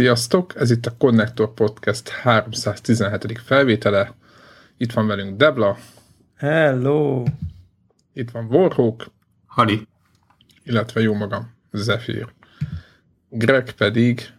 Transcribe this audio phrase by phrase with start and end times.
[0.00, 0.56] Sziasztok!
[0.56, 3.40] Ez itt a Connector Podcast 317.
[3.44, 4.14] felvétele.
[4.76, 5.76] Itt van velünk Debla.
[6.36, 7.24] Hello!
[8.12, 9.06] Itt van Warhawk.
[9.46, 9.86] Hali.
[10.64, 12.28] Illetve jó magam, Zephyr.
[13.28, 14.32] Greg pedig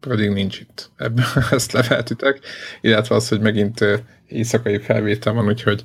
[0.00, 0.90] pedig nincs itt.
[0.96, 2.40] Ebben ezt leveltitek.
[2.80, 3.84] Illetve az, hogy megint
[4.26, 5.84] éjszakai felvétel van, úgyhogy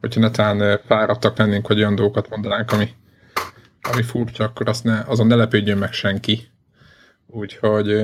[0.00, 2.88] hogyha netán fáradtak lennénk, hogy olyan dolgokat mondanánk, ami,
[3.92, 6.51] ami furcsa, akkor azt ne, azon ne lepődjön meg senki
[7.34, 7.96] Úgyhogy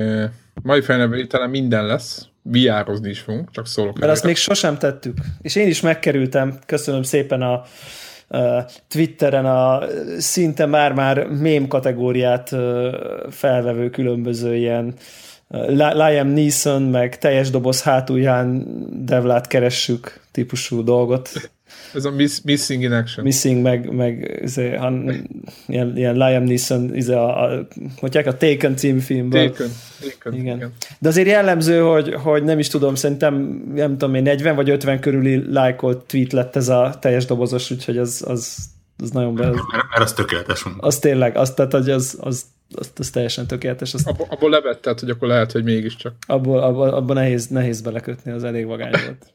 [0.63, 3.99] mai felnevelítelen minden lesz, viározni is fogunk, csak szólok.
[3.99, 5.17] Mert azt még sosem tettük.
[5.41, 7.53] És én is megkerültem, köszönöm szépen a,
[8.37, 9.81] a Twitteren a
[10.17, 12.55] szinte már-már mém kategóriát
[13.29, 14.93] felvevő különböző ilyen
[15.67, 18.65] Liam Neeson, meg teljes doboz hátulján
[19.05, 21.29] Devlát keressük típusú dolgot.
[21.93, 23.25] Ez a miss, Missing in Action.
[23.25, 25.27] Missing, meg, meg izé, han,
[25.67, 27.67] ilyen, ilyen Liam Neeson, izé a, a,
[28.01, 29.49] mondják a Taken című filmből.
[29.49, 30.55] Taken, Taken igen.
[30.55, 30.73] igen.
[30.99, 34.99] De azért jellemző, hogy, hogy nem is tudom, szerintem nem tudom én 40 vagy 50
[34.99, 38.57] körüli lájkolt tweet lett ez a teljes dobozos, úgyhogy az, az,
[38.97, 39.45] az nagyon be...
[39.45, 39.55] Mert,
[39.89, 42.45] mert az tökéletes Az tényleg, az, tehát, hogy az, az,
[42.75, 43.93] az, az teljesen tökéletes.
[43.93, 46.13] Azt, abból, abból levetted, hogy akkor lehet, hogy mégiscsak.
[46.27, 49.33] Abból, abból, abból nehéz, nehéz belekötni, az elég vagány volt.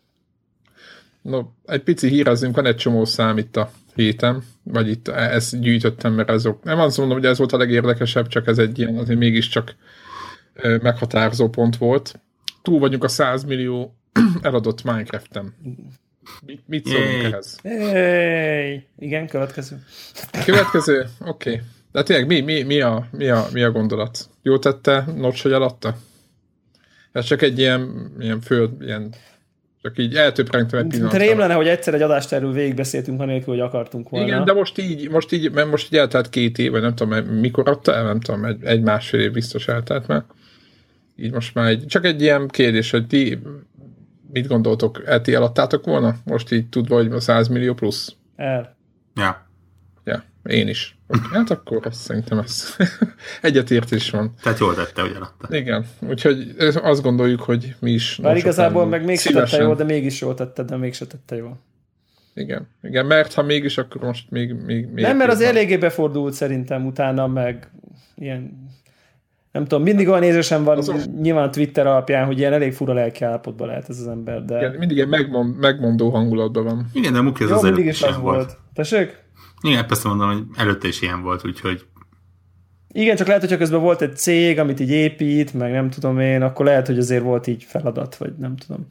[1.24, 6.12] No, egy pici hírezünk, van egy csomó szám itt a héten, vagy itt ezt gyűjtöttem,
[6.12, 9.18] mert azok, nem azt mondom, hogy ez volt a legérdekesebb, csak ez egy ilyen, azért
[9.18, 9.74] mégiscsak
[10.62, 12.20] meghatározó pont volt.
[12.62, 13.94] Túl vagyunk a 100 millió
[14.42, 15.54] eladott Minecraft-en.
[16.46, 17.24] Mit, mit szólunk Yay.
[17.24, 17.58] ehhez?
[17.62, 18.86] Hey.
[18.98, 19.82] Igen, következő.
[20.44, 21.06] Következő?
[21.20, 21.50] Oké.
[21.50, 21.62] Okay.
[21.92, 24.28] De tényleg mi, mi, mi, a, mi, a, mi a gondolat?
[24.42, 25.96] Jó tette Notch, hogy eladta?
[27.12, 29.14] Ez csak egy ilyen, ilyen föld, ilyen
[29.84, 31.18] csak így eltöprengtem egy pillanatra.
[31.18, 34.26] Rém lenne, hogy egyszer egy adást erről végigbeszéltünk, anélkül, hogy akartunk volna.
[34.26, 37.24] Igen, de most így, most így, mert most így eltelt két év, vagy nem tudom,
[37.24, 40.24] mikor adta el, nem tudom, egy, egy másfél év biztos eltelt mert
[41.16, 43.38] Így most már egy, csak egy ilyen kérdés, hogy ti
[44.32, 46.14] mit gondoltok, el ti eladtátok volna?
[46.24, 48.14] Most így tudva, hogy a 100 millió plusz?
[48.36, 48.76] El.
[49.14, 49.43] Ja.
[50.44, 50.98] Én is.
[51.32, 52.76] Hát akkor azt szerintem ez
[53.42, 54.34] egyetértés van.
[54.42, 55.56] Tehát jól tette, hogy eladta.
[55.56, 58.16] Igen, úgyhogy azt gondoljuk, hogy mi is.
[58.16, 61.58] Már igazából meg még tette jól, de mégis jól tette, de mégse tette jól.
[62.34, 64.52] Igen, igen, mert ha mégis, akkor most még...
[64.52, 67.70] még, még nem, mert az eléggé befordult szerintem utána, meg
[68.16, 68.72] ilyen
[69.52, 71.20] nem tudom, mindig olyan érzésem van Azok...
[71.20, 74.56] nyilván Twitter alapján, hogy ilyen elég fura lelki állapotban lehet ez az ember, de...
[74.56, 76.86] Igen, mindig ilyen megmond, megmondó hangulatban van.
[76.92, 78.36] Igen, de Muki az Jó, az mindig is az volt.
[78.36, 78.58] volt.
[78.74, 79.23] Tessék?
[79.60, 81.86] Igen, persze mondom, hogy előtte is ilyen volt, úgyhogy
[82.96, 86.42] igen, csak lehet, hogyha közben volt egy cég, amit így épít, meg nem tudom én,
[86.42, 88.86] akkor lehet, hogy azért volt így feladat, vagy nem tudom.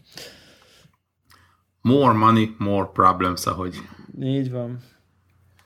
[1.82, 3.82] More money, more problems, ahogy
[4.20, 4.80] így van.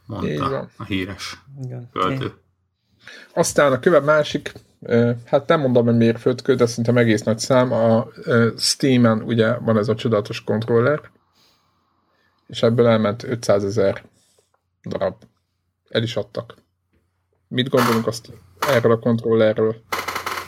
[0.05, 0.69] Mondta így van.
[0.77, 1.89] a híres Igen.
[1.93, 2.33] költő.
[3.33, 4.53] Aztán a köve másik,
[5.25, 7.71] hát nem mondom, hogy mérföldkő, de szerintem egész nagy szám.
[7.71, 8.07] A
[8.57, 11.01] Steam-en ugye van ez a csodálatos kontroller,
[12.47, 14.03] és ebből elment 500 ezer
[14.87, 15.23] darab.
[15.89, 16.55] El is adtak.
[17.47, 19.75] Mit gondolunk azt erről a kontrollerről?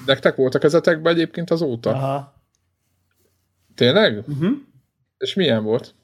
[0.05, 1.89] Nektek voltak ezetekben egyébként azóta?
[1.89, 2.33] Aha.
[3.75, 4.17] Tényleg?
[4.17, 4.57] Uh-huh.
[5.17, 5.95] És milyen volt?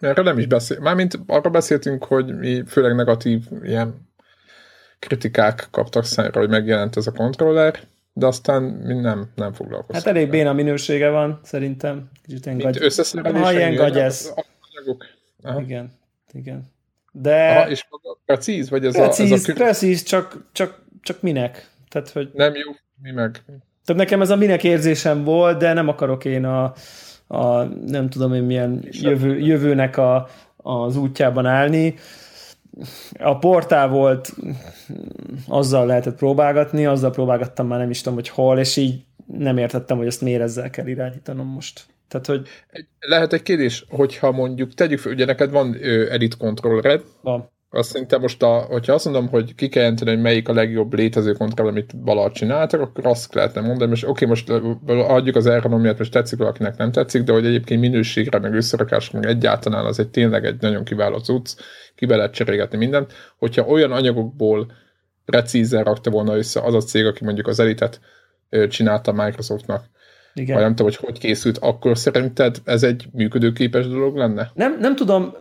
[0.00, 0.80] Erről nem is beszél.
[0.80, 4.08] Mármint arra beszéltünk, hogy mi főleg negatív ilyen
[4.98, 7.80] kritikák kaptak számára, hogy megjelent ez a kontroller,
[8.12, 10.04] de aztán mi nem, nem foglalkoztunk.
[10.04, 12.10] Hát elég béna minősége van, szerintem.
[12.22, 12.82] Kicsit ilyen gagy...
[12.82, 13.42] összeszerelés.
[13.42, 14.32] Ha ilyen gagyesz.
[15.58, 15.92] Igen,
[16.32, 16.74] igen.
[17.20, 17.50] De...
[17.50, 17.86] Aha, és
[18.24, 18.70] precíz?
[18.70, 21.70] Vagy ez precíz, a, ez a precíz, csak, csak, csak minek?
[21.88, 22.30] Tehát, hogy...
[22.32, 22.72] Nem jó,
[23.02, 23.42] mi meg.
[23.84, 26.72] Tehát nekem ez a minek érzésem volt, de nem akarok én a,
[27.26, 31.94] a nem tudom én milyen jövő, jövőnek a, az útjában állni.
[33.18, 34.34] A portál volt,
[35.48, 39.96] azzal lehetett próbálgatni, azzal próbálgattam már nem is tudom, hogy hol, és így nem értettem,
[39.96, 41.86] hogy ezt miért ezzel kell irányítanom most.
[42.08, 42.48] Tehát, hogy...
[43.00, 47.54] Lehet egy kérdés, hogyha mondjuk, tegyük fel, ugye neked van ö, edit controllered, van.
[47.70, 50.94] Azt szerintem most, a, hogyha azt mondom, hogy ki kell jelenteni, hogy melyik a legjobb
[50.94, 54.50] létező kontroll, amit valaha csináltak, akkor azt lehetne mondani, és oké, most
[54.86, 59.28] adjuk az ergonomiát, most tetszik valakinek nem tetszik, de hogy egyébként minőségre, meg összerakásra, meg
[59.28, 61.56] egyáltalán az egy tényleg egy nagyon kiváló cucc,
[61.94, 63.12] ki be lehet cserélgetni mindent.
[63.38, 64.72] Hogyha olyan anyagokból
[65.24, 68.00] precízen rakta volna össze az a cég, aki mondjuk az elitet
[68.68, 69.84] csinálta Microsoftnak,
[70.36, 70.54] igen.
[70.54, 74.50] Vagy nem tudom, hogy hogy készült, akkor szerinted ez egy működőképes dolog lenne?
[74.54, 75.32] Nem, nem tudom,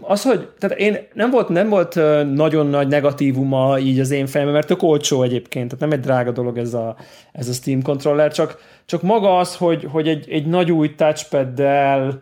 [0.00, 1.94] az, hogy tehát én nem volt, nem volt
[2.34, 6.30] nagyon nagy negatívuma így az én fejemben, mert tök olcsó egyébként, tehát nem egy drága
[6.30, 6.96] dolog ez a,
[7.32, 12.20] ez a Steam controller, csak, csak maga az, hogy, hogy egy, egy nagy új touchpaddel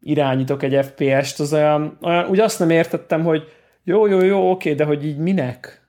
[0.00, 3.42] irányítok egy FPS-t, az olyan, olyan, úgy azt nem értettem, hogy
[3.84, 5.83] jó, jó, jó, oké, de hogy így minek?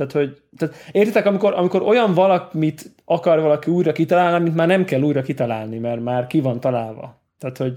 [0.00, 4.84] Tehát, hogy, tehát értitek, amikor, amikor olyan valamit akar valaki újra kitalálni, amit már nem
[4.84, 7.20] kell újra kitalálni, mert már ki van találva.
[7.38, 7.76] Tehát, hogy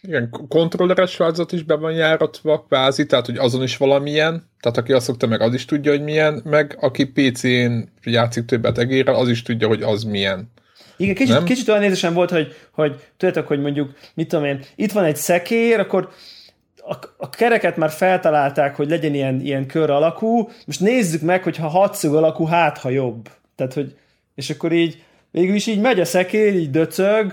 [0.00, 4.92] igen, kontrolleres változat is be van járatva kvázi, tehát hogy azon is valamilyen, tehát aki
[4.92, 9.28] azt szokta meg, az is tudja, hogy milyen, meg aki PC-n játszik többet egérrel, az
[9.28, 10.52] is tudja, hogy az milyen.
[10.96, 14.92] Igen, kicsit, kicsit olyan érzésem volt, hogy, hogy tudjátok, hogy mondjuk, mit tudom én, itt
[14.92, 16.08] van egy szekér, akkor
[16.88, 21.56] a, a kereket már feltalálták, hogy legyen ilyen, ilyen kör alakú, most nézzük meg, hogy
[21.56, 23.28] ha hatszög alakú, hát ha jobb.
[23.54, 23.96] Tehát, hogy,
[24.34, 27.32] és akkor így, végül is így megy a szekér, így döcög,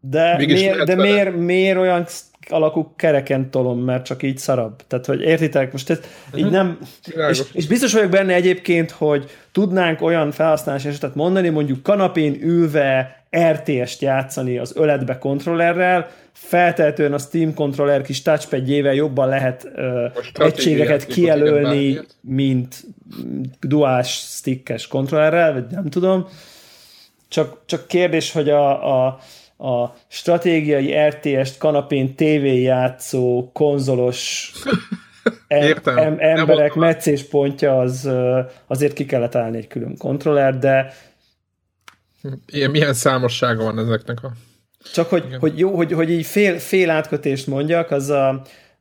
[0.00, 2.06] de, miért, de miért, miért olyan
[2.48, 4.82] alakú kereken tolom, mert csak így szarabb.
[4.86, 6.38] Tehát, hogy értitek, most ez uh-huh.
[6.40, 6.54] így mhm.
[6.54, 6.78] nem...
[7.30, 13.21] És, és, biztos vagyok benne egyébként, hogy tudnánk olyan felhasználási esetet mondani, mondjuk kanapén ülve
[13.38, 21.06] RTS-t játszani az öletbe kontrollerrel, feltehetően a Steam kontroller kis touchpadjével jobban lehet uh, egységeket
[21.06, 22.84] kijelölni, mint
[23.60, 26.26] duás stickes kontrollerrel, vagy nem tudom.
[27.28, 29.18] Csak, csak kérdés, hogy a, a
[29.64, 34.52] a stratégiai RTS-t kanapén tévéjátszó, konzolos
[35.48, 35.96] Értem.
[35.96, 38.08] Em, emberek meccéspontja az
[38.66, 40.92] azért ki kellett állni egy külön kontroller, de
[42.46, 44.32] Ilyen, milyen számossága van ezeknek a...
[44.92, 48.28] Csak hogy, hogy jó, hogy, hogy így fél, fél átkötést mondjak, az a,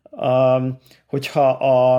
[0.03, 0.61] a
[1.07, 1.97] hogyha a,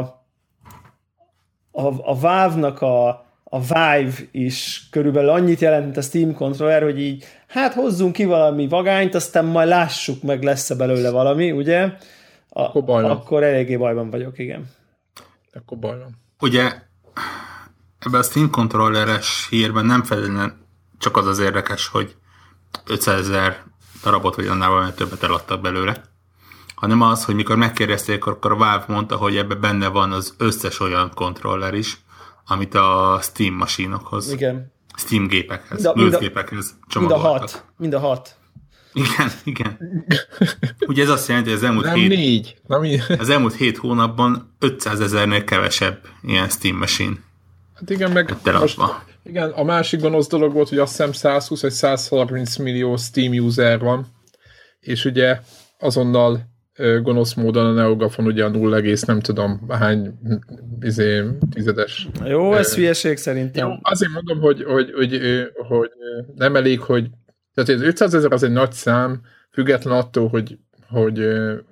[1.71, 3.09] a, a Valve-nak a,
[3.45, 8.25] a Vive is körülbelül annyit jelent, mint a Steam controller, hogy így hát hozzunk ki
[8.25, 11.83] valami vagányt, aztán majd lássuk meg, lesz-e belőle valami, ugye?
[12.49, 14.71] A, akkor, baj akkor eléggé bajban vagyok, igen.
[15.53, 16.21] Akkor baj van.
[16.41, 16.73] Ugye
[17.99, 20.62] ebben a Steam controlleres hírben nem feltétlenül
[21.03, 22.15] csak az az érdekes, hogy
[22.87, 23.65] 500 ezer
[24.03, 26.03] darabot vagy annál valami többet eladtak belőle,
[26.75, 30.81] hanem az, hogy mikor megkérdezték, akkor a Valve mondta, hogy ebben benne van az összes
[30.81, 31.99] olyan kontroller is,
[32.47, 34.73] amit a Steam masinokhoz, Igen.
[34.97, 37.31] Steam gépekhez, mind a, gépekhez csomagoltak.
[37.31, 37.65] Mind a hat.
[37.77, 38.37] Mind a hat.
[38.93, 39.79] Igen, igen.
[40.87, 42.57] Ugye ez azt jelenti, hogy az elmúlt, nem hét, négy.
[42.67, 42.83] Nem
[43.19, 47.17] az elmúlt hét hónapban 500 ezernél kevesebb ilyen Steam machine.
[47.75, 48.79] Hát igen, meg most,
[49.25, 53.79] igen, a másik gonosz dolog volt, hogy azt hiszem 120 vagy 130 millió Steam user
[53.79, 54.07] van,
[54.81, 55.41] és ugye
[55.79, 56.51] azonnal
[57.03, 60.19] gonosz módon a Neogafon ugye a 0, nem tudom hány
[60.81, 62.09] izé, tizedes.
[62.25, 63.69] Jó, ez hülyeség szerintem.
[63.69, 65.21] Jó, azért mondom, hogy, hogy, hogy,
[65.69, 65.91] hogy
[66.35, 67.11] nem elég, hogy
[67.55, 69.21] tehát az 500 ezer az egy nagy szám,
[69.51, 70.59] független attól, hogy
[70.93, 71.21] hogy,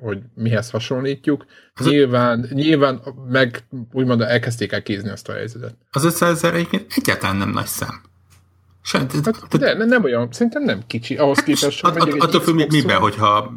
[0.01, 1.47] hogy mihez hasonlítjuk.
[1.75, 2.55] Az nyilván, a...
[2.55, 5.75] nyilván meg úgymond elkezdték el kézni azt a helyzetet.
[5.91, 8.01] Az 500 ezer egyébként egyáltalán nem nagy szám.
[8.83, 12.71] Sem, hát, de nem olyan, szerintem nem kicsi, ahhoz hát, képest, hogy att, Attól függ,
[12.71, 13.53] miben, hogyha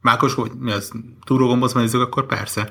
[0.00, 0.92] mákos, hogy mi az,
[1.24, 2.68] túrógombhoz nézzük, akkor persze.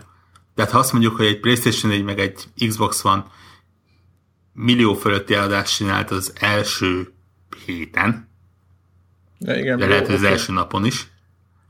[0.55, 3.25] De hát ha azt mondjuk, hogy egy Playstation 4 meg egy Xbox van
[4.53, 7.13] millió fölötti eladást csinált az első
[7.65, 8.29] héten,
[9.37, 11.07] de, igen, de lehet, hogy az első napon is,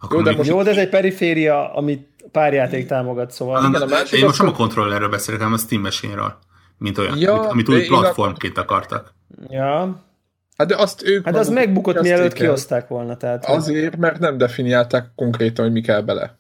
[0.06, 0.50] akkor jó, de, most...
[0.50, 3.62] jó, de ez egy periféria, amit pár játék támogat, szóval...
[3.62, 6.38] Nem, igen, a másik én most nem a kontrollerről beszélek, hanem a Steam machine
[6.78, 9.14] mint olyan, ja, amit, amit úgy platformként akartak.
[9.50, 10.04] Ja.
[10.58, 13.18] Hát de azt ők Hát az megbukott, mielőtt kioszták volna.
[13.18, 16.40] Tehát, Azért, mert nem definiálták konkrétan, hogy mi kell bele.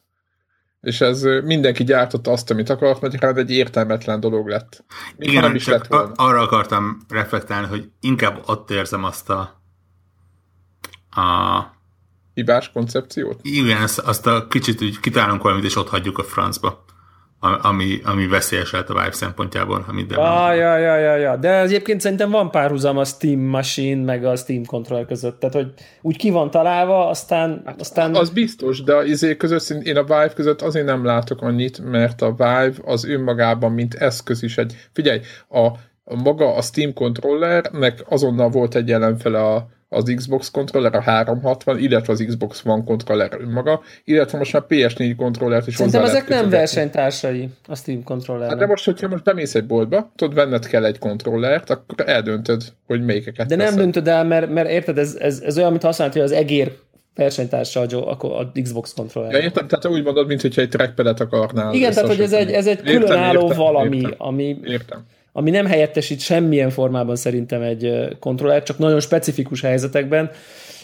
[0.81, 4.83] És ez mindenki gyártotta azt, amit akart, mert hát egy értelmetlen dolog lett.
[5.17, 6.11] Igen, nem is lett volna.
[6.15, 9.61] arra akartam reflektálni, hogy inkább ott érzem azt a,
[11.09, 11.59] a
[12.35, 13.39] hibás koncepciót?
[13.41, 16.83] Igen, azt, azt a kicsit úgy kitálunk valamit, és ott hagyjuk a francba.
[17.61, 21.35] Ami, ami veszélyes lehet a Vive szempontjából, amit de ah, ja, ja, ja, ja.
[21.35, 25.39] De egyébként szerintem van párhuzam a Steam Machine meg a Steam Controller között.
[25.39, 27.61] Tehát, hogy úgy ki van találva, aztán...
[27.65, 28.15] Hát, aztán...
[28.15, 32.21] Az biztos, de az izé között, én a Vive között azért nem látok annyit, mert
[32.21, 34.75] a Vive az önmagában, mint eszköz is egy...
[34.93, 35.65] Figyelj, a,
[36.03, 41.79] a maga a Steam Controllernek azonnal volt egy ellenfele a, az Xbox kontroller, a 360,
[41.79, 46.49] illetve az Xbox One kontroller önmaga, illetve most már PS4 kontrollert is Szerintem ezek nem
[46.49, 48.49] versenytársai a Steam kontroller.
[48.49, 52.63] Hát de most, hogyha most bemész egy boltba, tudod, venned kell egy kontrollert, akkor eldöntöd,
[52.87, 53.79] hogy melyikeket De nem veszed.
[53.79, 56.71] döntöd el, mert, mert érted, ez, ez, ez olyan, mint használni, hogy az egér
[57.15, 59.31] versenytársa a, a Xbox kontroller.
[59.31, 61.73] Ja, értem, tehát úgy mondod, mint hogyha egy trackpadet akarnál.
[61.73, 64.59] Igen, tehát hogy ez egy, ez egy különálló értem, valami, értem, ami...
[64.63, 65.05] Értem
[65.37, 70.29] ami nem helyettesít semmilyen formában szerintem egy kontroller, csak nagyon specifikus helyzetekben.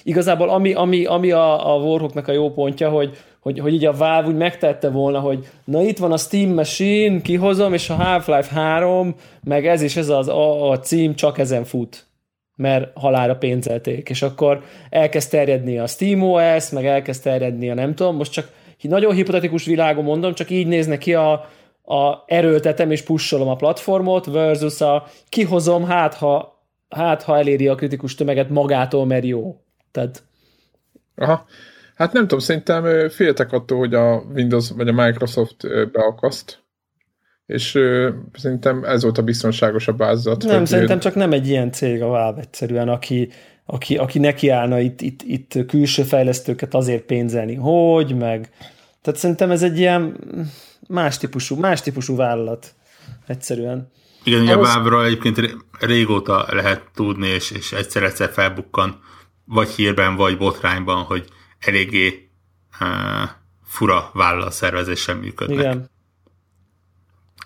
[0.03, 3.97] Igazából ami, ami, ami a, a Warhawknak a jó pontja, hogy, hogy, hogy így a
[3.97, 8.53] Valve úgy megtette volna, hogy na itt van a Steam Machine, kihozom, és a Half-Life
[8.53, 12.09] 3, meg ez is ez az a, a cím csak ezen fut
[12.55, 18.15] mert halára pénzelték, és akkor elkezd terjedni a SteamOS, meg elkezd terjedni a nem tudom,
[18.15, 21.49] most csak nagyon hipotetikus világon mondom, csak így néznek ki a,
[21.83, 27.75] a erőltetem és pusolom a platformot, versus a kihozom, hát ha, hát ha eléri a
[27.75, 29.61] kritikus tömeget magától, mert jó.
[29.91, 30.23] Tehát...
[31.15, 31.45] Aha.
[31.95, 36.63] Hát nem tudom, szerintem féltek attól, hogy a Windows vagy a Microsoft beakaszt,
[37.45, 37.79] és
[38.33, 40.43] szerintem ez volt a biztonságosabb áldozat.
[40.43, 43.29] Nem, szerintem csak nem egy ilyen cég a Valve egyszerűen, aki,
[43.65, 48.49] aki, aki nekiállna itt, itt, itt külső fejlesztőket azért pénzelni, hogy, meg...
[49.01, 50.17] Tehát szerintem ez egy ilyen
[50.87, 52.73] más típusú, más típusú vállalat
[53.27, 53.91] egyszerűen.
[54.23, 54.69] Igen, ugye Ahhoz...
[54.69, 59.01] a Valve-ról egyébként régóta lehet tudni, és, és egyszer-egyszer felbukkan,
[59.45, 61.25] vagy hírben, vagy botrányban, hogy
[61.59, 62.29] eléggé
[62.79, 63.29] uh,
[63.63, 65.59] fura vállal szervezéssel működnek.
[65.59, 65.89] Igen.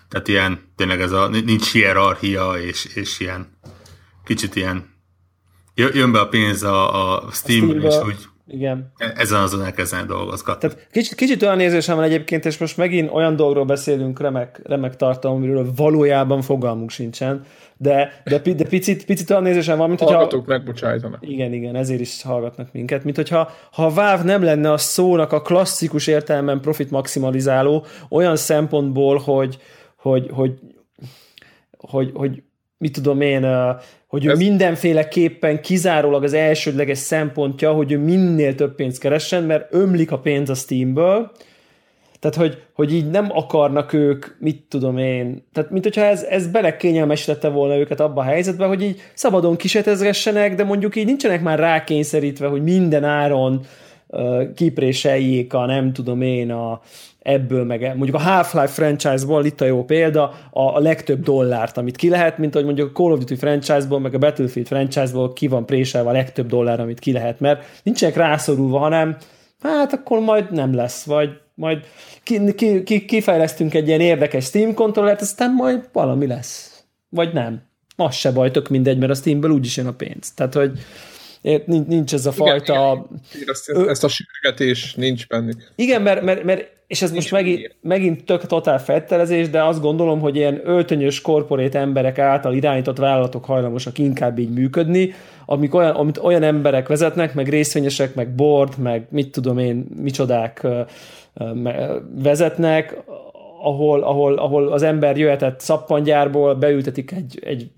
[0.08, 3.58] Tehát ilyen, tényleg ez a, nincs hierarchia, és, és ilyen,
[4.24, 4.94] kicsit ilyen,
[5.74, 8.92] jön be a pénz a, a Steam-ben, és úgy igen.
[9.16, 10.68] Ezen azon elkezdeni dolgozgatni.
[10.68, 14.96] Tehát kicsit, kicsit olyan érzésem van egyébként, és most megint olyan dolgról beszélünk, remek, remek
[14.96, 17.44] tartalom, amiről valójában fogalmunk sincsen,
[17.76, 20.14] de, de, de picit, picit olyan érzésem van, mint hogyha...
[20.14, 21.28] Hallgatók megbocsájtanak.
[21.28, 25.32] Igen, igen, ezért is hallgatnak minket, mint hogyha ha a Valve nem lenne a szónak
[25.32, 29.58] a klasszikus értelemben profit maximalizáló, olyan szempontból, hogy,
[29.96, 30.58] hogy, hogy,
[31.78, 32.42] hogy, hogy
[32.78, 33.44] mit tudom én,
[34.16, 34.38] hogy ő Ez...
[34.38, 40.50] mindenféleképpen kizárólag az elsődleges szempontja, hogy ő minél több pénzt keressen, mert ömlik a pénz
[40.50, 41.30] a Steamből,
[42.20, 46.46] tehát, hogy, hogy így nem akarnak ők, mit tudom én, tehát mint hogyha ez, ez
[46.46, 51.58] belekényelmesítette volna őket abba a helyzetbe, hogy így szabadon kisetezgessenek, de mondjuk így nincsenek már
[51.58, 53.60] rákényszerítve, hogy minden áron
[54.06, 56.80] uh, kipréseljék a nem tudom én a,
[57.26, 61.96] ebből, meg mondjuk a Half-Life franchise-ból itt a jó példa, a, a legtöbb dollárt, amit
[61.96, 65.46] ki lehet, mint hogy mondjuk a Call of Duty franchise-ból, meg a Battlefield franchise-ból ki
[65.46, 69.16] van préselve a legtöbb dollár, amit ki lehet, mert nincsenek rászorulva, hanem
[69.62, 71.84] hát akkor majd nem lesz, vagy majd
[72.22, 76.84] ki, ki, ki, kifejlesztünk egy ilyen érdekes Steam kontrollert, aztán majd valami lesz.
[77.08, 77.62] Vagy nem.
[77.96, 80.32] Az se baj, tök mindegy, mert a Steamből úgyis jön a pénz.
[80.34, 80.78] Tehát, hogy
[81.66, 82.72] nincs ez a fajta...
[82.72, 83.48] Igen, igen.
[83.48, 85.72] Ezt, ezt a sürgetés nincs bennük.
[85.74, 90.20] Igen, mert, mert, mert és ez most megint, megint tök totál feltelezés, de azt gondolom,
[90.20, 95.14] hogy ilyen öltönyös korporét emberek által irányított vállalatok hajlamosak inkább így működni,
[95.46, 100.66] amik olyan, amit olyan emberek vezetnek, meg részvényesek, meg board, meg mit tudom én, micsodák
[102.22, 102.96] vezetnek,
[103.66, 107.70] ahol, ahol, ahol az ember jöhetett szappangyárból, beültetik egy, egy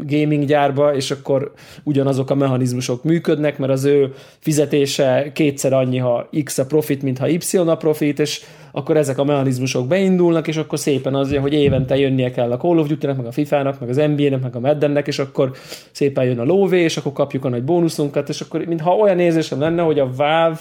[0.00, 1.52] gaming gyárba, és akkor
[1.82, 7.18] ugyanazok a mechanizmusok működnek, mert az ő fizetése kétszer annyi, ha X a profit, mint
[7.18, 8.40] ha Y a profit, és
[8.72, 12.78] akkor ezek a mechanizmusok beindulnak, és akkor szépen az, hogy évente jönnie kell a Call
[12.78, 15.50] of Duty-nek, meg a FIFA-nak, meg az NBA-nek, meg a Madden-nek, és akkor
[15.90, 19.60] szépen jön a lóvé, és akkor kapjuk a nagy bónuszunkat, és akkor mintha olyan érzésem
[19.60, 20.58] lenne, hogy a Valve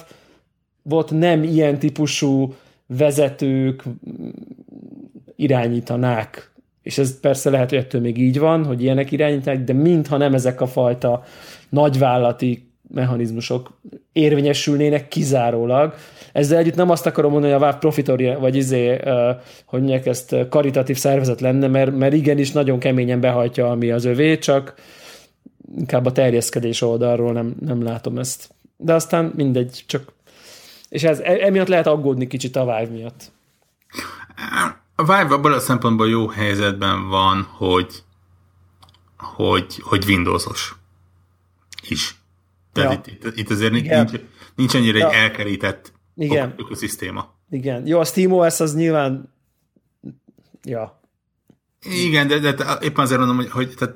[0.81, 2.53] volt nem ilyen típusú
[2.88, 3.84] vezetők
[5.36, 10.18] irányítanák és ez persze lehet, hogy ettől még így van, hogy ilyenek irányítják, de mintha
[10.18, 11.24] nem ezek a fajta
[11.70, 13.80] nagyvállati mechanizmusok
[14.12, 15.94] érvényesülnének kizárólag.
[16.34, 19.00] Ezzel együtt nem azt akarom mondani, hogy a VAV profitori, vagy izé,
[19.65, 24.38] hogy mondják ezt, karitatív szervezet lenne, mert, mert igenis nagyon keményen behajtja, ami az övé,
[24.38, 24.74] csak
[25.77, 28.50] inkább a terjeszkedés oldalról nem, nem látom ezt.
[28.77, 30.13] De aztán mindegy, csak
[30.89, 33.32] és ez, e, emiatt lehet aggódni kicsit a Vive miatt.
[34.96, 38.04] A Vive abban a szempontból jó helyzetben van, hogy,
[39.18, 40.75] hogy, hogy Windowsos
[41.89, 42.15] is.
[42.74, 43.13] Tehát ja.
[43.13, 44.06] itt, itt, itt azért Igen.
[44.06, 44.22] nincs,
[44.56, 45.10] nincs annyira ja.
[45.10, 46.54] egy elkerített Igen.
[46.58, 47.34] ökoszisztéma.
[47.50, 47.88] Igen.
[47.88, 49.34] Jó, a SteamOS az nyilván
[50.63, 51.00] ja.
[51.82, 53.96] Igen, de, de éppen azért mondom, hogy, hogy tehát,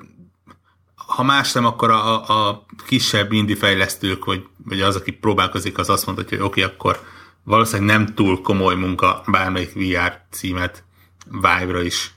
[1.10, 5.90] ha más nem, akkor a, a kisebb indie fejlesztők, vagy, vagy az, aki próbálkozik, az
[5.90, 7.00] azt mondja, hogy oké, okay, akkor
[7.44, 10.84] valószínűleg nem túl komoly munka bármelyik VR címet
[11.30, 12.14] Vive-ra is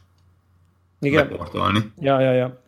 [1.00, 1.28] Igen.
[1.28, 1.92] beportolni.
[2.00, 2.62] Ja, ja, ja.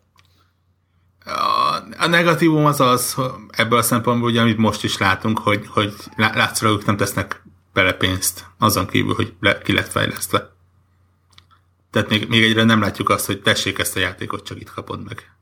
[1.26, 3.18] A, a negatívum az az,
[3.50, 7.94] ebből a szempontból, ugye, amit most is látunk, hogy, hogy látszólag ők nem tesznek bele
[7.94, 10.54] pénzt, azon kívül, hogy le, ki lett fejlesztve.
[11.92, 15.04] Tehát még, még egyre nem látjuk azt, hogy tessék ezt a játékot, csak itt kapod
[15.04, 15.35] meg.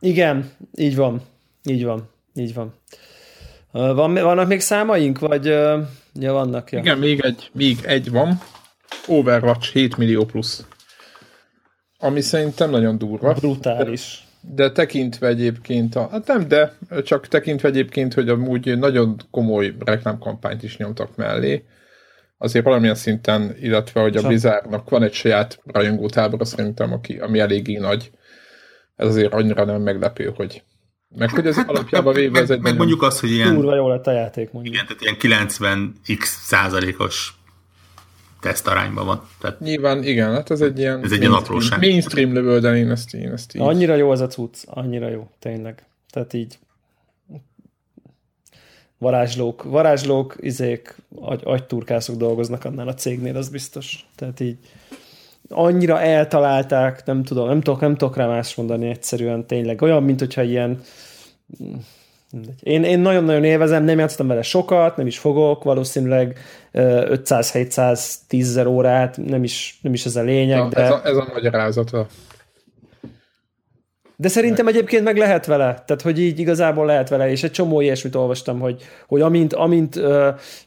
[0.00, 1.22] Igen, így van.
[1.64, 2.08] Így van.
[2.34, 2.74] Így van.
[3.70, 5.44] Van, vannak még számaink, vagy
[6.14, 6.70] ja, vannak?
[6.70, 6.78] Ja.
[6.78, 8.40] Igen, még egy, még egy van.
[9.06, 10.66] Overwatch 7 millió plusz.
[11.98, 13.32] Ami szerintem nagyon durva.
[13.32, 14.26] Brutális.
[14.40, 16.72] De, de tekintve egyébként, a, hát nem, de
[17.04, 21.64] csak tekintve egyébként, hogy amúgy nagyon komoly reklámkampányt is nyomtak mellé,
[22.38, 27.76] azért valamilyen szinten, illetve hogy a Blizzardnak van egy saját rajongótábora szerintem, aki, ami eléggé
[27.76, 28.10] nagy.
[28.98, 30.62] Ez azért annyira nem meglepő, hogy
[31.16, 32.60] meg hogy ez hát, alapjában véve ez egy...
[32.60, 33.54] Meg mondjuk azt, hogy ilyen...
[33.54, 34.74] Durva jó lett a játék, mondjuk.
[34.74, 37.34] Igen, tehát ilyen 90x százalékos
[38.40, 39.28] tesztarányban van.
[39.40, 41.80] Tehát Nyilván igen, hát ez egy ilyen Ez egy ilyen apróság.
[41.80, 43.62] mainstream level, de én ezt, én ezt így.
[43.62, 45.86] Annyira jó az a cucc, annyira jó, tényleg.
[46.10, 46.58] Tehát így
[48.98, 54.06] varázslók, varázslók, izék, agy, agyturkászok dolgoznak annál a cégnél, az biztos.
[54.14, 54.58] Tehát így
[55.48, 59.82] annyira eltalálták, nem tudom, nem tudok, nem tudok rá más mondani egyszerűen, tényleg.
[59.82, 60.80] Olyan, mint hogyha ilyen.
[62.60, 66.38] Én, én nagyon-nagyon élvezem, nem játszottam vele sokat, nem is fogok, valószínűleg
[66.72, 70.82] ö, 500-710 ezer órát, nem is, nem is ez a lényeg, Na, de...
[70.82, 72.06] ez, a, ez a magyarázata.
[74.20, 77.80] De szerintem egyébként meg lehet vele, tehát hogy így igazából lehet vele, és egy csomó
[77.80, 80.00] ilyesmit olvastam, hogy, hogy amint, amint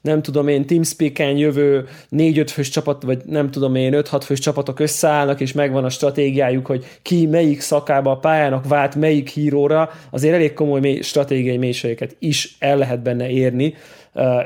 [0.01, 4.79] nem tudom én, TeamSpeak-en jövő 4-5 fős csapat, vagy nem tudom én, 5-6 fős csapatok
[4.79, 10.33] összeállnak, és megvan a stratégiájuk, hogy ki melyik szakába a pályának vált melyik híróra, azért
[10.33, 13.73] elég komoly mély, stratégiai mélységeket is el lehet benne érni,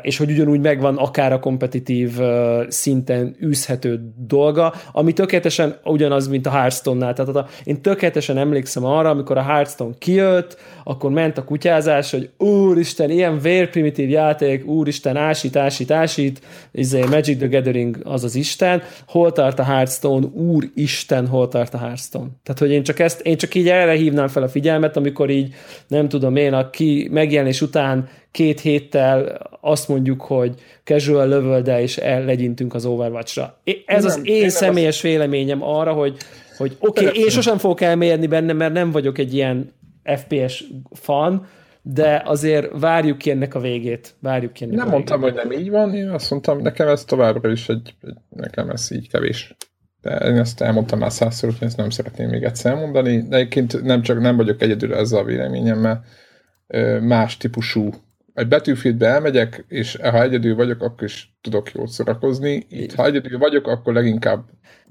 [0.02, 2.20] és hogy ugyanúgy megvan akár a kompetitív
[2.68, 7.14] szinten űzhető dolga, ami tökéletesen ugyanaz, mint a Hearthstone-nál.
[7.14, 13.10] Tehát én tökéletesen emlékszem arra, amikor a Hearthstone kijött, akkor ment a kutyázás, hogy úristen,
[13.10, 16.42] ilyen vérprimitív játék, úristen, ásít, ásít, ásít,
[16.72, 21.78] izé, Magic the Gathering az az Isten, hol tart a Hearthstone, úristen, hol tart a
[21.78, 22.28] Hearthstone.
[22.44, 25.54] Tehát, hogy én csak ezt, én csak így erre hívnám fel a figyelmet, amikor így,
[25.88, 32.74] nem tudom én, aki megjelenés után két héttel azt mondjuk, hogy casual level és legyintünk
[32.74, 33.62] az Overwatch-ra.
[33.86, 36.18] Ez Nem, az én én személyes véleményem arra, hogy,
[36.58, 39.74] hogy oké, okay, én sosem fogok elmérni benne, mert nem vagyok egy ilyen
[40.04, 41.48] FPS fan,
[41.82, 44.16] de azért várjuk ki ennek a végét.
[44.20, 45.40] Várjuk ki ennek Nem a mondtam, végét.
[45.40, 48.92] hogy nem így van, én azt mondtam, nekem ez továbbra is egy, egy nekem ez
[48.92, 49.56] így kevés.
[50.02, 53.28] De én ezt elmondtam már százszor, úgyhogy ezt nem szeretném még egyszer elmondani.
[53.28, 56.04] De egyébként nem csak nem vagyok egyedül ezzel a véleményemmel,
[57.02, 57.90] más típusú
[58.36, 62.66] egy Battlefieldbe elmegyek, és ha egyedül vagyok, akkor is tudok jól szórakozni.
[62.70, 64.44] Itt, ha egyedül vagyok, akkor leginkább,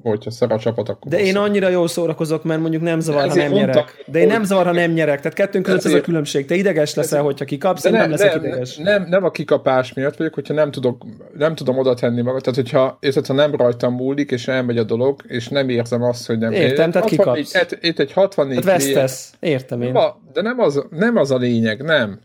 [0.02, 3.34] hogyha szar a csapat, akkor De én annyira jól szórakozok, mert mondjuk nem zavar, ha
[3.34, 3.74] nem nyerek.
[3.74, 5.16] mondtam, De én nem zavar, ha nem nyerek.
[5.20, 6.46] Tehát kettőnk között ez a különbség.
[6.46, 8.76] Te ideges leszel, hogyha kikapsz, De én nem nem, leszek nem, ideges.
[8.76, 11.04] nem, nem a kikapás miatt vagyok, hogyha nem tudok,
[11.38, 12.40] nem tudom oda tenni magam.
[12.40, 16.26] Tehát, hogyha, érted, ha nem rajtam múlik, és elmegy a dolog, és nem érzem azt,
[16.26, 16.52] hogy nem...
[16.52, 17.54] Értem, tehát 64 kikapsz.
[17.72, 19.34] et- Itt egy 64 Tehát lé- vesztesz.
[19.40, 19.98] Értem én.
[20.32, 22.20] De nem az, nem az a lényeg, nem.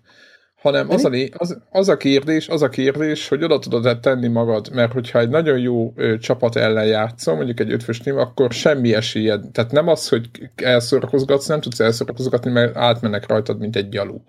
[0.62, 4.70] Hanem az a, az, az a kérdés, az a kérdés, hogy oda tudod tenni magad,
[4.74, 8.94] mert hogyha egy nagyon jó ö, csapat ellen játszom, mondjuk egy ötfős tím, akkor semmi
[8.94, 9.52] esélyed.
[9.52, 14.24] Tehát nem az, hogy elszorakozgatsz, nem tudsz elszorakozgatni, mert átmennek rajtad, mint egy gyalú.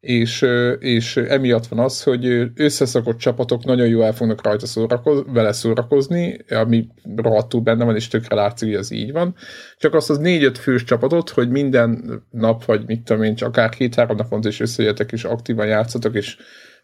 [0.00, 0.46] És,
[0.78, 5.52] és emiatt van az, hogy ö, összeszokott csapatok nagyon jól el fognak rajta szórakoz, vele
[5.52, 9.34] szórakozni, ami rohadtul benne van, és tökre látszik, hogy ez így van.
[9.78, 13.68] Csak azt az négy-öt fős csapatot, hogy minden nap, vagy mit tudom én, csak akár
[13.68, 16.36] két-három naponta is összejöttek, és aktívan játszatok, és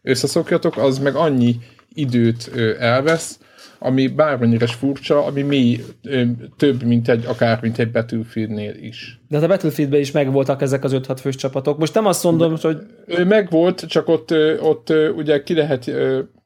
[0.02, 1.56] összeszokjatok, az meg annyi
[1.94, 3.38] időt elvesz,
[3.78, 6.22] ami bármennyire is furcsa, ami ö,
[6.56, 9.20] több, mint egy, akár mint egy Battlefieldnél is.
[9.28, 11.78] De hát a Battlefieldben is megvoltak ezek az 5-6 fős csapatok.
[11.78, 15.90] Most nem azt mondom, hogy Ő megvolt, csak ott, ott ugye ki lehet,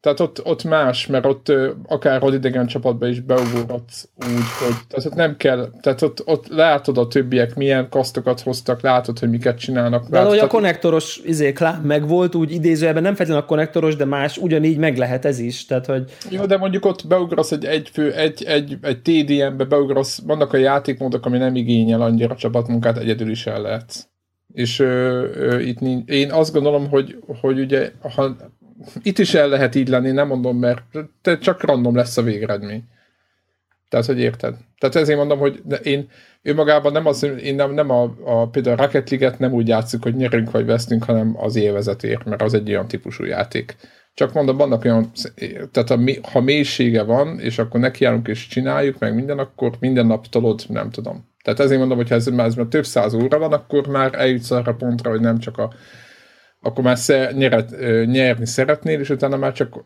[0.01, 1.53] tehát ott, ott más, mert ott
[1.87, 6.99] akár idegen csapatba is beugorhatsz úgy, hogy tehát ott nem kell, tehát ott, ott látod
[6.99, 10.09] a többiek milyen kasztokat hoztak, látod, hogy miket csinálnak.
[10.09, 14.39] de hogy a konnektoros izé, klán megvolt, úgy idézőjelben nem feltétlenül a konnektoros, de más,
[14.39, 15.67] ugyanígy meg lehet ez is.
[15.67, 20.23] Tehát, hogy Jó, de mondjuk ott beugrasz egy, egy fő, egy, egy, egy TDM-be beugrasz,
[20.27, 24.09] vannak a játékmódok, ami nem igényel annyira csapatmunkát, egyedül is el lehetsz.
[24.53, 28.37] És ö, ö, itt nincs, én azt gondolom, hogy, hogy ugye, ha
[29.03, 30.83] itt is el lehet így lenni, nem mondom, mert
[31.23, 32.85] te csak random lesz a végeredmény.
[33.89, 34.55] Tehát, hogy érted?
[34.79, 36.09] Tehát ezért mondom, hogy én
[36.43, 40.03] önmagában nem az, én nem, nem a, a például a Rocket League-et nem úgy játszunk,
[40.03, 43.77] hogy nyerünk vagy vesztünk, hanem az élvezetért, mert az egy olyan típusú játék.
[44.15, 45.11] Csak mondom, vannak olyan,
[45.73, 50.27] tehát a, ha mélysége van, és akkor nekiállunk és csináljuk meg minden, akkor minden nap
[50.27, 51.29] tolod, nem tudom.
[51.45, 54.15] Tehát ezért mondom, hogy ha ez már, ez már több száz óra van, akkor már
[54.15, 55.73] eljutsz arra pontra, hogy nem csak a
[56.63, 57.71] akkor már szer, nyeret,
[58.07, 59.85] nyerni szeretnél, és utána már csak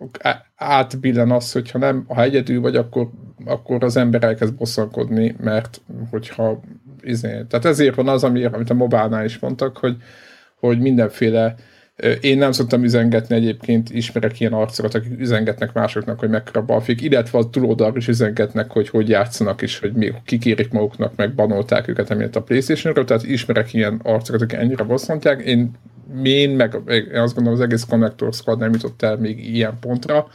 [0.56, 3.08] átbillen az, hogyha nem, ha egyedül vagy, akkor,
[3.44, 6.60] akkor az ember elkezd bosszankodni, mert hogyha
[7.02, 9.96] izé, tehát ezért van az, ami, amit a mobánál is mondtak, hogy,
[10.58, 11.73] hogy mindenféle ö,
[12.20, 17.38] én nem szoktam üzengetni egyébként, ismerek ilyen arcokat, akik üzengetnek másoknak, hogy mekkora balfék, illetve
[17.38, 22.10] a túloldalra is üzengetnek, hogy hogy játszanak, és hogy mi kikérik maguknak, meg banolták őket
[22.10, 25.40] emiatt a Playstation-ről, tehát ismerek ilyen arcokat, akik ennyire bosszantják.
[25.40, 25.70] Én,
[26.24, 30.26] én meg én azt gondolom, az egész Connector Squad nem jutott el még ilyen pontra,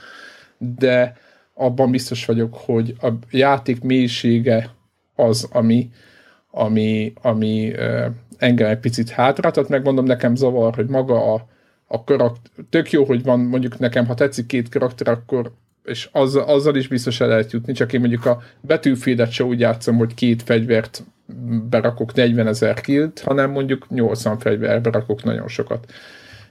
[0.58, 1.18] de
[1.54, 4.70] abban biztos vagyok, hogy a játék mélysége
[5.16, 5.90] az, ami,
[6.52, 7.72] ami, ami
[8.40, 11.48] engem egy picit hátra, tehát megmondom, nekem zavar, hogy maga a,
[11.88, 15.52] a karakter, tök jó, hogy van mondjuk nekem, ha tetszik két karakter, akkor
[15.84, 19.60] és az, azzal is biztos el lehet jutni, csak én mondjuk a betűfélet se úgy
[19.60, 21.04] játszom, hogy két fegyvert
[21.70, 25.92] berakok 40 ezer kilt, hanem mondjuk 80 fegyver berakok nagyon sokat.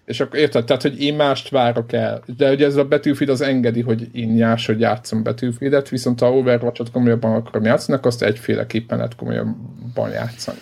[0.04, 2.22] És akkor érted, tehát, hogy én mást várok el.
[2.36, 6.90] De ugye ez a Battlefield az engedi, hogy én hogy játszom Battlefieldet, viszont ha Overwatch-ot
[6.90, 10.58] komolyabban akarom játszani, azt egyféleképpen lehet komolyabban játszani.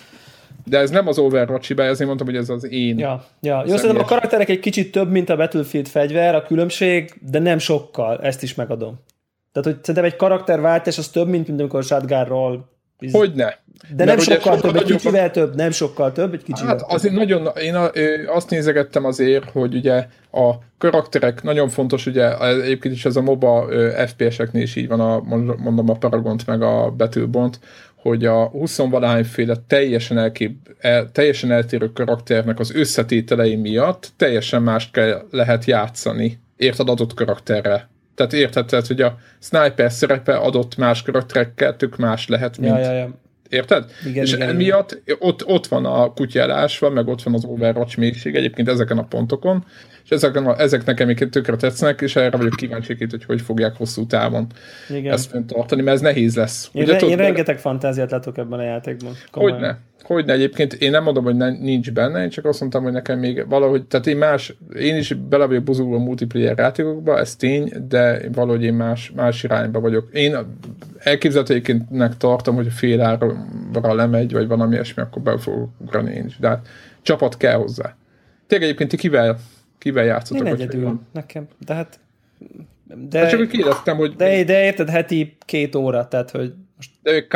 [0.68, 2.98] De ez nem az Overwatch hibája, ezért mondtam, hogy ez az én.
[2.98, 3.64] Ja, ja.
[3.66, 7.58] Jó, szerintem a karakterek egy kicsit több, mint a Battlefield fegyver, a különbség, de nem
[7.58, 8.98] sokkal, ezt is megadom.
[9.52, 12.68] Tehát, hogy szerintem egy karakterváltás az több, mint, mint amikor shotgunról
[13.12, 13.58] Hogyne.
[13.96, 17.14] De nem sokkal sokkal több, egy kicsivel több, nem sokkal több, egy kicsivel Hát azért
[17.14, 17.90] nagyon, én a,
[18.26, 23.66] azt nézegettem azért, hogy ugye a karakterek nagyon fontos, ugye egyébként is ez a MOBA
[24.06, 25.22] FPS-eknél is így van, a,
[25.56, 27.58] mondom a Paragont meg a Battlebond,
[28.06, 28.80] hogy a 20
[29.22, 36.38] féle teljesen, elkép, el, teljesen eltérő karakternek az összetételei miatt teljesen mást kell, lehet játszani,
[36.56, 37.88] érted adott karakterre.
[38.14, 42.76] Tehát érted, hogy a sniper szerepe adott más karakterekkel tök más lehet, mint...
[42.76, 43.10] Ja, ja, ja.
[43.48, 43.84] Érted?
[44.06, 45.16] Igen, és igen, emiatt igen.
[45.20, 49.64] Ott, ott van a kutyálásva, meg ott van az Overwatch mélység egyébként ezeken a pontokon,
[50.04, 53.76] és ezek, a, ezek nekem egyébként tökre tetszenek, és erre vagyok kíváncsi, hogy hogy fogják
[53.76, 54.46] hosszú távon
[54.90, 55.12] Igen.
[55.12, 56.70] ezt tartani, mert ez nehéz lesz.
[56.72, 59.12] Én, Ugye, re, én rengeteg fantáziát látok ebben a játékban.
[59.32, 59.78] Hogyne.
[60.02, 63.18] Hogyne egyébként, én nem mondom, hogy ne, nincs benne, én csak azt mondtam, hogy nekem
[63.18, 68.20] még valahogy, tehát én más, én is bele vagyok buzulva multiplayer játékokba, ez tény, de
[68.32, 70.08] valahogy én más, más irányba vagyok.
[70.12, 70.36] Én
[70.98, 73.35] elképzelhetőként tartom, hogy fél ára
[73.72, 76.38] lemegy, vagy valami ilyesmi, akkor be fogok ugrani én is.
[76.38, 76.68] De hát
[77.02, 77.96] csapat kell hozzá.
[78.46, 79.38] Tényleg egyébként ti kivel
[79.78, 80.46] Kivel játszotok?
[80.46, 81.48] Én egyedül, nekem.
[81.66, 82.00] De hát...
[83.08, 84.16] De, hát csak úgy kérdeztem, hogy...
[84.16, 86.54] De, de érted, heti két óra, tehát hogy...
[86.76, 86.90] Most...
[87.02, 87.26] De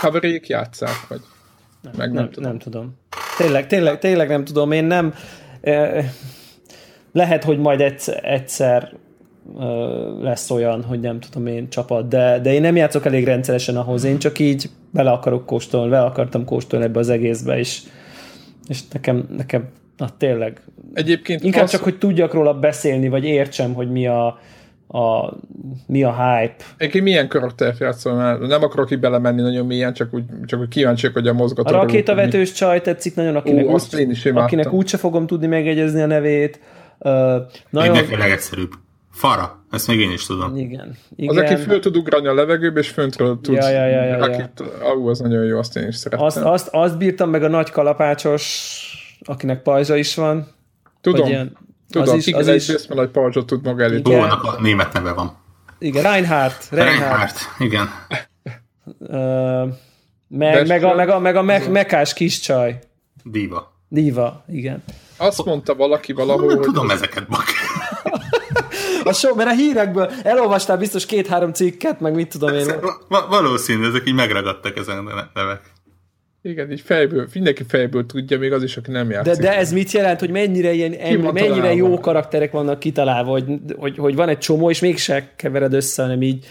[0.00, 1.20] covery, játszák, vagy...
[1.82, 2.50] Nem, Meg nem, nem, tudom.
[2.50, 2.98] nem tudom.
[3.36, 4.72] Tényleg, tényleg, tényleg nem tudom.
[4.72, 5.14] Én nem...
[5.60, 6.10] Eh,
[7.12, 8.92] lehet, hogy majd egyszer, egyszer
[10.20, 14.04] lesz olyan, hogy nem tudom én csapat, de, de én nem játszok elég rendszeresen ahhoz,
[14.04, 17.80] én csak így bele akarok kóstolni, bele akartam kóstolni ebbe az egészbe, és,
[18.68, 20.60] és nekem, nekem Na tényleg.
[20.92, 21.70] Egyébként Inkább az...
[21.70, 24.26] csak, hogy tudjak róla beszélni, vagy értsem, hogy mi a,
[24.88, 25.32] a,
[25.86, 26.64] mi a hype.
[26.76, 28.38] Egyébként milyen karaktert játszol már?
[28.38, 31.74] Nem akarok itt belemenni nagyon mélyen, csak úgy, csak úgy kíváncsiak, hogy a mozgató.
[31.74, 32.56] A rakétavetős mi...
[32.56, 36.60] csaj tetszik nagyon, akinek, Ó, úgy, én is akinek úgyse fogom tudni megegyezni a nevét.
[36.98, 37.12] Uh,
[37.70, 37.96] nagyon...
[37.96, 38.70] Egy legegyszerűbb.
[39.14, 40.56] Fara, ezt még én is tudom.
[40.56, 40.96] Igen.
[41.16, 41.36] igen.
[41.36, 43.54] Az, aki föl tud ugrani a levegőbe, és föntről tud.
[43.54, 44.50] Ja, ja, ja, ja, ja.
[44.80, 46.26] Ahú, az nagyon jó, azt én is szerettem.
[46.26, 48.92] Azt, azt, azt bírtam meg a nagy kalapácsos
[49.24, 50.46] akinek pajzsa is van.
[51.00, 51.56] Tudom, ilyen,
[51.90, 53.96] tudom, az is, az is, is egy pajzsot tud maga elé.
[53.96, 54.30] Igen.
[54.30, 55.36] a német neve van.
[55.78, 56.68] Igen, Reinhardt.
[56.70, 57.88] Reinhardt, Reinhardt igen.
[58.98, 59.74] Uh,
[60.28, 62.78] meg, meg, a, meg a, meg a me, mekás kis csaj.
[63.24, 63.72] Diva.
[63.88, 64.82] Diva, igen.
[65.16, 67.44] Azt mondta valaki valahol, Nem tudom ezeket, bak.
[69.06, 72.66] A so, mert a hírekből elolvastál biztos két-három cikket, meg mit tudom én.
[73.28, 75.60] Valószínű, ezek így megragadtak ezen a nevek.
[76.42, 79.32] Igen, így fejből, mindenki fejből tudja, még az is, aki nem játszik.
[79.32, 83.44] De, de ez mit jelent, hogy mennyire, ilyen, ember, mennyire jó karakterek vannak kitalálva, hogy,
[83.76, 86.46] hogy, hogy van egy csomó, és mégse kevered össze, hanem így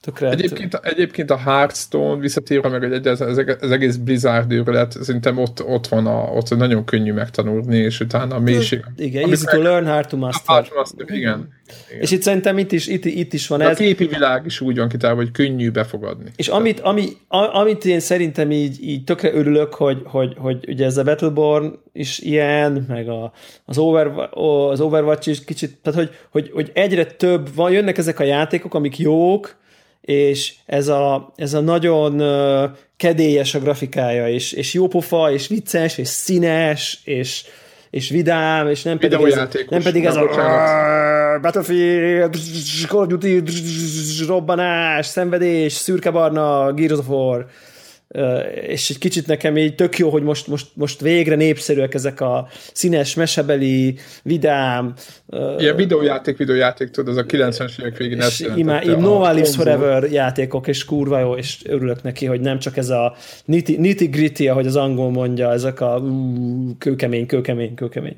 [0.00, 5.64] Tökre egyébként, egyébként a Hearthstone visszatérve meg egy, ez, ez, egész Blizzard őrület, szerintem ott,
[5.64, 8.84] ott van a, ott nagyon könnyű megtanulni, és utána a mélység.
[8.96, 10.54] Igen, easy to learn, hard to master.
[10.54, 11.18] Hard to master igen.
[11.18, 12.00] igen.
[12.00, 13.70] És itt szerintem itt is, itt, itt is van De ez.
[13.70, 16.30] A képi világ is úgy van kitálva, hogy könnyű befogadni.
[16.36, 20.96] És amit, ami, amit én szerintem így, így tökre örülök, hogy, hogy, hogy ugye ez
[20.96, 23.32] a Battleborn is ilyen, meg a,
[23.64, 28.20] az, Over, az Overwatch is kicsit, tehát hogy, hogy, hogy egyre több van, jönnek ezek
[28.20, 29.58] a játékok, amik jók,
[30.00, 35.98] és ez a, ez a nagyon uh, kedélyes a grafikája, és, és jópofa, és vicces,
[35.98, 37.44] és színes, és,
[37.90, 39.34] és vidám, és nem pedig ez,
[39.68, 42.36] nem pedig ez a Battlefield,
[42.88, 43.42] Call of Duty,
[44.26, 47.46] robbanás, szenvedés, szürke-barna, Gears of War,
[48.66, 52.48] és egy kicsit nekem így tök jó, hogy most, most, most végre népszerűek ezek a
[52.72, 54.94] színes, mesebeli, vidám.
[55.58, 60.02] Ilyen videójáték, videójáték, tudod, az a 90-es évek végén ezt imá, No One Lives Forever
[60.02, 64.48] játékok, és kurva jó, és örülök neki, hogy nem csak ez a nitty, nitty gritty,
[64.48, 68.16] ahogy az angol mondja, ezek a ú, kőkemény, kőkemény, kőkemény.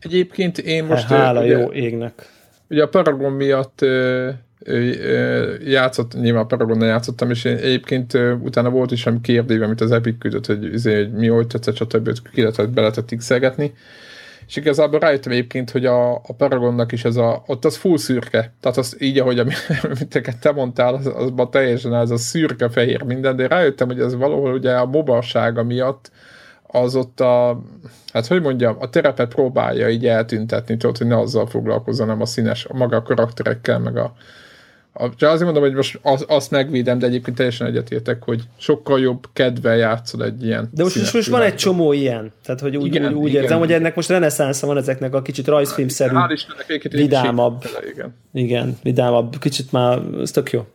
[0.00, 1.06] Egyébként én most...
[1.06, 2.30] Hála ugye, jó égnek.
[2.68, 3.84] Ugye a Paragon miatt
[5.64, 10.18] játszott, nyilván Paragonnal játszottam, és én egyébként utána volt is sem kérdéve, amit az Epic
[10.18, 12.18] küldött, hogy, izé, hogy mi hogy tetszett, stb.
[12.32, 13.10] ki lehetett, be lehetett
[14.46, 18.52] és igazából rájöttem egyébként, hogy a, a Paragonnak is ez a, ott az full szürke.
[18.60, 19.38] Tehát az így, ahogy
[19.82, 24.52] amit te mondtál, az, azban teljesen ez a szürke-fehér minden, de rájöttem, hogy ez valahol
[24.52, 26.10] ugye a mobarsága miatt
[26.66, 27.62] az ott a,
[28.12, 32.26] hát hogy mondjam, a terepet próbálja így eltüntetni, tudod, hogy ne azzal foglalkozzon, hanem a
[32.26, 34.14] színes, a maga a karakterekkel, meg a,
[34.94, 39.26] csak azért mondom, hogy most az, azt megvédem, de egyébként teljesen egyetértek, hogy sokkal jobb
[39.32, 40.68] kedvel játszol egy ilyen.
[40.72, 42.32] De most, most van egy csomó ilyen.
[42.44, 43.42] Tehát, hogy úgy, igen, úgy, úgy igen.
[43.42, 46.16] érzem, hogy ennek most reneszánsza van ezeknek a kicsit rajzfilmszerű,
[46.90, 47.64] vidámabb.
[47.92, 48.14] Igen.
[48.32, 50.66] igen, vidámabb, kicsit már, ez tök jó.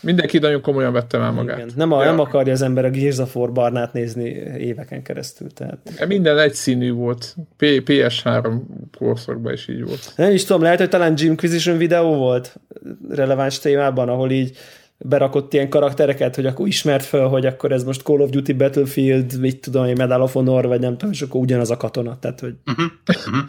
[0.00, 1.56] Mindenki nagyon komolyan vette már magát.
[1.56, 1.70] Igen.
[1.76, 2.10] Nem, a, ja.
[2.10, 5.52] nem akarja az ember a Gears of War barnát nézni éveken keresztül.
[5.52, 6.06] Tehát.
[6.06, 7.36] Minden egyszínű volt.
[7.56, 8.60] P- PS3
[8.98, 10.12] korszakban is így volt.
[10.16, 12.60] Nem is tudom, lehet, hogy talán Jimquisition videó volt
[13.08, 14.56] releváns témában, ahol így
[14.98, 19.40] berakott ilyen karaktereket, hogy akkor ismert fel, hogy akkor ez most Call of Duty Battlefield,
[19.40, 22.18] mit tudom, egy Medal of Honor, vagy nem tudom, és akkor ugyanaz a katona.
[22.18, 22.54] Tehát, hogy...
[22.66, 22.86] Uh-huh.
[23.06, 23.44] Uh-huh.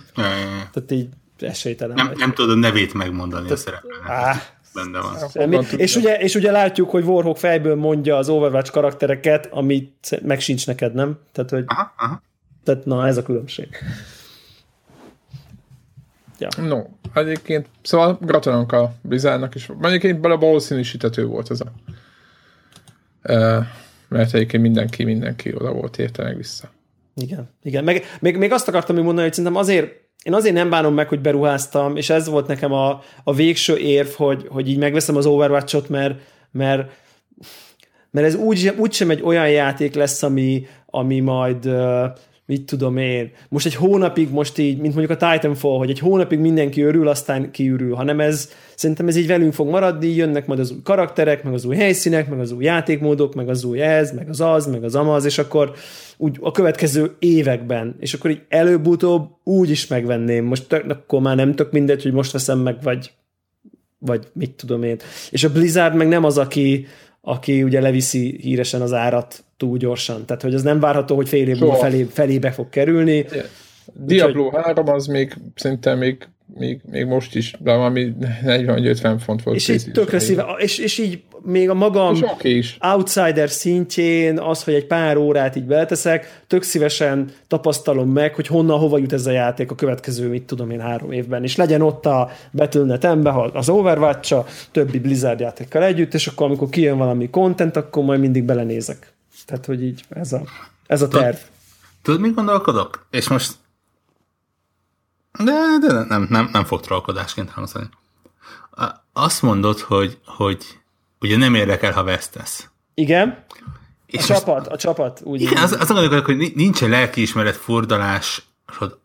[0.73, 1.07] tehát így
[1.39, 1.95] esélytelen.
[1.95, 5.65] Nem, nem tudod a nevét megmondani tehát, a szereplőnek benne van.
[5.77, 10.67] és, ugye, és ugye látjuk, hogy Warhawk fejből mondja az Overwatch karaktereket, amit meg sincs
[10.67, 11.19] neked, nem?
[11.31, 12.21] Tehát, hogy aha, aha.
[12.63, 13.67] Tehát na, ez a különbség.
[16.39, 16.47] Ja.
[16.57, 19.69] No, egyébként, szóval gratulálunk a Blizzardnak is.
[19.81, 21.71] Egyébként bele valószínűsítető volt ez a
[23.23, 23.65] uh,
[24.11, 26.69] mert egyébként mindenki, mindenki oda volt érte meg vissza.
[27.15, 27.83] Igen, igen.
[27.83, 31.07] Meg, még, még azt akartam még mondani, hogy szerintem azért én azért nem bánom meg,
[31.07, 35.25] hogy beruháztam, és ez volt nekem a, a végső érv, hogy, hogy így megveszem az
[35.25, 36.19] Overwatch-ot, mert,
[36.51, 36.91] mert,
[38.11, 41.69] mert ez úgy, úgy sem egy olyan játék lesz, ami, ami majd
[42.51, 46.39] mit tudom én, most egy hónapig most így, mint mondjuk a Titanfall, hogy egy hónapig
[46.39, 50.71] mindenki örül, aztán kiürül, hanem ez, szerintem ez így velünk fog maradni, jönnek majd az
[50.71, 54.29] új karakterek, meg az új helyszínek, meg az új játékmódok, meg az új ez, meg
[54.29, 55.71] az az, meg az amaz, és akkor
[56.17, 60.45] úgy a következő években, és akkor így előbb-utóbb úgy is megvenném.
[60.45, 63.11] Most tök, akkor már nem tök mindegy, hogy most veszem meg, vagy,
[63.99, 64.97] vagy mit tudom én.
[65.29, 66.87] És a Blizzard meg nem az, aki,
[67.21, 70.25] aki ugye leviszi híresen az árat túl gyorsan.
[70.25, 73.25] Tehát, hogy az nem várható, hogy fél évben felé, felébe fog kerülni.
[73.93, 74.63] Diablo Úgyhogy...
[74.63, 76.27] 3 az még szerintem még,
[76.57, 78.13] még, még most is, de valami
[78.45, 79.57] 40-50 font volt.
[79.57, 82.77] És így tökre szíve, és, és így még a magam is.
[82.79, 88.79] outsider szintjén az, hogy egy pár órát így beleteszek, tök szívesen tapasztalom meg, hogy honnan,
[88.79, 91.43] hova jut ez a játék a következő, mit tudom én, három évben.
[91.43, 94.35] És legyen ott a Battle.net-embe az overwatch
[94.71, 99.13] többi Blizzard játékkal együtt, és akkor amikor kijön valami content, akkor majd mindig belenézek.
[99.45, 100.41] Tehát, hogy így ez a,
[100.87, 101.35] ez a terv.
[102.01, 103.05] Tudod, mit gondolkodok?
[103.11, 103.53] És most
[105.39, 107.89] de, de nem, nem, nem fog trollkodásként hangzani.
[109.13, 110.57] Azt mondod, hogy, hogy
[111.19, 112.69] ugye nem érdekel, ha vesztesz.
[112.93, 113.45] Igen.
[114.05, 115.21] És a csapat, a csapat.
[115.23, 118.41] Úgy igen, az, az gondolok, hogy nincsen lelkiismeret fordalás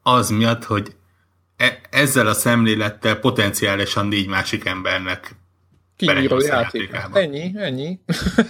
[0.02, 0.96] az miatt, hogy
[1.56, 5.36] e, ezzel a szemlélettel potenciálisan négy másik embernek
[5.96, 7.00] Kinyíró játék.
[7.12, 8.00] Ennyi, ennyi.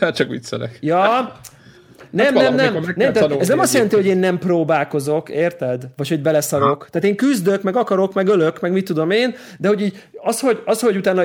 [0.17, 0.79] Csak viccelek.
[0.81, 1.33] Ja,
[2.17, 5.89] nem, hát nem, nem, nem tehát ez nem azt jelenti, hogy én nem próbálkozok, érted?
[5.97, 6.83] Vagy hogy beleszarok.
[6.83, 6.89] Ha.
[6.91, 10.41] Tehát én küzdök, meg akarok, meg ölök, meg mit tudom én, de hogy így az,
[10.41, 11.23] hogy, az, hogy utána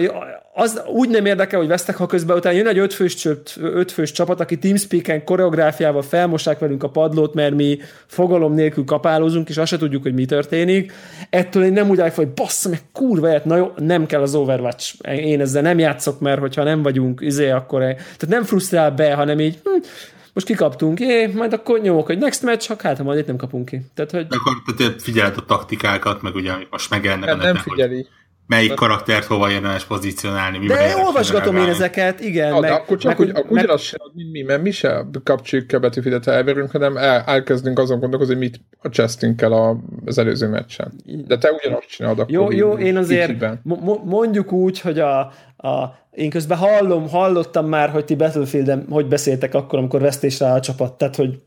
[0.54, 3.28] az úgy nem érdekel, hogy vesztek, ha közben utána jön egy ötfős,
[3.62, 9.58] ötfős csapat, aki Teamspeak-en koreográfiával felmossák velünk a padlót, mert mi fogalom nélkül kapálózunk, és
[9.58, 10.94] azt se tudjuk, hogy mi történik.
[11.30, 14.96] Ettől én nem úgy állok, hogy bassza meg kurva, na jó, nem kell az Overwatch.
[15.08, 17.80] Én ezzel nem játszok, mert hogyha nem vagyunk, izé, akkor...
[17.80, 19.88] Tehát nem frusztrál be, hanem így, hm,
[20.34, 23.66] most kikaptunk, jé, majd akkor nyomok, hogy next match, ha hát majd itt nem kapunk
[23.66, 23.82] ki.
[23.94, 24.28] Tehát, hogy...
[24.28, 27.96] De akkor tehát figyeled a taktikákat, meg ugye most megjelennek hát a neten, nem figyeli.
[27.96, 28.08] Hogy
[28.52, 30.68] melyik karaktert hova érdemes pozícionálni.
[30.68, 32.50] De olvasgatom én ezeket, igen.
[32.50, 35.06] Na, meg, de akkor csak meg, úgy, meg, ugyanaz sem, mint mi, mert mi se
[35.24, 40.48] kapcsoljuk a betűfidet elverünk, hanem el, elkezdünk azon gondolkozni, hogy mit a chestinkkel az előző
[40.48, 40.92] meccsen.
[41.28, 42.34] De te ugyanazt csinálod akkor.
[42.34, 45.20] Jó, jó, én azért mo- mondjuk úgy, hogy a,
[45.58, 50.60] a én közben hallom, hallottam már, hogy ti Battlefield-en hogy beszéltek akkor, amikor vesztésre a
[50.60, 51.40] csapat, tehát hogy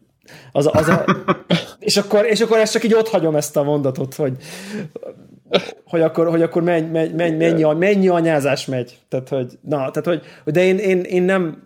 [0.52, 1.04] az, az a,
[1.78, 4.32] és, akkor, és akkor ezt csak így ott hagyom ezt a mondatot, hogy
[5.84, 8.98] hogy akkor, hogy akkor menny, menny, menny, mennyi, mennyi anyázás megy.
[9.08, 11.62] Tehát, hogy, na, tehát, hogy, de én, én, én nem,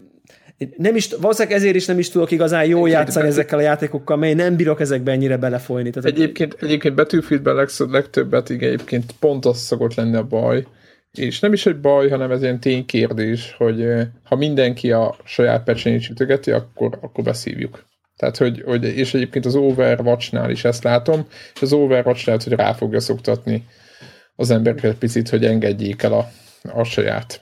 [0.76, 3.38] nem is, valószínűleg ezért is nem is tudok igazán jól egyébként játszani betű...
[3.38, 5.90] ezekkel a játékokkal, mert nem bírok ezekbe ennyire belefolyni.
[5.90, 10.66] Tehát, egyébként, egyébként Battlefieldben legször, legtöbbet igen, egyébként pont az szokott lenni a baj,
[11.12, 13.84] és nem is egy baj, hanem ez ilyen ténykérdés, hogy
[14.22, 17.86] ha mindenki a saját pecsényét sütögeti, akkor, akkor beszívjuk.
[18.18, 22.52] Tehát, hogy, hogy, és egyébként az Overwatch-nál is ezt látom, és az Overwatch lehet, hogy
[22.52, 23.64] rá fogja szoktatni
[24.36, 26.30] az embereket picit, hogy engedjék el a,
[26.72, 27.40] a saját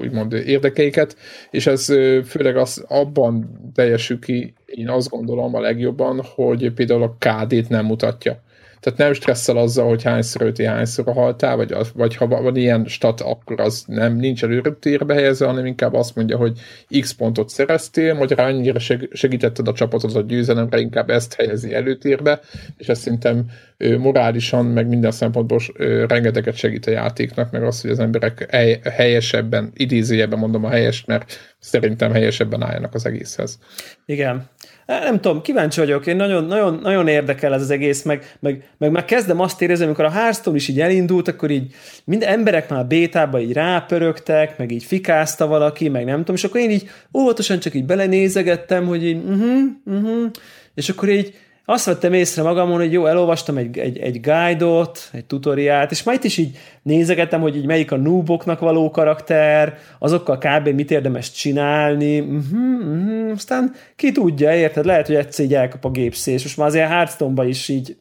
[0.00, 1.16] úgymond érdekeiket,
[1.50, 1.84] és ez
[2.26, 7.84] főleg az, abban teljesül ki, én azt gondolom a legjobban, hogy például a KD-t nem
[7.84, 8.42] mutatja.
[8.80, 12.84] Tehát nem stresszel azzal, hogy hányszor ölti, hányszor haltál, vagy, az, vagy ha van ilyen
[12.86, 16.58] stat, akkor az nem nincs előröptérbe helyezve, hanem inkább azt mondja, hogy
[17.00, 18.78] x pontot szereztél, vagy annyira
[19.12, 22.40] segítetted a csapatot a győzelemre, inkább ezt helyezi előtérbe,
[22.76, 23.50] és ez szerintem
[23.98, 25.60] morálisan, meg minden szempontból
[26.06, 28.46] rengeteget segít a játéknak, meg az, hogy az emberek
[28.84, 33.58] helyesebben, idézőjebben mondom a helyes, mert szerintem helyesebben álljanak az egészhez.
[34.06, 34.48] Igen.
[34.88, 38.90] Nem tudom, kíváncsi vagyok, én nagyon, nagyon, nagyon érdekel ez az egész, meg, meg, meg
[38.90, 41.74] már kezdem azt érezni, amikor a Hearthstone is így elindult, akkor így
[42.04, 46.60] minden emberek már bétába így rápörögtek, meg így fikázta valaki, meg nem tudom, és akkor
[46.60, 50.30] én így óvatosan csak így belenézegettem, hogy így uh-huh, uh-huh,
[50.74, 51.34] és akkor így
[51.70, 56.24] azt vettem észre magamon, hogy jó, elolvastam egy, egy, egy guide-ot, egy tutoriát, és majd
[56.24, 60.68] is így nézegettem, hogy így melyik a nooboknak való karakter, azokkal kb.
[60.68, 62.42] mit érdemes csinálni, uh-huh,
[62.80, 63.30] uh-huh.
[63.34, 64.84] aztán ki tudja, érted?
[64.84, 66.42] Lehet, hogy egyszer így elkap a gépszés.
[66.42, 67.96] Most már azért hearthstone is így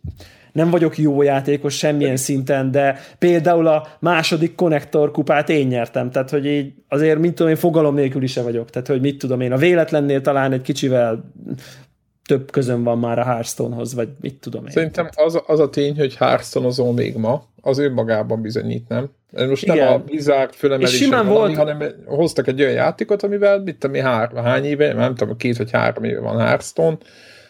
[0.51, 6.29] nem vagyok jó játékos semmilyen szinten, de például a második konnektor kupát én nyertem, tehát
[6.29, 9.51] hogy így azért, mint tudom én, fogalom nélkül is vagyok, tehát hogy mit tudom én,
[9.51, 11.31] a véletlennél talán egy kicsivel
[12.27, 14.71] több közön van már a Hearthstonehoz, vagy mit tudom én.
[14.71, 19.09] Szerintem az, az a tény, hogy hearthstone még ma, az önmagában bizonyít, nem?
[19.49, 19.77] Most Igen.
[19.77, 21.55] nem a Blizzard fölemelése valami, volt...
[21.55, 25.71] hanem hoztak egy olyan játékot, amivel, mit tudom, hár, hány éve, nem tudom, két vagy
[25.71, 26.97] három éve van Hearthstone,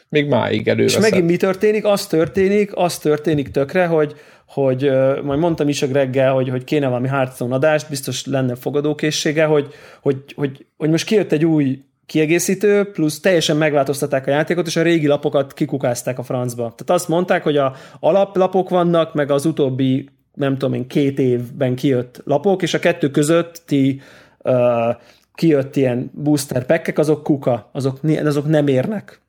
[0.09, 1.03] még máig előveszed.
[1.03, 1.85] És megint mi történik?
[1.85, 4.91] Az történik, az történik tökre, hogy, hogy
[5.23, 9.67] majd mondtam is a reggel, hogy, hogy kéne valami Hearthstone adást, biztos lenne fogadókészsége, hogy,
[10.01, 14.81] hogy, hogy, hogy most kijött egy új kiegészítő, plusz teljesen megváltoztatták a játékot, és a
[14.81, 16.61] régi lapokat kikukázták a francba.
[16.61, 21.75] Tehát azt mondták, hogy a alaplapok vannak, meg az utóbbi, nem tudom én, két évben
[21.75, 24.01] kijött lapok, és a kettő közötti
[24.43, 24.95] uh,
[25.33, 29.21] kijött ilyen booster packek, azok kuka, azok, azok nem érnek.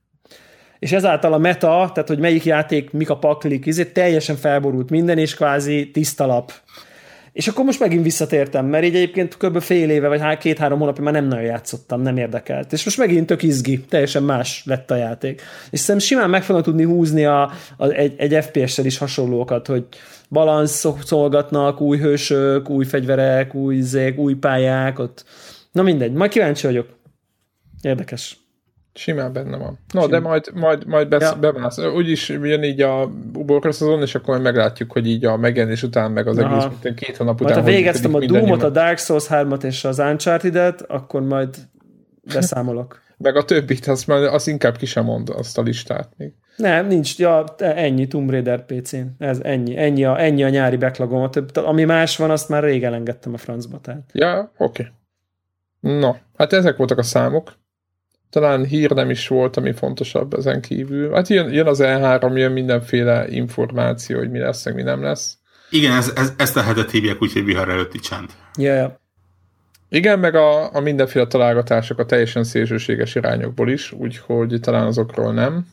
[0.78, 5.18] És ezáltal a meta, tehát hogy melyik játék, mik a paklik, ezért teljesen felborult minden,
[5.18, 6.52] és kvázi tiszta lap.
[7.38, 9.60] És akkor most megint visszatértem, mert így egyébként kb.
[9.60, 12.72] fél éve, vagy két-három hónapja már nem nagyon játszottam, nem érdekelt.
[12.72, 15.42] És most megint tök izgi, teljesen más lett a játék.
[15.70, 19.86] És szerintem simán meg fogom tudni húzni a, a, egy, egy FPS-sel is hasonlókat, hogy
[20.28, 25.24] balansz szolgatnak, új hősök, új fegyverek, új zék, új pályák, ott.
[25.72, 26.88] Na mindegy, majd kíváncsi vagyok.
[27.82, 28.47] Érdekes.
[28.98, 29.78] Simán benne van.
[29.92, 30.10] No, Simán.
[30.10, 31.34] de majd, majd, majd besz, ja.
[31.34, 31.78] bevász.
[31.78, 36.26] Úgyis jön így a uborka szezon, és akkor meglátjuk, hogy így a megjelenés után, meg
[36.26, 36.54] az Aha.
[36.54, 37.54] egész mint két hónap után.
[37.54, 41.56] ha végeztem a Doom-ot, a Dark Souls 3-at és az Uncharted-et, akkor majd
[42.34, 43.00] beszámolok.
[43.18, 46.32] meg a többit, azt, majd, azt inkább ki sem mond azt a listát még.
[46.56, 49.06] Nem, nincs, ja, ennyi Tomb Raider PC-n.
[49.18, 51.22] Ez ennyi, ennyi a, ennyi a nyári backlogom.
[51.22, 53.80] A több, ami más van, azt már rég elengedtem a francba.
[53.80, 54.10] Tehát.
[54.12, 54.92] Ja, oké.
[55.80, 55.98] Okay.
[55.98, 57.52] No, hát ezek voltak a számok
[58.30, 61.12] talán hír nem is volt, ami fontosabb ezen kívül.
[61.12, 65.36] Hát jön, jön az E3, jön mindenféle információ, hogy mi lesz, meg mi nem lesz.
[65.70, 68.30] Igen, ez, ez, ezt a hetet hívják úgy, hogy vihar előtti csend.
[68.58, 68.92] Yeah.
[69.88, 75.66] Igen, meg a, a mindenféle találgatások a teljesen szélsőséges irányokból is, úgyhogy talán azokról nem.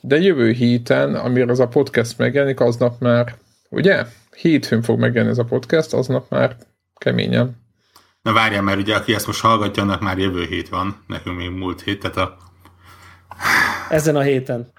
[0.00, 3.34] De jövő héten, amire az a podcast megjelenik, aznap már,
[3.68, 4.04] ugye?
[4.36, 6.56] Hétfőn fog megjelenni ez a podcast, aznap már
[6.96, 7.59] keményen
[8.22, 11.50] Na várjál, mert ugye aki ezt most hallgatja, annak már jövő hét van, nekünk még
[11.50, 12.36] múlt hét, tehát a...
[13.88, 14.72] Ezen a héten.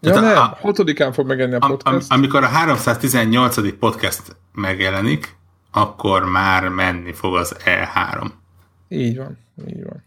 [0.00, 2.10] Ja, nem, a, hatodikán fog megjelenni a podcast.
[2.10, 3.78] Am, amikor a 318.
[3.78, 5.36] podcast megjelenik,
[5.70, 8.30] akkor már menni fog az E3.
[8.88, 10.04] Így van, így van.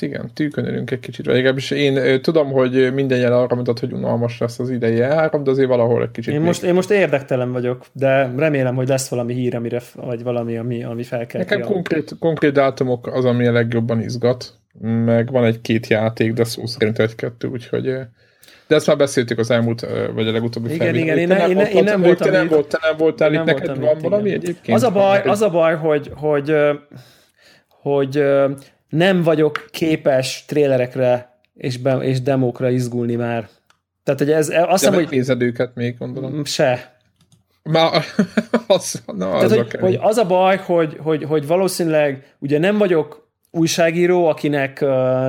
[0.00, 1.26] Hát igen, tűkönölünk egy kicsit.
[1.26, 5.50] Legalábbis én tudom, hogy minden jel arra mutat, hogy unalmas lesz az idei E3, de
[5.50, 6.32] azért valahol egy kicsit.
[6.32, 10.56] Én most, én most érdektelen vagyok, de remélem, hogy lesz valami hír, amire, vagy valami,
[10.56, 11.40] ami, ami felkel.
[11.40, 16.66] Nekem konkrét, konkrét dátumok az, ami a legjobban izgat, meg van egy-két játék, de szó
[16.66, 17.98] szerint egy-kettő, úgyhogy
[18.68, 21.84] de ezt már beszéltük az elmúlt, vagy a legutóbbi Igen, igen, én, én, én, én
[21.84, 22.30] nem voltam.
[22.30, 24.76] Te nem, volt, te nem voltál itt, neked van valami egyébként?
[24.76, 26.54] Az a baj, az a baj hogy, hogy,
[27.68, 28.24] hogy
[28.88, 33.48] nem vagyok képes trélerekre és, be, és demókra izgulni már.
[34.02, 35.08] Tehát, hogy ez, azt hiszem, hogy...
[35.10, 36.44] Nézed őket még, gondolom.
[36.44, 36.96] Se.
[37.62, 38.02] Már
[38.66, 42.78] az, na, az, Tehát, hogy, hogy, az a baj, hogy, hogy, hogy valószínűleg ugye nem
[42.78, 44.80] vagyok újságíró, akinek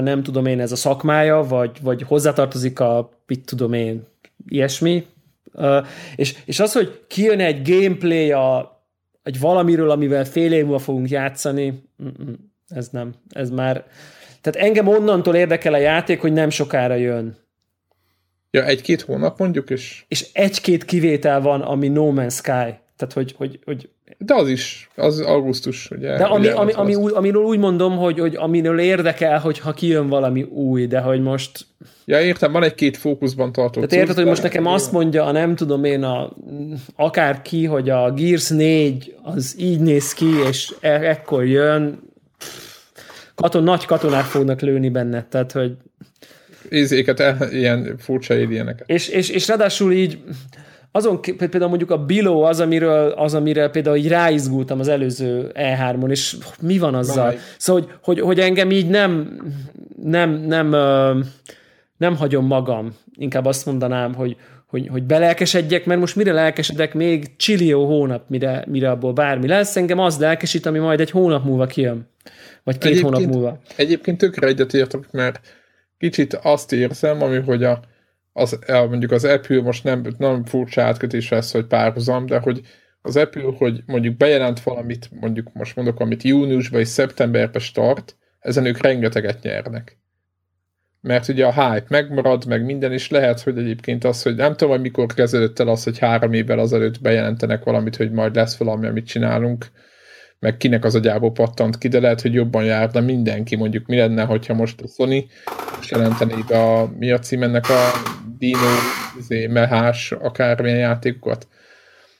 [0.01, 4.07] nem tudom én ez a szakmája, vagy, vagy hozzátartozik a, mit tudom én,
[4.47, 5.05] ilyesmi.
[6.15, 8.81] És, és az, hogy kijön egy gameplay a,
[9.23, 11.83] egy valamiről, amivel fél év múlva fogunk játszani,
[12.67, 13.85] ez nem, ez már...
[14.41, 17.35] Tehát engem onnantól érdekel a játék, hogy nem sokára jön.
[18.51, 20.03] Ja, egy-két hónap mondjuk, és...
[20.07, 22.79] És egy-két kivétel van, ami No Man's Sky.
[22.97, 26.17] Tehát, hogy, hogy, hogy De az is, az augusztus, ugye.
[26.17, 26.99] De ami, ugye, ami, az ami, az.
[26.99, 31.21] új, amiről úgy mondom, hogy, hogy aminől érdekel, hogy ha kijön valami új, de hogy
[31.21, 31.65] most...
[32.05, 35.55] Ja, értem, van egy-két fókuszban tartó Tehát érted, hogy most nekem azt mondja, a nem
[35.55, 36.35] tudom én, a,
[36.95, 42.06] akár ki, hogy a Gears 4 az így néz ki, és e- ekkor jön,
[43.41, 45.77] katon, nagy katonák fognak lőni benne, tehát hogy
[46.69, 48.89] Izéket, el- ilyen furcsa ilyeneket.
[48.89, 50.19] És, és, és ráadásul így
[50.91, 56.09] azon például mondjuk a Biló az, amiről, az, amire például így ráizgultam az előző E3-on,
[56.09, 57.25] és mi van azzal?
[57.25, 57.37] Máj.
[57.57, 59.39] Szóval, hogy, hogy, hogy engem így nem,
[60.03, 60.69] nem, nem,
[61.97, 62.95] nem hagyom magam.
[63.15, 64.35] Inkább azt mondanám, hogy,
[64.67, 69.75] hogy, hogy belelkesedjek, mert most mire lelkesedek még csillió hónap, mire, mire abból bármi lesz.
[69.75, 72.07] Engem az lelkesít, ami majd egy hónap múlva kijön.
[72.67, 73.59] Vagy két hónap múlva.
[73.75, 75.39] Egyébként tökre egyetértek, mert
[75.97, 77.79] kicsit azt érzem, ami hogy a,
[78.33, 82.61] az, mondjuk az Apple most nem, nem furcsa átkötés lesz, hogy párhuzam, de hogy
[83.01, 88.65] az Apple, hogy mondjuk bejelent valamit, mondjuk most mondok, amit júniusban és szeptemberben start, ezen
[88.65, 89.97] ők rengeteget nyernek.
[91.01, 94.73] Mert ugye a hype megmarad, meg minden, és lehet, hogy egyébként az, hogy nem tudom,
[94.73, 98.87] hogy mikor kezdődött el az, hogy három évvel azelőtt bejelentenek valamit, hogy majd lesz valami,
[98.87, 99.65] amit csinálunk,
[100.39, 103.55] meg kinek az agyából pattant ki, de lehet, hogy jobban járna mindenki.
[103.55, 105.29] Mondjuk mi lenne, hogyha most a Sony
[105.75, 107.91] most jelentené be a, mi a cím ennek a
[108.37, 108.59] Dino
[109.19, 111.47] izé, mehás akármilyen játékokat.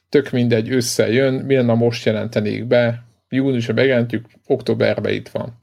[0.09, 5.59] Tök mindegy, összejön, mi lenne, most jelentenék be, júniusra bejelentjük, októberben itt van.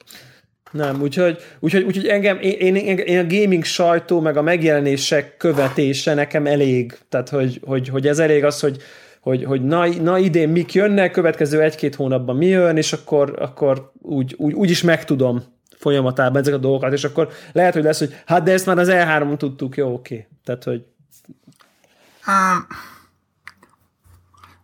[0.71, 6.15] Nem, úgyhogy, úgyhogy, úgyhogy engem, én, én, én a gaming sajtó, meg a megjelenések követése
[6.15, 6.99] nekem elég.
[7.09, 8.77] Tehát, hogy, hogy, hogy ez elég az, hogy,
[9.25, 13.91] hogy, hogy na, na idén mik jönnek, következő egy-két hónapban mi jön, és akkor, akkor
[14.01, 15.43] úgy, úgy, úgy is megtudom
[15.79, 18.89] folyamatában ezek a dolgokat, és akkor lehet, hogy lesz, hogy hát de ezt már az
[18.91, 20.27] E3-on tudtuk, jó, oké.
[20.45, 20.85] Tehát, hogy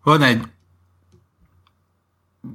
[0.02, 0.42] van egy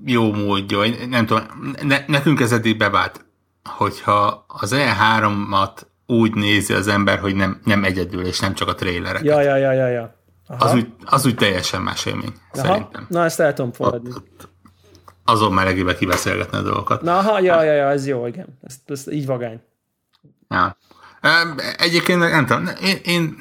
[0.06, 0.80] jó módja,
[1.10, 1.44] nem tudom,
[1.82, 3.26] ne, nekünk ez eddig bevált,
[3.64, 8.76] hogyha az E3-at úgy nézi az ember, hogy nem, nem egyedül, és nem csak a
[8.76, 9.24] trélerek.
[9.24, 10.24] ja, ja, ja, ja, ja.
[10.48, 10.66] Aha.
[10.66, 12.66] Az úgy, az úgy teljesen más élmény, Aha.
[12.66, 13.06] szerintem.
[13.10, 14.10] Na, ezt el tudom fogadni.
[14.10, 14.50] Ott, ott
[15.26, 17.02] azon melegébe kibeszélgetni a dolgokat.
[17.02, 18.60] Na, aha, ja, ja, ja, ez jó, igen.
[18.62, 19.62] Ez, ez így vagány.
[20.50, 20.78] Ja.
[21.78, 23.36] Egyébként nem tudom, én, én,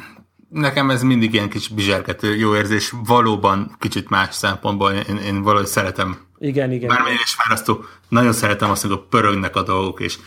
[0.48, 5.66] nekem ez mindig ilyen kis bizsergető jó érzés, valóban kicsit más szempontból, én, én valahogy
[5.66, 6.88] szeretem, Igen, igen.
[6.88, 10.18] bármilyen is fárasztó, nagyon szeretem azt, amikor pörögnek a dolgok, és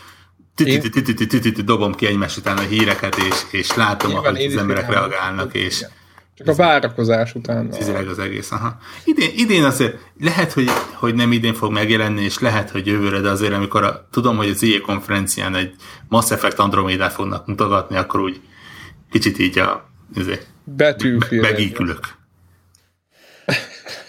[0.54, 5.86] titi dobom ki egymás után a híreket, és, és látom, ahogy az emberek reagálnak, és.
[6.38, 7.70] Csak a várakozás után.
[7.72, 8.50] Fizileg az egész.
[8.50, 8.78] Aha.
[9.04, 13.28] Idén, idén azért lehet, hogy, hogy nem idén fog megjelenni, és lehet, hogy jövőre, de
[13.28, 15.74] azért amikor a, tudom, hogy az IE konferencián egy
[16.08, 18.40] Mass Effect Andromedát fognak mutogatni, akkor úgy
[19.10, 21.40] kicsit így a azért, Betűfél.
[21.40, 22.00] megíkülök.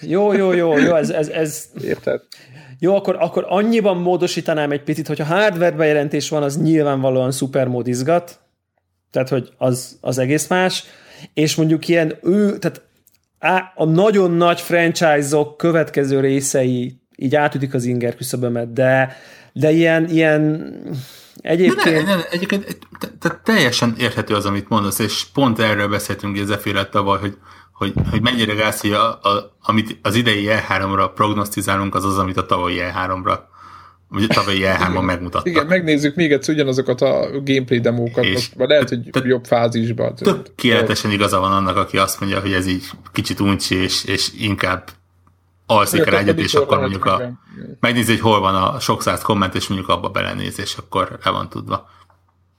[0.02, 2.22] Jó, jó, jó, jó, ez, ez, ez Érted?
[2.80, 8.40] Jó, akkor, akkor annyiban módosítanám egy picit, hogyha hardware bejelentés van, az nyilvánvalóan szupermód izgat,
[9.12, 10.84] tehát hogy az, az egész más,
[11.34, 12.82] és mondjuk ilyen ő, tehát
[13.76, 19.18] a nagyon nagy franchise-ok következő részei így átütik az inger küszöbömet, de,
[19.54, 20.72] de ilyen, ilyen
[21.42, 22.06] De egyébként...
[22.06, 26.92] ne, ne, egyébként te, te, teljesen érthető az, amit mondasz, és pont erről beszéltünk Ezefélet
[26.92, 27.38] tavaly, hogy,
[27.74, 32.38] hogy, hogy mennyire gáz, hogy a, a, amit az idei E3-ra prognosztizálunk, az az, amit
[32.38, 33.40] a tavalyi E3-ra,
[34.12, 35.48] a tavalyi E3-on megmutattak.
[35.48, 39.46] Igen, megnézzük még egyszer ugyanazokat a gameplay demókat, És- most vagy lehet, hogy te- jobb
[39.46, 40.16] fázisban.
[40.16, 44.90] Tökéletesen igaza van annak, aki azt mondja, hogy ez így kicsit uncsi, és, és inkább
[45.66, 47.32] alszik rá egyet, és akkor mondjuk a,
[47.80, 51.32] megnézi, hogy hol van a sok száz komment, és mondjuk abba belenéz, és akkor el
[51.32, 51.90] van tudva.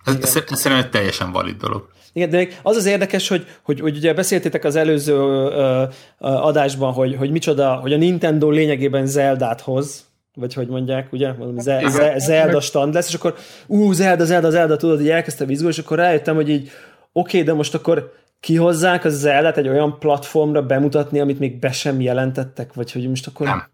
[0.05, 1.89] Ez szerintem egy teljesen valid dolog.
[2.13, 5.87] Igen, de még az az érdekes, hogy, hogy, hogy ugye beszéltétek az előző ö, ö,
[6.19, 10.05] adásban, hogy, hogy micsoda, hogy a Nintendo lényegében Zeldát hoz,
[10.41, 11.33] vagy hogy mondják, ugye?
[11.33, 13.35] Valami Ze- Ze- Zelda stand lesz, és akkor
[13.67, 16.71] ú, Zelda, Zelda, Zelda, tudod, így elkezdte vizsgálni, és akkor rájöttem, hogy így oké,
[17.13, 22.01] okay, de most akkor kihozzák az Zeldát egy olyan platformra bemutatni, amit még be sem
[22.01, 23.47] jelentettek, vagy hogy most akkor...
[23.47, 23.69] Nem.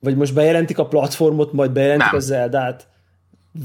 [0.00, 2.16] Vagy most bejelentik a platformot, majd bejelentik Nem.
[2.16, 2.86] a Zeldát?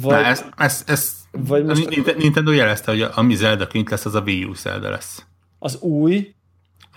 [0.02, 3.90] Vagy, Na, ez, ez, ez, vagy a most- Ninte- Nintendo jelezte, hogy ami Zelda kint
[3.90, 5.26] lesz, az a Wii U Zelda lesz.
[5.60, 6.35] az új,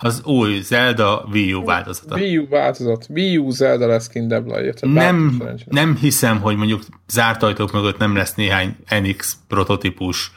[0.01, 2.15] Az új Zelda Wii U változata.
[2.15, 3.07] Wii U változat.
[3.09, 4.91] Wii U Zelda lesz érted?
[4.91, 10.31] Nem, nem hiszem, hogy mondjuk zárt ajtók mögött nem lesz néhány NX prototípus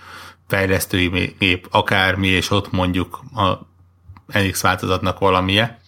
[0.49, 3.59] fejlesztői gép, akármi, és ott mondjuk a
[4.39, 5.79] NX változatnak valamije.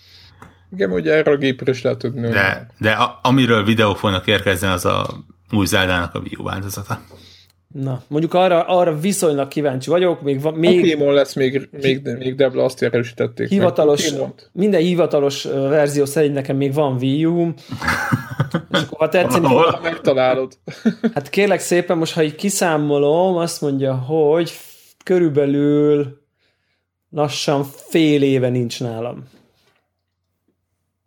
[0.72, 2.28] Igen, ugye erről a gépről is lehet tudni.
[2.28, 5.06] De, de a, amiről videók fognak érkezni, az a
[5.50, 7.00] új Zeldának a Wii U változata.
[7.82, 12.34] Na, mondjuk arra, arra viszonylag kíváncsi vagyok, még, va, még Pokémon lesz még, még, még
[12.34, 13.48] Debla, azt erősítették.
[13.48, 14.12] hivatalos,
[14.52, 17.48] minden hivatalos verzió szerint nekem még van Wii U,
[18.70, 19.80] és akkor ha tetszeni fog, Valahol.
[19.80, 20.58] Megtalálod.
[21.14, 24.52] hát kérlek szépen, most ha így kiszámolom, azt mondja, hogy
[25.04, 26.20] körülbelül
[27.10, 29.24] lassan fél éve nincs nálam.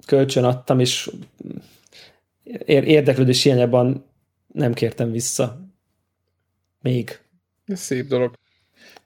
[0.05, 1.09] Kölcsön adtam, és
[2.65, 4.05] ér- érdeklődés hiányában
[4.53, 5.65] nem kértem vissza.
[6.87, 7.19] Még.
[7.65, 8.33] Ez szép dolog.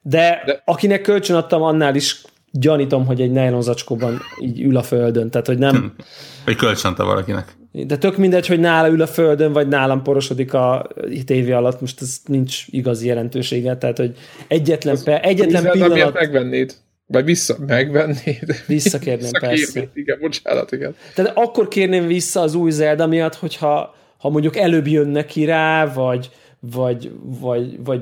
[0.01, 2.21] De, De- akinek kölcsön adtam, annál is
[2.51, 5.29] gyanítom, hogy egy nylon zacskóban így ül a földön.
[5.29, 5.93] Tehát, hogy nem,
[6.45, 7.55] Vagy kölcsönte valakinek.
[7.71, 10.89] de tök mindegy, hogy nála ül a földön, vagy nálam porosodik a
[11.25, 14.17] tévé alatt, most ez nincs igazi jelentősége, tehát, hogy
[14.47, 16.73] egyetlen, pe, egyetlen miért pillanat megvennéd?
[17.05, 18.63] Vagy vissza, megvennéd?
[18.67, 19.89] Visszakérném, persze.
[19.93, 20.95] Igen, bocsánat, igen.
[21.15, 25.85] Tehát akkor kérném vissza az új Zelda miatt, hogyha ha mondjuk előbb jönne ki rá,
[25.85, 26.29] vagy,
[26.61, 28.01] vagy, vagy, vagy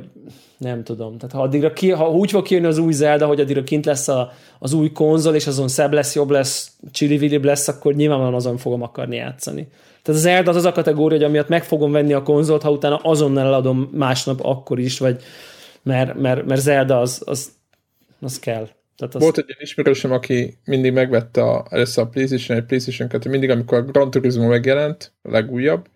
[0.58, 1.18] nem tudom.
[1.18, 4.08] Tehát ha, addigra ki, ha úgy fog kijönni az új Zelda, hogy addigra kint lesz
[4.08, 8.58] a, az új konzol, és azon szebb lesz, jobb lesz, csili lesz, akkor nyilvánvalóan azon
[8.58, 9.68] fogom akarni játszani.
[10.02, 12.72] Tehát az Zelda az az a kategória, hogy amiatt meg fogom venni a konzolt, ha
[12.72, 15.22] utána azonnal eladom másnap akkor is, vagy
[15.84, 17.52] mert, mert, mert Zelda az, az,
[18.20, 18.68] az kell.
[18.98, 23.08] Tehát az, Volt egy ilyen ismerősöm, aki mindig megvette a, először a PlayStation, egy PlayStation
[23.08, 25.88] 2, mindig amikor a Gran Turismo megjelent, a legújabb,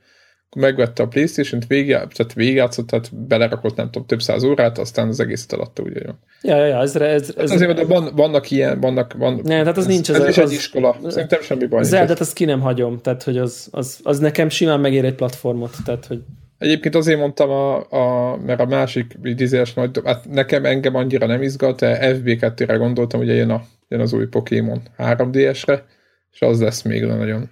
[0.55, 5.19] megvette a Playstation-t, végig, tehát végigjátszott, tehát belerakott nem tudom, több száz órát, aztán az
[5.19, 6.19] egészet eladta, ugye jön.
[6.41, 9.77] ja, ja, ja, ez, ez, ez, Azért, de van, vannak ilyen, vannak, van, Ne, tehát
[9.77, 10.97] az nincs, ez, ez- ez, is az- egy iskola.
[11.07, 11.79] Szerintem semmi baj.
[11.79, 11.91] nincs.
[11.91, 15.75] Zeldet azt ki nem hagyom, tehát hogy az, az, az nekem simán megér egy platformot,
[15.85, 16.21] tehát hogy
[16.57, 21.41] Egyébként azért mondtam, a, a, mert a másik dizes majd, hát nekem engem annyira nem
[21.41, 25.85] izgat, de FB2-re gondoltam, ugye jön, a, jön az új Pokémon 3DS-re,
[26.33, 27.49] és az lesz még nagyon,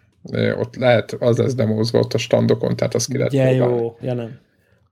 [0.60, 3.82] ott lehet, az lesz demózva ott a standokon, tehát azt ki lehet próbálni.
[3.82, 4.40] jó, ja nem.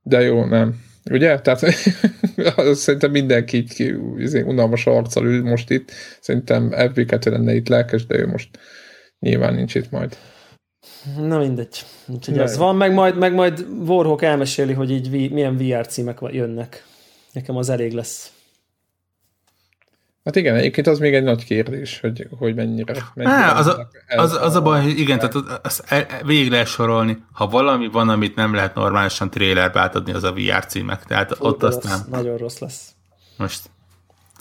[0.01, 0.81] De jó, nem.
[1.11, 1.39] Ugye?
[1.39, 1.61] Tehát
[2.55, 5.91] az szerintem mindenki így ki, izé, unalmas arccal ül most itt.
[6.21, 8.49] Szerintem FB2 lenne itt lelkes, de ő most
[9.19, 10.17] nyilván nincs itt majd.
[11.17, 11.85] Na mindegy.
[12.07, 12.59] Úgyhogy Na az jó.
[12.59, 16.83] van, meg majd, meg majd Warhawk elmeséli, hogy így milyen VR címek jönnek.
[17.33, 18.31] Nekem az elég lesz.
[20.29, 23.89] Hát igen, egyébként az még egy nagy kérdés, hogy, hogy mennyire, mennyire Á, az, a,
[24.07, 27.23] el- az, az a baj, hogy igen, tehát az- azt el- végig lehet sorolni.
[27.31, 31.05] Ha valami van, amit nem lehet normálisan trailerbe átadni, az a VR címek.
[31.05, 31.99] Tehát ott rossz, azt nem.
[32.09, 32.91] Nagyon rossz lesz.
[33.37, 33.61] Most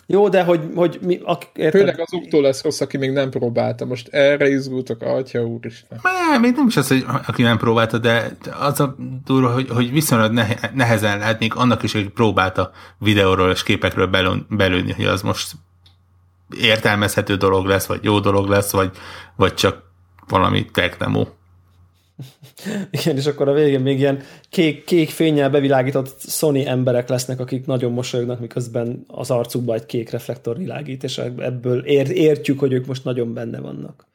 [0.07, 1.80] Jó, de hogy, hogy mi, ak, érted?
[1.80, 3.84] Főleg azoktól lesz rossz, aki még nem próbálta.
[3.84, 6.01] Most erre izgultok, atya úristen.
[6.03, 9.93] Má, még nem is az, hogy aki nem próbálta, de az a durva, hogy, hogy
[9.93, 14.07] viszonylag nehe- nehezen lehet még annak is, hogy próbálta videóról és képekről
[14.49, 15.53] belőni, hogy az most
[16.57, 18.90] értelmezhető dolog lesz, vagy jó dolog lesz, vagy,
[19.36, 19.82] vagy csak
[20.28, 21.26] valami tech demo.
[22.90, 27.66] Igen, és akkor a végén még ilyen kék, kék fényel bevilágított Sony emberek lesznek, akik
[27.66, 32.86] nagyon mosolyognak, miközben az arcukba egy kék reflektor világít, és ebből ér, értjük, hogy ők
[32.86, 34.07] most nagyon benne vannak.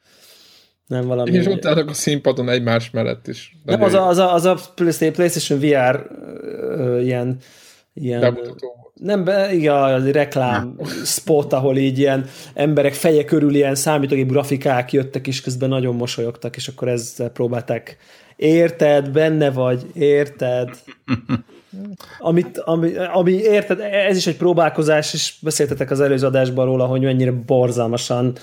[0.86, 1.30] Nem valami...
[1.30, 3.56] És ott állnak a színpadon egymás mellett is.
[3.64, 7.38] nem, az a, az a, az a PlayStation VR ö, ilyen,
[7.94, 8.92] ilyen bemutató volt.
[8.94, 14.92] nem, be, igen, az reklám spot, ahol így ilyen emberek feje körül ilyen számítógép grafikák
[14.92, 17.96] jöttek, és közben nagyon mosolyogtak, és akkor ezzel próbálták
[18.36, 20.70] érted, benne vagy, érted.
[22.18, 27.00] Amit, ami, ami, érted, ez is egy próbálkozás, és beszéltetek az előző adásban róla, hogy
[27.00, 28.36] mennyire borzalmasan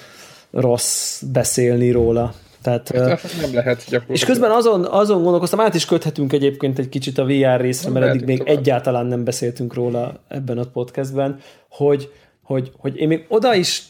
[0.52, 2.34] rossz beszélni róla.
[2.62, 4.09] Tehát, ö, Tehát nem lehet gyakorlatilag.
[4.09, 8.05] és közben azon, azon gondolkoztam, át is köthetünk egyébként egy kicsit a VR részre, mert
[8.05, 8.57] eddig még tovább.
[8.57, 11.39] egyáltalán nem beszéltünk róla ebben a podcastben,
[11.70, 12.12] hogy,
[12.43, 13.88] hogy, hogy én még oda is,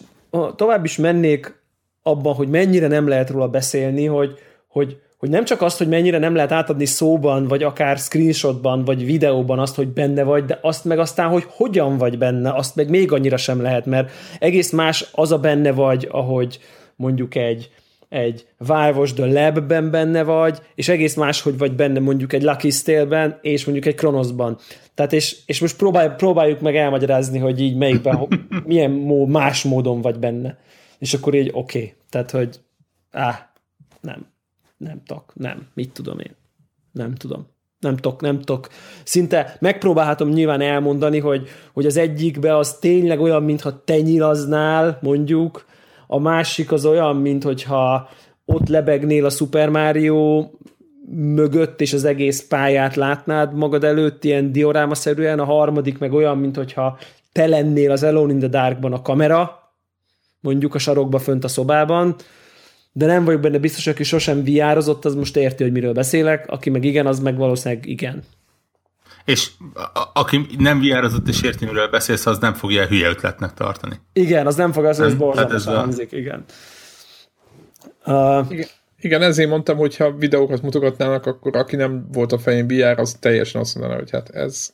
[0.56, 1.60] tovább is mennék
[2.04, 6.18] abban, hogy mennyire nem lehet róla beszélni, hogy, hogy, hogy nem csak azt, hogy mennyire
[6.18, 10.86] nem lehet átadni szóban, vagy akár screenshotban, vagy videóban azt, hogy benne vagy, de azt
[10.86, 15.10] meg aztán, hogy hogyan vagy benne, azt meg még annyira sem lehet, mert egész más
[15.12, 16.60] az a benne vagy, ahogy
[16.96, 17.70] mondjuk egy,
[18.12, 22.70] egy Valve-os The Lab-ben benne vagy, és egész más, hogy vagy benne mondjuk egy Lucky
[22.70, 24.58] Stale-ben, és mondjuk egy Kronoszban.
[24.94, 28.28] Tehát és, és most próbálj, próbáljuk meg elmagyarázni, hogy így melyikben,
[28.66, 30.58] milyen mó, más módon vagy benne.
[31.00, 31.78] És akkor így oké.
[31.78, 31.94] Okay.
[32.10, 32.60] Tehát, hogy
[33.12, 33.52] á,
[34.02, 34.26] nem,
[34.78, 36.36] nem tok, nem, mit tudom én.
[36.92, 37.48] Nem tudom.
[37.80, 38.68] Nem tok, nem tok.
[39.04, 45.66] Szinte megpróbálhatom nyilván elmondani, hogy, hogy az egyikbe az tényleg olyan, mintha te nyilaznál, mondjuk,
[46.14, 48.10] a másik az olyan, mint hogyha
[48.46, 50.50] ott lebegnél a Super Mario
[51.12, 56.56] mögött, és az egész pályát látnád magad előtt, ilyen diorámaszerűen, a harmadik meg olyan, mint
[56.56, 56.98] hogyha
[57.32, 59.72] te lennél az Alone in the Darkban a kamera,
[60.40, 62.16] mondjuk a sarokba fönt a szobában,
[62.92, 66.70] de nem vagyok benne biztos, aki sosem viározott, az most érti, hogy miről beszélek, aki
[66.70, 68.24] meg igen, az meg valószínűleg igen.
[69.26, 69.50] És
[69.94, 74.00] a, aki nem VR-ozott és érti, miről beszélsz, az nem fogja hülye ötletnek tartani.
[74.14, 76.44] Igen, az nem fog az, hogy ez borzalmasan hangzik, igen.
[78.06, 78.68] Uh, igen.
[79.00, 83.16] Igen, ezért mondtam, hogy ha videókat mutogatnának, akkor aki nem volt a fején VR, az
[83.20, 84.74] teljesen azt mondaná, hogy hát ez...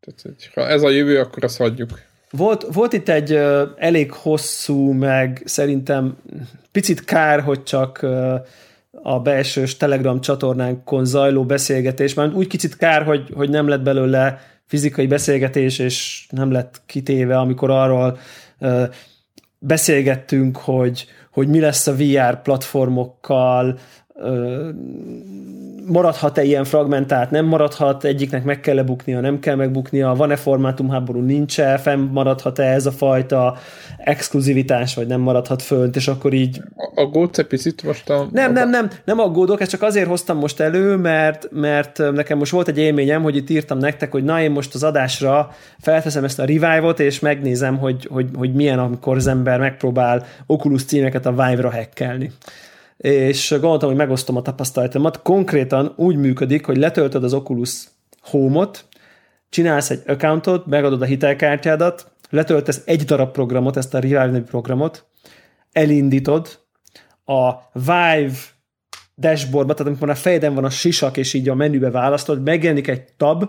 [0.00, 1.90] Tehát, hogy ha ez a jövő, akkor azt hagyjuk.
[2.30, 6.16] Volt, volt itt egy uh, elég hosszú, meg szerintem
[6.72, 8.34] picit kár, hogy csak uh,
[9.08, 14.40] a belsős Telegram csatornánkon zajló beszélgetés, mert úgy kicsit kár, hogy, hogy nem lett belőle
[14.64, 18.18] fizikai beszélgetés, és nem lett kitéve, amikor arról
[18.58, 18.82] uh,
[19.58, 23.78] beszélgettünk, hogy, hogy mi lesz a VR platformokkal,
[25.86, 31.78] maradhat-e ilyen fragmentált, nem maradhat, egyiknek meg kell-e buknia, nem kell megbuknia, van-e formátumháború, nincs-e,
[31.78, 33.56] fennmaradhat-e ez a fajta
[33.98, 36.62] exkluzivitás, vagy nem maradhat fönt, és akkor így...
[36.94, 38.28] Aggódsz egy picit most a...
[38.32, 42.52] Nem, nem, nem, nem aggódok, ezt csak azért hoztam most elő, mert, mert nekem most
[42.52, 45.50] volt egy élményem, hogy itt írtam nektek, hogy na én most az adásra
[45.80, 50.84] felteszem ezt a revive-ot, és megnézem, hogy, hogy, hogy milyen, amikor az ember megpróbál Oculus
[50.84, 52.32] címeket a Vive-ra hackelni
[53.06, 55.22] és gondoltam, hogy megosztom a tapasztalatomat.
[55.22, 57.84] Konkrétan úgy működik, hogy letöltöd az Oculus
[58.20, 58.84] Home-ot,
[59.48, 65.04] csinálsz egy accountot, megadod a hitelkártyádat, letöltesz egy darab programot, ezt a Revive nevű programot,
[65.72, 66.58] elindítod,
[67.24, 68.38] a Vive
[69.16, 73.04] dashboardba, tehát amikor a fejeden van a sisak, és így a menübe választod, megjelenik egy
[73.16, 73.44] tab,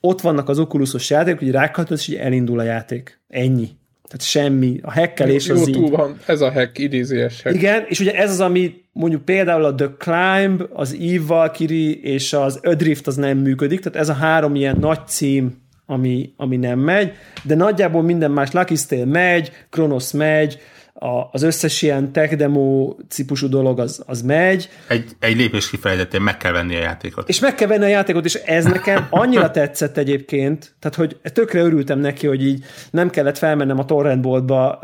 [0.00, 3.20] ott vannak az Oculusos játékok, hogy rákatolsz, és elindul a játék.
[3.28, 3.68] Ennyi.
[4.12, 4.78] Tehát semmi.
[4.82, 5.90] A hackelés jó, az így...
[5.90, 7.54] van, ez a hack, idézőes hack.
[7.54, 12.32] Igen, és ugye ez az, ami mondjuk például a The Climb, az Eve Valkyrie és
[12.32, 16.78] az Adrift az nem működik, tehát ez a három ilyen nagy cím, ami, ami nem
[16.78, 20.58] megy, de nagyjából minden más Lucky Stale megy, Kronos megy,
[21.02, 24.68] a, az összes ilyen tech demo típusú dolog az, az megy.
[24.88, 27.28] Egy, egy lépés kifejezetén meg kell venni a játékot.
[27.28, 31.60] És meg kell venni a játékot, és ez nekem annyira tetszett egyébként, tehát hogy tökre
[31.60, 34.78] örültem neki, hogy így nem kellett felmennem a torrentboltba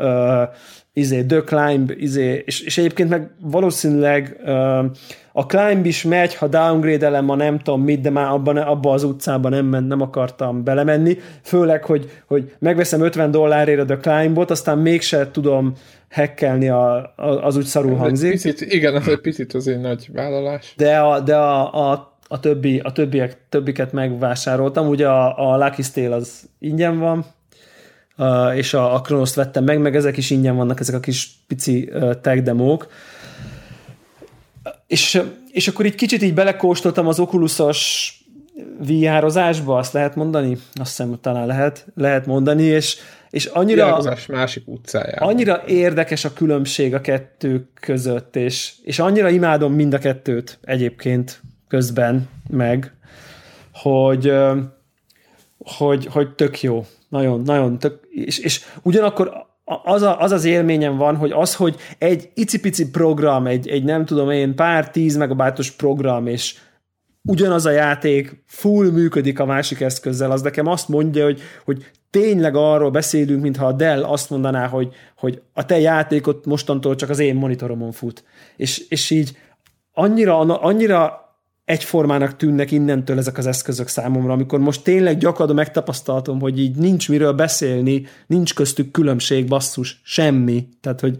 [0.99, 4.85] izé, The Climb, izé, és, és egyébként meg valószínűleg uh,
[5.31, 9.03] a Climb is megy, ha downgrade-elem ma nem tudom mit, de már abban, abba az
[9.03, 14.51] utcában nem, ment, nem akartam belemenni, főleg, hogy, hogy megveszem 50 dollárért a The Climb-ot,
[14.51, 15.73] aztán mégse tudom
[16.09, 18.31] hackelni, a, a, az úgy szarul hangzik.
[18.31, 20.73] Picit, igen, az egy picit az egy nagy vállalás.
[20.77, 25.81] De a, de a, a, a, többi, a többiek, többiket megvásároltam, ugye a, a Lucky
[25.81, 27.25] Stale az ingyen van,
[28.55, 31.89] és a, a Kronoszt vettem meg, meg ezek is ingyen vannak, ezek a kis pici
[31.93, 32.87] uh, tech demók.
[34.87, 38.13] És, és akkor így kicsit így belekóstoltam az Oculusos
[38.77, 40.57] VR-ozásba, azt lehet mondani?
[40.73, 42.97] Azt hiszem, talán lehet, lehet mondani, és,
[43.29, 45.29] és annyira, másik utcájában.
[45.29, 51.41] annyira érdekes a különbség a kettő között, és, és annyira imádom mind a kettőt egyébként
[51.67, 52.93] közben meg,
[53.73, 54.33] hogy,
[55.57, 56.85] hogy, hogy tök jó.
[57.09, 59.47] Nagyon, nagyon tök, és, és ugyanakkor
[59.83, 64.05] az, a, az az élményem van, hogy az, hogy egy icipici program, egy, egy nem
[64.05, 66.55] tudom én, pár tíz megabájtos program, és
[67.23, 72.55] ugyanaz a játék full működik a másik eszközzel, az nekem azt mondja, hogy, hogy tényleg
[72.55, 77.19] arról beszélünk, mintha a Dell azt mondaná, hogy, hogy a te játékot mostantól csak az
[77.19, 78.23] én monitoromon fut.
[78.55, 79.37] És, és így
[79.93, 81.28] annyira, annyira
[81.69, 87.09] egyformának tűnnek innentől ezek az eszközök számomra, amikor most tényleg gyakorlatilag megtapasztaltam, hogy így nincs
[87.09, 90.67] miről beszélni, nincs köztük különbség, basszus, semmi.
[90.81, 91.17] Tehát, hogy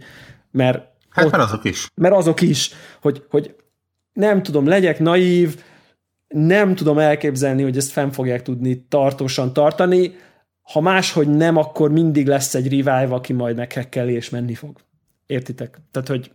[0.50, 1.88] mert Hát ott, mert azok is.
[1.94, 2.70] Mert azok is,
[3.00, 3.54] hogy, hogy
[4.12, 5.62] nem tudom, legyek naív,
[6.28, 10.14] nem tudom elképzelni, hogy ezt fenn fogják tudni tartósan tartani.
[10.62, 14.76] Ha máshogy nem, akkor mindig lesz egy revive, aki majd meghekkeli és menni fog.
[15.26, 15.78] Értitek?
[15.90, 16.32] Tehát, hogy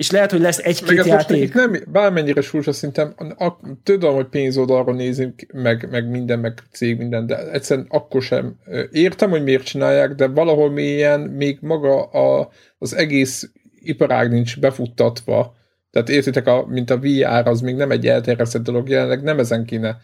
[0.00, 1.54] és lehet, hogy lesz egy-két játék.
[1.54, 7.26] Nem, bármennyire súlyos szintem, a, tudom, hogy pénzoldalról nézünk, meg, meg minden, meg cég minden,
[7.26, 8.56] de egyszerűen akkor sem
[8.90, 15.56] értem, hogy miért csinálják, de valahol mélyen még maga a, az egész iparág nincs befuttatva.
[15.90, 19.64] Tehát értitek, a, mint a VR, az még nem egy elterjesztett dolog, jelenleg nem ezen
[19.64, 19.96] kéne.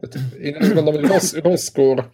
[0.00, 2.08] Tehát én azt gondolom, hogy rossz, rosszkor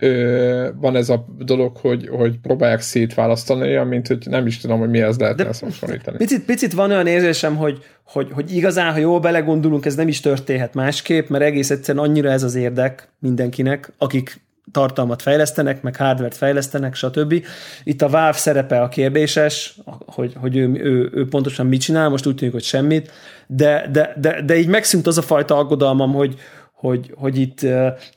[0.00, 4.78] ö, van ez a dolog, hogy, hogy próbálják szétválasztani, olyan, mint hogy nem is tudom,
[4.78, 6.16] hogy mi ez lehetne ezt hasonlítani.
[6.16, 10.20] Picit, picit van olyan érzésem, hogy, hogy, hogy igazán, ha jól belegondolunk, ez nem is
[10.20, 16.34] történhet másképp, mert egész egyszerűen annyira ez az érdek mindenkinek, akik tartalmat fejlesztenek, meg hardware
[16.34, 17.44] fejlesztenek, stb.
[17.84, 22.26] Itt a Valve szerepe a kérdéses, hogy, hogy ő, ő, ő pontosan mit csinál, most
[22.26, 23.10] úgy tűnik, hogy semmit,
[23.46, 26.34] de, de, de, de így megszűnt az a fajta aggodalmam, hogy,
[26.76, 27.60] hogy, hogy itt,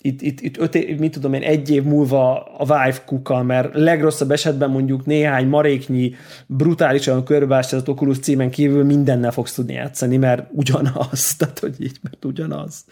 [0.02, 3.70] itt, itt, itt öt, év, mit tudom én, egy év múlva a Vive kuka, mert
[3.74, 6.16] legrosszabb esetben mondjuk néhány maréknyi
[6.48, 12.26] brutálisan körbástázott Oculus címen kívül mindennel fogsz tudni játszani, mert ugyanaz, tehát hogy így, mert
[12.26, 12.86] ugyanaz.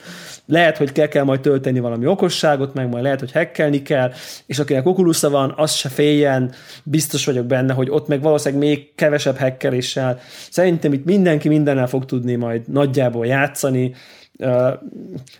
[0.46, 4.12] Lehet, hogy kell, kell majd tölteni valami okosságot, meg majd lehet, hogy hackelni kell,
[4.46, 6.52] és akinek oculus van, az se féljen,
[6.84, 10.20] biztos vagyok benne, hogy ott meg valószínűleg még kevesebb hackeléssel.
[10.50, 13.94] Szerintem itt mindenki mindennel fog tudni majd nagyjából játszani,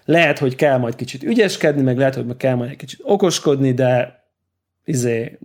[0.06, 4.24] lehet, hogy kell majd kicsit ügyeskedni, meg lehet, hogy kell majd egy kicsit okoskodni, de
[4.86, 5.40] izé,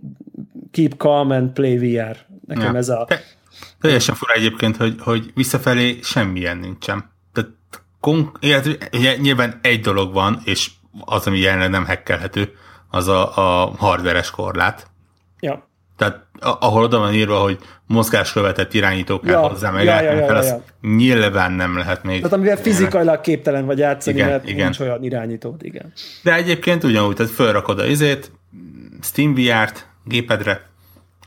[0.71, 2.17] keep calm and play VR.
[2.47, 2.77] Nekem ja.
[2.77, 3.07] ez a...
[3.81, 7.11] Teljesen fura egyébként, hogy, hogy visszafelé semmilyen nincsen.
[7.33, 7.51] Tehát
[7.99, 8.77] kon- illetve,
[9.21, 12.53] nyilván egy dolog van, és az, ami jelenleg nem hekkelhető,
[12.89, 14.91] az a, a hardveres korlát.
[16.03, 20.25] Tehát ahol oda van írva, hogy mozgáskövetett irányító kell ja, hozzá, meg ja, ja, ja,
[20.25, 20.89] fel, ja, ja.
[20.89, 22.17] nyilván nem lehet még.
[22.17, 24.63] Tehát amivel fizikailag képtelen vagy játszani, igen, mert igen.
[24.63, 25.93] nincs olyan irányítód, igen.
[26.23, 28.31] De egyébként ugyanúgy, tehát felrakod a izét,
[29.01, 30.61] Steam VR-t gépedre,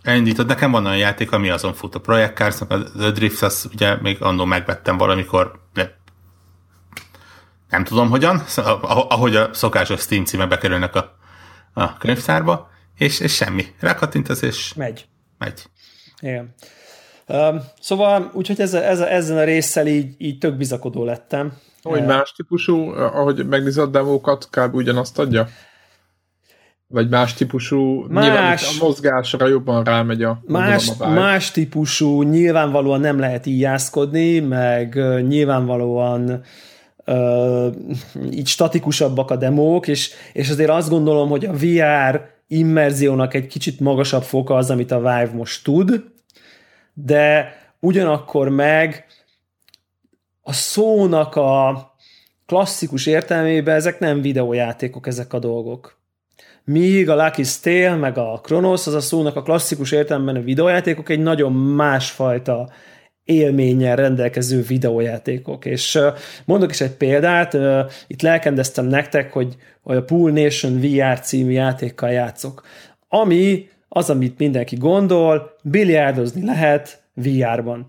[0.02, 3.68] elindítod, nekem van olyan játék, ami azon fut a Project cars a The Drift, azt
[3.72, 5.96] ugye még annó megvettem valamikor, de
[7.70, 8.42] nem tudom hogyan,
[9.08, 11.16] ahogy a szokásos Steam címe bekerülnek a,
[11.72, 13.64] a könyvtárba, és, és semmi.
[13.80, 15.06] Rákattintasz, és megy.
[15.38, 15.62] Megy.
[16.20, 16.54] Igen.
[17.28, 21.52] Um, szóval, úgyhogy ezzel, ezzel, ezzel a résszel így, így tök bizakodó lettem.
[21.82, 24.74] Hogy uh, más típusú, ahogy megnézed a demókat, kb.
[24.74, 25.48] ugyanazt adja?
[26.88, 33.00] Vagy más típusú, más, nyilván a mozgásra jobban rámegy a más, a más típusú, nyilvánvalóan
[33.00, 36.42] nem lehet íjászkodni, meg uh, nyilvánvalóan
[37.06, 37.66] uh,
[38.30, 43.80] így statikusabbak a demók, és, és azért azt gondolom, hogy a VR immerziónak egy kicsit
[43.80, 46.04] magasabb foka az, amit a Vive most tud,
[46.94, 49.06] de ugyanakkor meg
[50.42, 51.94] a szónak a
[52.46, 55.98] klasszikus értelmében ezek nem videójátékok, ezek a dolgok.
[56.64, 61.08] Míg a Lucky Stale, meg a Kronos, az a szónak a klasszikus értelemben a videójátékok
[61.08, 62.70] egy nagyon másfajta
[63.26, 65.64] élménnyel rendelkező videójátékok.
[65.64, 65.98] És
[66.44, 67.56] mondok is egy példát,
[68.06, 72.62] itt lelkendeztem nektek, hogy a Pool Nation VR című játékkal játszok.
[73.08, 77.86] Ami az, amit mindenki gondol, biliárdozni lehet VR-ban.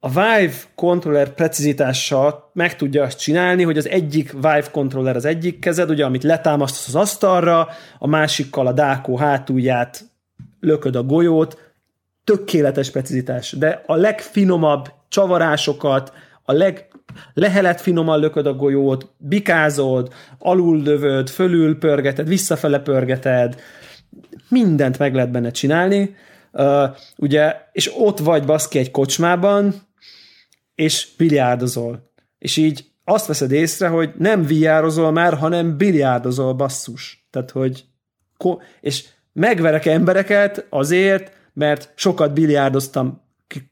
[0.00, 5.58] A Vive controller precizitással meg tudja azt csinálni, hogy az egyik Vive controller az egyik
[5.58, 7.68] kezed, ugye, amit letámasztasz az asztalra,
[7.98, 10.04] a másikkal a dákó hátulját
[10.60, 11.69] lököd a golyót,
[12.24, 16.12] tökéletes precizitás, de a legfinomabb csavarásokat,
[16.42, 16.88] a leg
[17.34, 23.60] lehelet finoman lököd a golyót, bikázod, alul lövöd, fölül pörgeted, visszafele pörgeted,
[24.48, 26.16] mindent meg lehet benne csinálni,
[26.52, 29.74] uh, ugye, és ott vagy baszki egy kocsmában,
[30.74, 32.12] és biliárdozol.
[32.38, 37.26] És így azt veszed észre, hogy nem viározol már, hanem biliárdozol basszus.
[37.30, 37.84] Tehát, hogy
[38.80, 43.20] és megverek embereket azért, mert sokat biliárdoztam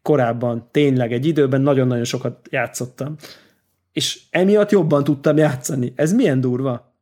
[0.03, 3.14] korábban, tényleg egy időben nagyon-nagyon sokat játszottam.
[3.93, 5.93] És emiatt jobban tudtam játszani.
[5.97, 6.95] Ez milyen durva?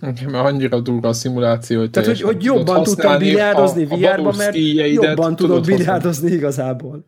[0.00, 4.56] Mert annyira durva a szimuláció, hogy Tehát, hogy, hogy jobban tudtam biliárdozni VR-ba, mert
[4.92, 7.06] jobban tudod biliárdozni igazából.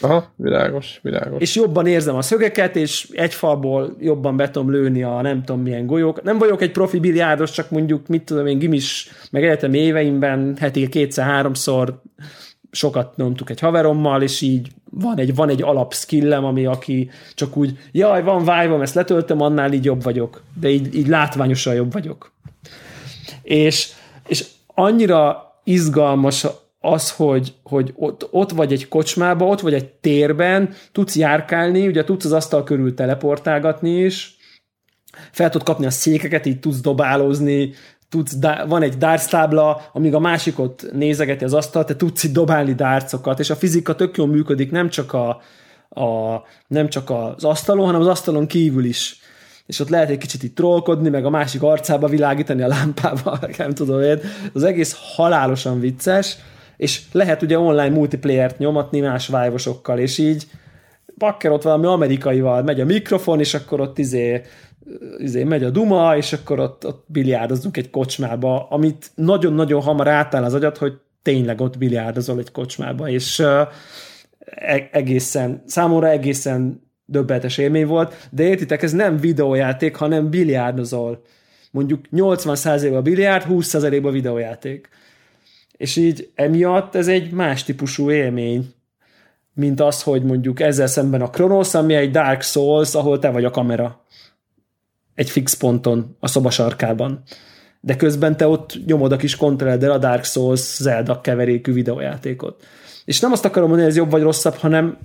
[0.00, 1.40] Aha, világos, világos.
[1.40, 5.62] És jobban érzem a szögeket, és egy falból jobban be tudom lőni a nem tudom
[5.62, 6.22] milyen golyók.
[6.22, 10.88] Nem vagyok egy profi biliárdos, csak mondjuk, mit tudom én, gimis, meg egyetem éveimben heti
[10.88, 12.00] kétszer-háromszor
[12.70, 17.78] sokat nyomtuk egy haverommal, és így van egy, van egy alapskillem, ami aki csak úgy,
[17.92, 20.42] jaj, van vive ezt letöltöm, annál így jobb vagyok.
[20.60, 22.32] De így, így látványosan jobb vagyok.
[23.42, 23.88] És,
[24.26, 26.46] és annyira izgalmas
[26.84, 32.04] az, hogy, hogy ott, ott vagy egy kocsmába, ott vagy egy térben, tudsz járkálni, ugye
[32.04, 34.36] tudsz az asztal körül teleportálgatni is,
[35.30, 37.72] fel tudod kapni a székeket, így tudsz dobálózni,
[38.08, 42.74] tudsz, van egy darts tábla, amíg a másikot nézegeti az asztal, te tudsz itt dobálni
[42.74, 45.28] dárcokat, és a fizika tök jól működik, nem csak, a,
[45.88, 49.18] a, nem csak az asztalon, hanem az asztalon kívül is
[49.66, 53.74] és ott lehet egy kicsit itt trollkodni, meg a másik arcába világítani a lámpával, nem
[53.74, 54.20] tudom én.
[54.52, 56.36] Az egész halálosan vicces,
[56.76, 60.46] és lehet ugye online multiplayer-t nyomatni más vájvosokkal, és így
[61.18, 64.42] bakker ott valami amerikaival megy a mikrofon, és akkor ott izé,
[65.18, 70.44] izé megy a duma, és akkor ott, ott biliárdozunk egy kocsmába, amit nagyon-nagyon hamar átáll
[70.44, 73.68] az agyat, hogy tényleg ott biliárdozol egy kocsmába, és uh,
[74.90, 81.22] egészen, számomra egészen döbbenetes élmény volt, de értitek, ez nem videójáték, hanem biliárdozol.
[81.70, 84.88] Mondjuk 80%-a biliárd, 20%-a videójáték.
[85.76, 88.74] És így emiatt ez egy más típusú élmény,
[89.54, 93.44] mint az, hogy mondjuk ezzel szemben a Kronos, ami egy Dark Souls, ahol te vagy
[93.44, 94.02] a kamera.
[95.14, 97.22] egy fix ponton a szoba sarkában.
[97.80, 102.64] De közben te ott nyomod a kis kontrolleddel a Dark Souls Zelda keverékű videójátékot.
[103.04, 104.98] És nem azt akarom mondani, hogy ez jobb vagy rosszabb, hanem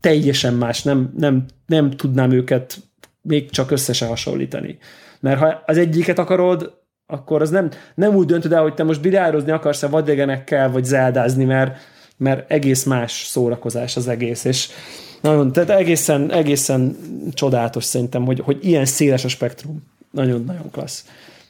[0.00, 2.76] teljesen más, nem, nem, nem tudnám őket
[3.22, 4.78] még csak össze se hasonlítani.
[5.20, 9.00] Mert ha az egyiket akarod, akkor az nem, nem úgy döntöd el, hogy te most
[9.00, 11.76] biliározni akarsz a vadégenekkel, vagy zeldázni, mert,
[12.16, 14.68] mert egész más szórakozás az egész, és
[15.20, 16.96] nagyon, tehát egészen, egészen
[17.32, 19.82] csodálatos szerintem, hogy, hogy ilyen széles a spektrum.
[20.10, 21.04] Nagyon-nagyon klassz.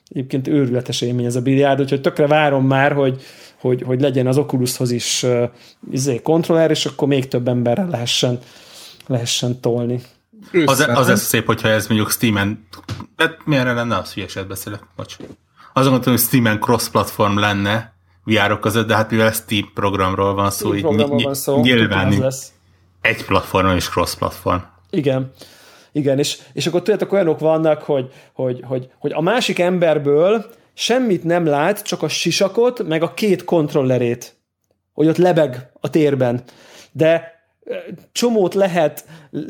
[0.09, 3.23] Egyébként őrületes élmény ez a biliárd, úgyhogy tökre várom már, hogy,
[3.61, 5.51] hogy, hogy legyen az Oculushoz is uh,
[5.91, 8.39] izé, kontroller, és akkor még több emberrel lehessen,
[9.07, 10.01] lehessen tolni.
[10.65, 12.67] Az, az lesz szép, hogyha ez mondjuk Steam-en,
[13.17, 15.17] hát milyenre lenne, az hülyeset beszélek, bocs.
[15.77, 17.93] Azon gondolom, hogy Steam-en cross-platform lenne
[18.25, 22.53] vr között, de hát mivel Steam programról van szó, Steam így van szó, nyilván lesz.
[23.01, 24.61] egy platformon is cross-platform.
[24.91, 25.33] Igen.
[25.93, 30.45] Igen, és, és akkor tudjátok, olyanok vannak, hogy, hogy, hogy, hogy a másik emberből
[30.75, 34.37] semmit nem lát, csak a sisakot, meg a két kontrollerét,
[34.93, 36.43] hogy ott lebeg a térben.
[36.93, 37.34] De
[38.13, 39.05] csomót lehet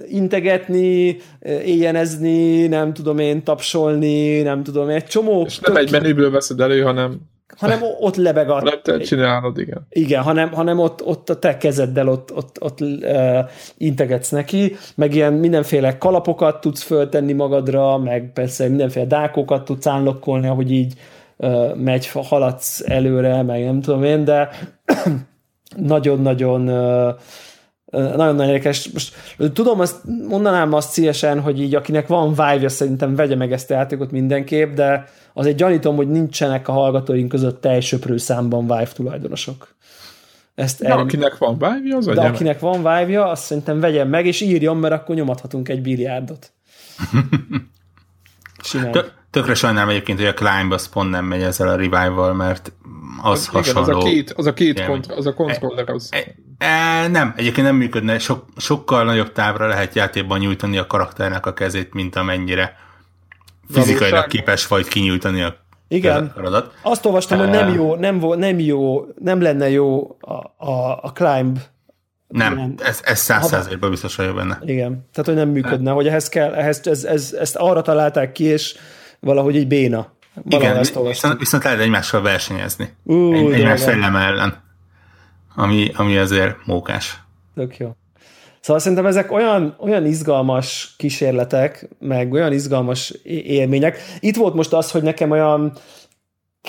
[0.08, 1.16] integetni,
[1.64, 5.42] éjjenezni, nem tudom én, tapsolni, nem tudom én, egy csomó...
[5.46, 7.20] És nem egy menüből veszed elő, hanem
[7.56, 8.62] hanem ott lebeg a...
[8.62, 9.86] Nem te csinálod, igen.
[9.90, 13.38] Igen, hanem, hanem ott, ott a te kezeddel ott, ott, ott uh,
[13.76, 20.46] integetsz neki, meg ilyen mindenféle kalapokat tudsz föltenni magadra, meg persze mindenféle dákokat tudsz állokkolni,
[20.46, 20.94] ahogy így
[21.36, 24.48] uh, megy, haladsz előre, meg nem tudom én, de
[25.76, 27.14] nagyon-nagyon uh,
[27.90, 28.88] nagyon-nagyon érdekes.
[28.92, 29.14] Most
[29.52, 29.96] tudom, azt
[30.28, 34.74] mondanám azt szívesen, hogy így akinek van vive szerintem vegye meg ezt a játékot mindenképp,
[34.74, 39.74] de azért gyanítom, hogy nincsenek a hallgatóink között teljesöprő számban Vive tulajdonosok.
[40.54, 40.98] Ezt de el...
[40.98, 42.76] akinek van vive az De akinek van
[43.06, 46.52] vive azt szerintem vegyen meg, és írjon, mert akkor nyomathatunk egy biliárdot.
[49.30, 52.72] Tökre sajnálom egyébként, hogy a Climb az pont nem megy ezzel a revival, mert
[53.22, 53.82] az, az hasonló.
[53.82, 56.08] Igen, az a két, az a két kont, az a kontroller az...
[56.12, 56.34] E,
[56.64, 61.52] e, nem, egyébként nem működne, sok, sokkal nagyobb távra lehet játékban nyújtani a karakternek a
[61.52, 62.76] kezét, mint amennyire
[63.70, 64.28] fizikailag Valóság.
[64.28, 66.32] képes vagy kinyújtani a igen.
[66.34, 66.74] Feladat.
[66.82, 71.58] Azt olvastam, hogy nem jó, nem, nem jó, nem lenne jó a, a, a climb.
[72.28, 74.58] Nem, ez, ez száz százalékban biztos vagyok benne.
[74.64, 78.44] Igen, tehát hogy nem működne, hogy ehhez kell, ehhez, ez, ez, ezt arra találták ki,
[78.44, 78.76] és
[79.20, 80.12] valahogy egy béna.
[80.48, 82.88] Igen, viszont, viszont lehet egymással versenyezni.
[83.02, 84.63] Uh, egy, egymás fejlem ellen.
[85.54, 87.22] Ami, ami azért mókás.
[87.54, 87.90] Tök jó.
[88.60, 93.98] Szóval szerintem ezek olyan, olyan izgalmas kísérletek, meg olyan izgalmas élmények.
[94.20, 95.72] Itt volt most az, hogy nekem olyan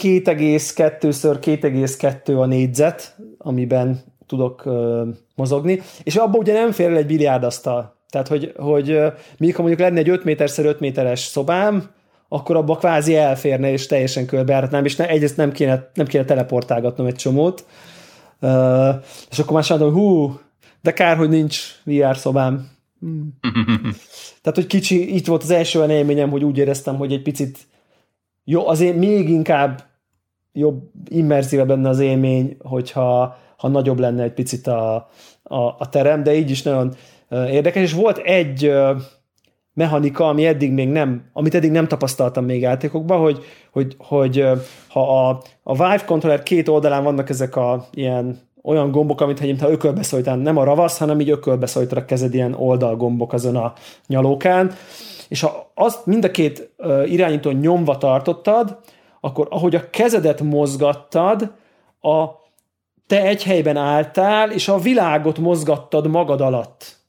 [0.01, 7.05] 2,2-ször 2,2 a négyzet, amiben tudok uh, mozogni, és abban ugye nem fér el egy
[7.05, 7.95] biliárdasztal.
[8.09, 8.97] Tehát, hogy, hogy
[9.53, 11.89] ha mondjuk lenne egy 5 méterszer 5 méteres szobám,
[12.27, 17.07] akkor abba kvázi elférne, és teljesen körbejáratnám, és ne, egyrészt nem kéne, nem kéne teleportálgatnom
[17.07, 17.65] egy csomót.
[18.41, 20.39] Uh, és akkor már mondom, hú,
[20.81, 22.69] de kár, hogy nincs VR szobám.
[22.99, 23.37] Hmm.
[24.41, 27.67] Tehát, hogy kicsi, itt volt az első olyan élményem, hogy úgy éreztem, hogy egy picit
[28.43, 29.83] jó, azért még inkább
[30.53, 34.95] jobb, immerzíve benne az élmény, hogyha ha nagyobb lenne egy picit a,
[35.43, 36.95] a, a terem, de így is nagyon
[37.29, 38.71] érdekes, és volt egy
[39.75, 44.45] mechanika, ami eddig még nem, amit eddig nem tapasztaltam még játékokban, hogy, hogy, hogy
[44.87, 49.69] ha a, a Vive controller két oldalán vannak ezek a ilyen olyan gombok, amit ha
[49.69, 53.73] ökölbe szólítán, nem a ravasz, hanem így ökölbe szólítod a kezed ilyen oldalgombok azon a
[54.07, 54.71] nyalókán,
[55.27, 58.77] és ha azt mind a két irányító nyomva tartottad,
[59.19, 61.51] akkor ahogy a kezedet mozgattad,
[62.01, 62.25] a
[63.07, 67.04] te egy helyben álltál, és a világot mozgattad magad alatt.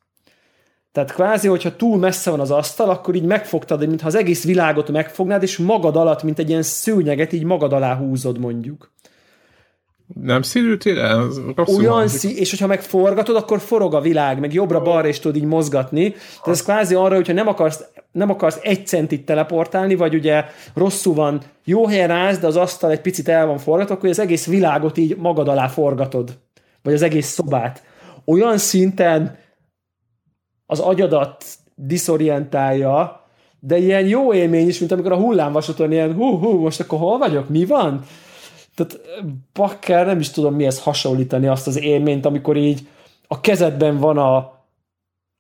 [0.96, 4.90] Tehát kvázi, hogyha túl messze van az asztal, akkor így megfogtad, mintha az egész világot
[4.90, 8.92] megfognád, és magad alatt, mint egy ilyen szőnyeget, így magad alá húzod mondjuk.
[10.22, 11.28] Nem színültél el?
[11.78, 16.10] Olyan szí- és hogyha megforgatod, akkor forog a világ, meg jobbra-balra is tudod így mozgatni.
[16.10, 20.44] Tehát ez kvázi arra, hogyha nem akarsz, nem akarsz egy centit teleportálni, vagy ugye
[20.74, 24.18] rosszul van, jó helyen állsz, de az asztal egy picit el van forgatva, akkor az
[24.18, 26.38] egész világot így magad alá forgatod.
[26.82, 27.82] Vagy az egész szobát.
[28.24, 29.44] Olyan szinten
[30.66, 31.44] az agyadat
[31.74, 33.20] diszorientálja,
[33.60, 37.18] de ilyen jó élmény is, mint amikor a hullámvasúton ilyen hú, hú, most akkor hol
[37.18, 38.02] vagyok, mi van?
[38.74, 39.00] Tehát
[39.52, 42.86] bakker, nem is tudom mihez hasonlítani azt az élményt, amikor így
[43.28, 44.36] a kezedben van a,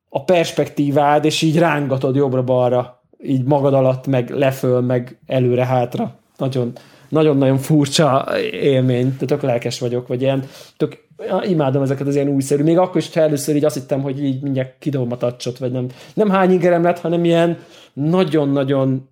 [0.08, 6.14] a perspektívád, és így rángatod jobbra-balra, így magad alatt, meg leföl, meg előre-hátra.
[6.36, 6.72] Nagyon,
[7.08, 10.44] nagyon-nagyon furcsa élmény, de tök lelkes vagyok, vagy ilyen,
[10.76, 11.05] tök
[11.42, 14.42] imádom ezeket az ilyen újszerű, még akkor is, ha először így azt hittem, hogy így
[14.42, 15.86] mindjárt kidobom a tacsot, vagy nem.
[16.14, 17.58] Nem hány ingerem lett, hanem ilyen
[17.92, 19.08] nagyon-nagyon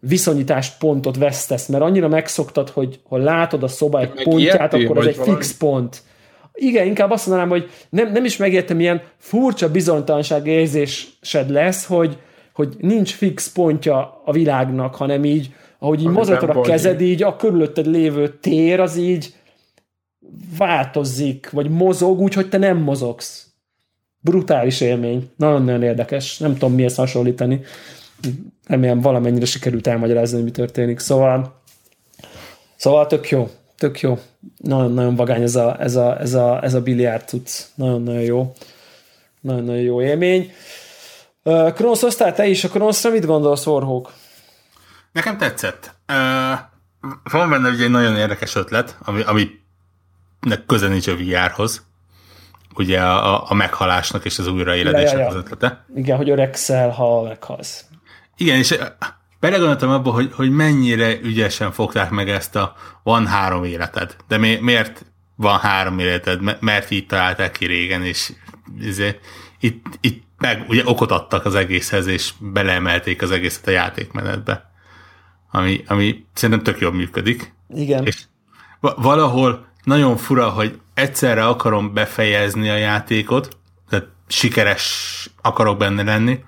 [0.00, 4.98] viszonyítás pontot vesztesz, mert annyira megszoktad, hogy ha látod a szoba egy Meg pontját, akkor
[4.98, 5.34] az egy valami?
[5.34, 6.02] fix pont.
[6.54, 12.18] Igen, inkább azt mondanám, hogy nem, nem is megértem, milyen furcsa bizonytalanság érzésed lesz, hogy,
[12.54, 17.36] hogy nincs fix pontja a világnak, hanem így, ahogy így mozgatod a kezed, így a
[17.36, 19.34] körülötted lévő tér az így
[20.58, 23.46] változik, vagy mozog úgy, hogy te nem mozogsz.
[24.20, 25.30] Brutális élmény.
[25.36, 26.38] Nagyon-nagyon érdekes.
[26.38, 27.60] Nem tudom mihez hasonlítani.
[28.66, 30.98] Remélem valamennyire sikerült elmagyarázni, hogy mi történik.
[30.98, 31.62] Szóval,
[32.76, 33.50] szóval tök jó.
[33.76, 34.18] Tök jó.
[34.56, 37.72] Nagyon-nagyon vagány ez a, ez a, ez a, ez a biliárd tudsz.
[37.74, 38.52] Nagyon-nagyon jó.
[39.40, 40.52] Nagyon-nagyon jó élmény.
[41.44, 44.12] Kronosz, osztál te is a Kronoszra, mit gondolsz, Warhawk?
[45.12, 45.94] Nekem tetszett.
[46.08, 46.58] Uh,
[47.32, 49.50] van benne ugye egy nagyon érdekes ötlet, ami, ami
[50.66, 51.86] köze nincs a VR-hoz.
[52.74, 55.28] Ugye a, a meghalásnak és az újraéledésnek ja, ja, ja.
[55.28, 55.84] az ötlete.
[55.94, 57.84] Igen, hogy öregszel, ha meghalsz.
[58.36, 58.78] Igen, és
[59.40, 64.16] belegondoltam abba, hogy, hogy mennyire ügyesen fogták meg ezt a van három életed.
[64.28, 65.04] De mi, miért
[65.36, 66.60] van három életed?
[66.60, 68.32] Mert így találták ki régen, és
[68.80, 69.18] izé,
[69.60, 74.70] itt, itt meg ugye okot adtak az egészhez, és beleemelték az egészet a játékmenetbe.
[75.50, 77.54] Ami, ami szerintem tök jól működik.
[77.68, 78.06] Igen.
[78.06, 78.22] És
[78.80, 83.56] valahol nagyon fura, hogy egyszerre akarom befejezni a játékot,
[83.88, 86.44] tehát sikeres akarok benne lenni,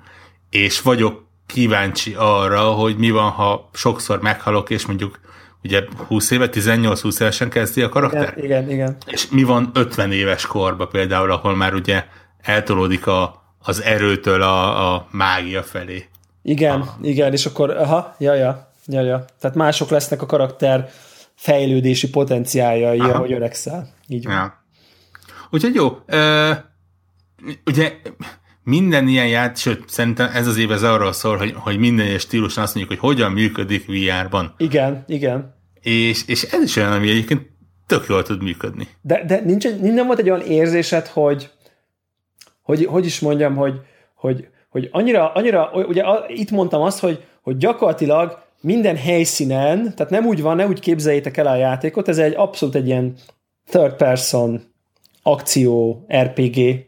[0.50, 5.20] és vagyok kíváncsi arra, hogy mi van, ha sokszor meghalok, és mondjuk
[5.64, 8.34] ugye 20 éve, 18-20 évesen kezdi a karakter.
[8.36, 8.96] Igen, igen, igen.
[9.06, 12.04] És mi van 50 éves korba például, ahol már ugye
[12.42, 16.08] eltolódik a, az erőtől a, a mágia felé.
[16.42, 16.98] Igen, aha.
[17.02, 19.24] igen, és akkor, aha, ja, ja, ja, ja.
[19.40, 20.90] Tehát mások lesznek a karakter
[21.34, 23.12] fejlődési potenciáljai, aha.
[23.12, 23.94] ahogy öregszel.
[24.08, 24.34] Így van.
[24.34, 24.64] Ja.
[25.50, 25.98] Úgyhogy jó.
[26.06, 26.50] Ö,
[27.66, 27.92] ugye
[28.62, 32.18] minden ilyen játék, sőt, szerintem ez az év ez arról szól, hogy, hogy minden ilyen
[32.18, 34.54] stíluson azt mondjuk, hogy hogyan működik VR-ban.
[34.58, 35.54] Igen, igen.
[35.80, 37.46] És, és ez is olyan, ami egyébként
[37.86, 38.88] tök jól tud működni.
[39.00, 41.50] De, de nincs, nem volt egy olyan érzésed, hogy
[42.64, 43.80] hogy, hogy is mondjam, hogy,
[44.14, 50.26] hogy, hogy annyira, annyira ugye itt mondtam azt, hogy, hogy gyakorlatilag minden helyszínen, tehát nem
[50.26, 53.14] úgy van, ne úgy képzeljétek el a játékot, ez egy abszolút egy ilyen
[53.70, 54.62] third person
[55.22, 56.86] akció RPG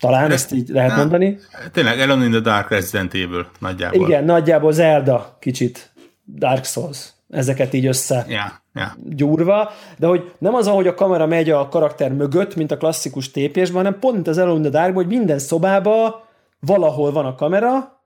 [0.00, 1.38] talán, ezt így lehet nem, mondani.
[1.72, 4.08] Tényleg, Elon in the Dark Resident Evil nagyjából.
[4.08, 5.92] Igen, nagyjából Zelda kicsit,
[6.24, 8.90] Dark Souls, ezeket így össze yeah, yeah.
[9.04, 13.30] gyúrva, de hogy nem az, ahogy a kamera megy a karakter mögött, mint a klasszikus
[13.30, 16.26] tépésben, hanem pont az Elon in the Dark, hogy minden szobába
[16.60, 18.00] valahol van a kamera,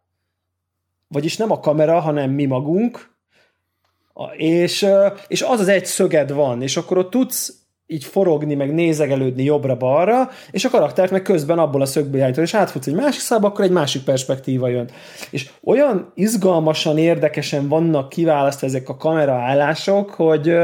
[1.08, 3.09] vagyis nem a kamera, hanem mi magunk,
[4.36, 4.86] és,
[5.28, 10.30] és az az egy szöged van, és akkor ott tudsz így forogni, meg nézegelődni jobbra-balra,
[10.50, 13.64] és a karaktert meg közben abból a szögből állítod, és átfutsz egy másik szába, akkor
[13.64, 14.90] egy másik perspektíva jön.
[15.30, 20.54] És olyan izgalmasan, érdekesen vannak kiválasztva ezek a kameraállások, hogy,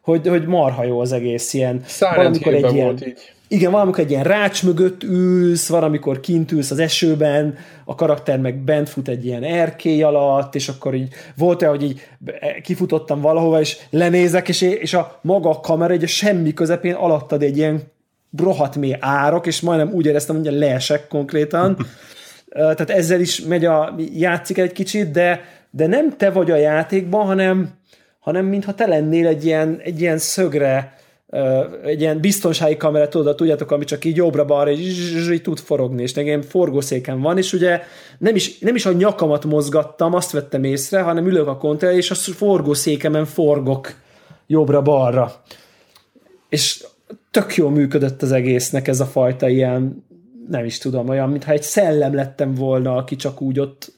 [0.00, 1.82] hogy, hogy marha jó az egész ilyen.
[1.86, 3.34] Silent valamikor egy ilyen, volt így.
[3.48, 8.56] Igen, valamikor egy ilyen rács mögött ülsz, valamikor kint ülsz az esőben, a karakter meg
[8.58, 12.08] bent fut egy ilyen erkély alatt, és akkor így volt -e, hogy így
[12.62, 17.42] kifutottam valahova, és lenézek, és, és a maga a kamera egy a semmi közepén alattad
[17.42, 17.82] egy ilyen
[18.38, 21.76] rohadt mély árok, és majdnem úgy éreztem, hogy leesek konkrétan.
[22.48, 27.26] Tehát ezzel is megy a, játszik egy kicsit, de, de nem te vagy a játékban,
[27.26, 27.68] hanem,
[28.18, 30.94] hanem mintha te lennél egy ilyen, egy ilyen szögre
[31.84, 36.42] egy ilyen biztonsági kamera, tudod, tudjátok, ami csak így jobbra-balra így, tud forogni, és nekem
[36.42, 37.80] forgószéken van, és ugye
[38.18, 42.10] nem is, nem is a nyakamat mozgattam, azt vettem észre, hanem ülök a kontra, és
[42.10, 43.94] a forgószékemen forgok
[44.46, 45.42] jobbra-balra.
[46.48, 46.84] És
[47.30, 50.04] tök jól működött az egésznek ez a fajta ilyen,
[50.48, 53.92] nem is tudom, olyan, mintha egy szellem lettem volna, aki csak úgy ott,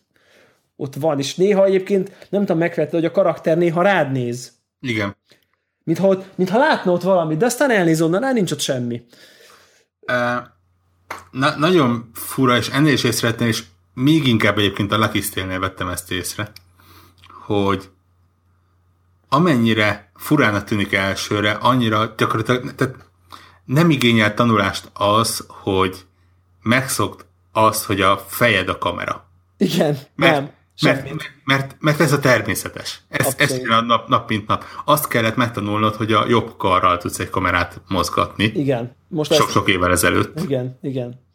[0.77, 4.53] ott van, és néha egyébként nem tudom megvetni, hogy a karakter néha rád néz.
[4.81, 5.17] Igen.
[5.89, 9.03] Mintha, mintha látna ott valamit, de aztán elnéz onnan, nincs ott semmi.
[10.01, 10.47] Uh,
[11.31, 13.63] na, nagyon fura, és ennél is észrevettem, és
[13.95, 16.53] még inkább egyébként a Lucky Steel-nél vettem ezt észre,
[17.45, 17.89] hogy
[19.29, 22.97] amennyire furának tűnik elsőre, annyira gyakorlatilag tehát
[23.65, 26.05] nem igényel tanulást az, hogy
[26.63, 29.29] megszokt azt, hogy a fejed a kamera.
[29.57, 30.51] Igen, mert, nem.
[30.83, 31.09] Mert,
[31.45, 33.03] mert, mert ez a természetes.
[33.09, 34.65] Ez, ez a nap, nap, mint nap.
[34.85, 38.45] Azt kellett megtanulnod, hogy a jobb karral tudsz egy kamerát mozgatni.
[38.45, 38.97] Igen.
[39.09, 40.41] Most Sok-sok évvel ezelőtt.
[40.41, 41.27] Igen, igen.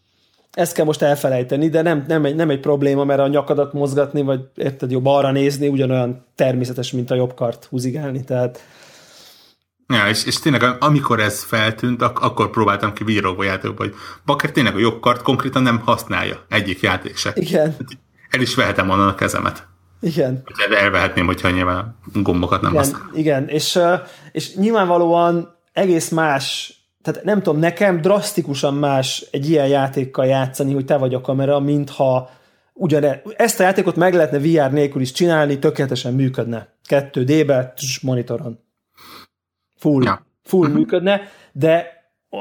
[0.52, 4.22] Ezt kell most elfelejteni, de nem, nem, egy, nem egy probléma, mert a nyakadat mozgatni,
[4.22, 8.64] vagy érted, jobb arra nézni, ugyanolyan természetes, mint a jobb kart húzigálni, tehát
[9.88, 13.94] Ja, és, és tényleg amikor ez feltűnt, ak- akkor próbáltam ki vírogva játékba, hogy
[14.26, 17.32] bakker tényleg a jobb kart konkrétan nem használja egyik játék se.
[17.36, 17.76] Igen
[18.34, 19.68] el is vehetem onnan a kezemet.
[20.00, 20.44] Igen.
[20.70, 23.10] Elvehetném, hogyha nyilván gombokat nem igen, használ.
[23.14, 23.80] Igen, és,
[24.32, 30.86] és nyilvánvalóan egész más, tehát nem tudom, nekem drasztikusan más egy ilyen játékkal játszani, hogy
[30.86, 32.30] te vagy a kamera, mintha
[32.74, 36.76] ugyane, ezt a játékot meg lehetne VR nélkül is csinálni, tökéletesen működne.
[36.90, 38.60] 2D-be, monitoron.
[39.76, 40.26] Full, ja.
[40.44, 40.76] full uh-huh.
[40.76, 41.22] működne,
[41.52, 41.88] de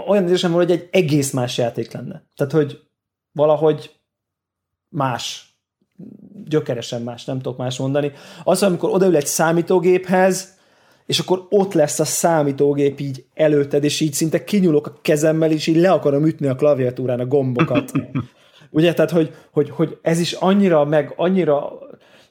[0.06, 2.24] olyan érzésem van, hogy egy egész más játék lenne.
[2.36, 2.80] Tehát, hogy
[3.32, 3.90] valahogy
[4.88, 5.51] más
[6.44, 8.12] gyökeresen más, nem tudok más mondani.
[8.44, 10.60] Az, amikor odaül egy számítógéphez,
[11.06, 15.66] és akkor ott lesz a számítógép így előtted, és így szinte kinyúlok a kezemmel, és
[15.66, 17.92] így le akarom ütni a klaviatúrán a gombokat.
[18.70, 21.72] Ugye, tehát, hogy, hogy, hogy ez is annyira, meg annyira,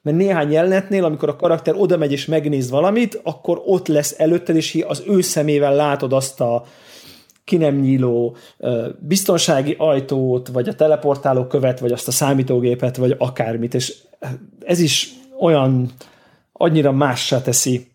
[0.02, 4.56] mert néhány jelenetnél, amikor a karakter oda megy és megnéz valamit, akkor ott lesz előtted,
[4.56, 6.64] és az ő szemével látod azt a,
[7.44, 8.36] ki nem nyíló
[9.00, 13.98] biztonsági ajtót, vagy a teleportáló követ, vagy azt a számítógépet, vagy akármit, és
[14.66, 15.92] ez is olyan
[16.52, 17.92] annyira mássá teszi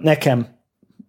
[0.00, 0.46] nekem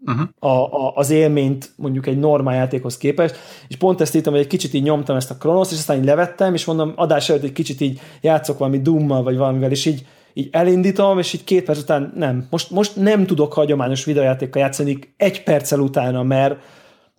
[0.05, 0.27] uh-huh.
[0.39, 3.35] a, a, az élményt mondjuk egy normál játékhoz képest,
[3.67, 6.05] és pont ezt írtam, hogy egy kicsit így nyomtam ezt a Kronoszt, és aztán így
[6.05, 10.05] levettem, és mondom, adás előtt egy kicsit így játszok valami Doom-mal, vagy valamivel, és így,
[10.33, 12.47] így elindítom, és így két perc után nem.
[12.49, 16.59] Most, most nem tudok hagyományos videójátékkal játszani egy perccel utána, mert,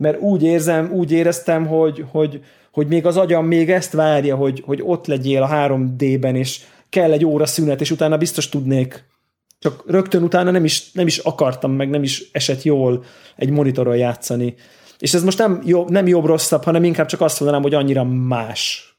[0.01, 4.63] mert úgy érzem, úgy éreztem, hogy, hogy, hogy még az agyam még ezt várja, hogy,
[4.67, 9.05] hogy ott legyél a 3D-ben, és kell egy óra szünet, és utána biztos tudnék.
[9.59, 13.05] Csak rögtön utána nem is, nem is akartam, meg nem is esett jól
[13.37, 14.55] egy monitoron játszani.
[14.99, 18.95] És ez most nem, jobb, nem jobb-rosszabb, hanem inkább csak azt mondanám, hogy annyira más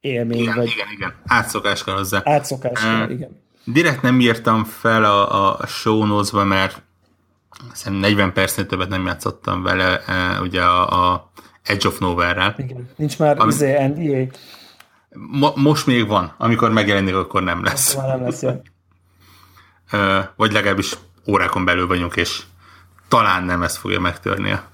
[0.00, 0.40] élmény.
[0.40, 0.68] Igen, vagy...
[0.68, 1.14] igen, igen.
[1.26, 2.20] Átszokás kell hozzá.
[2.24, 3.42] Átszokás kell, uh, igen.
[3.64, 6.82] Direkt nem írtam fel a, a show notes mert
[7.72, 11.30] Szerintem 40 percnél többet nem játszottam vele, e, ugye a, a
[11.62, 12.54] Edge of Nowhere-rel.
[12.58, 14.36] Igen, nincs már ami, izé NDA.
[15.10, 17.94] Mo, most még van, amikor megjelenik, akkor nem lesz.
[17.94, 18.60] Akkor már nem lesz, ja.
[19.98, 20.94] e, Vagy legalábbis
[21.26, 22.42] órákon belül vagyunk, és
[23.08, 24.64] talán nem ezt fogja megtörni a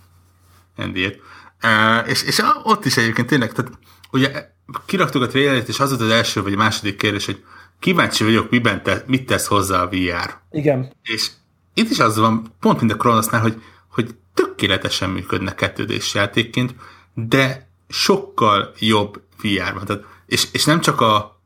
[0.76, 1.18] NDA-t.
[1.60, 3.72] E, és, és ott is egyébként tényleg, tehát
[4.10, 4.48] ugye
[4.86, 7.44] kiraktuk a trailerit, és az volt az első vagy második kérdés, hogy
[7.78, 10.34] kíváncsi vagyok, miben te, mit tesz hozzá a VR.
[10.50, 10.92] Igen.
[11.02, 11.30] És
[11.74, 16.74] itt is az van, pont mint a Kronosznál, hogy, hogy tökéletesen működnek kettődés játékként,
[17.14, 19.84] de sokkal jobb VR-ban.
[19.84, 21.40] Tehát, és, és nem csak a,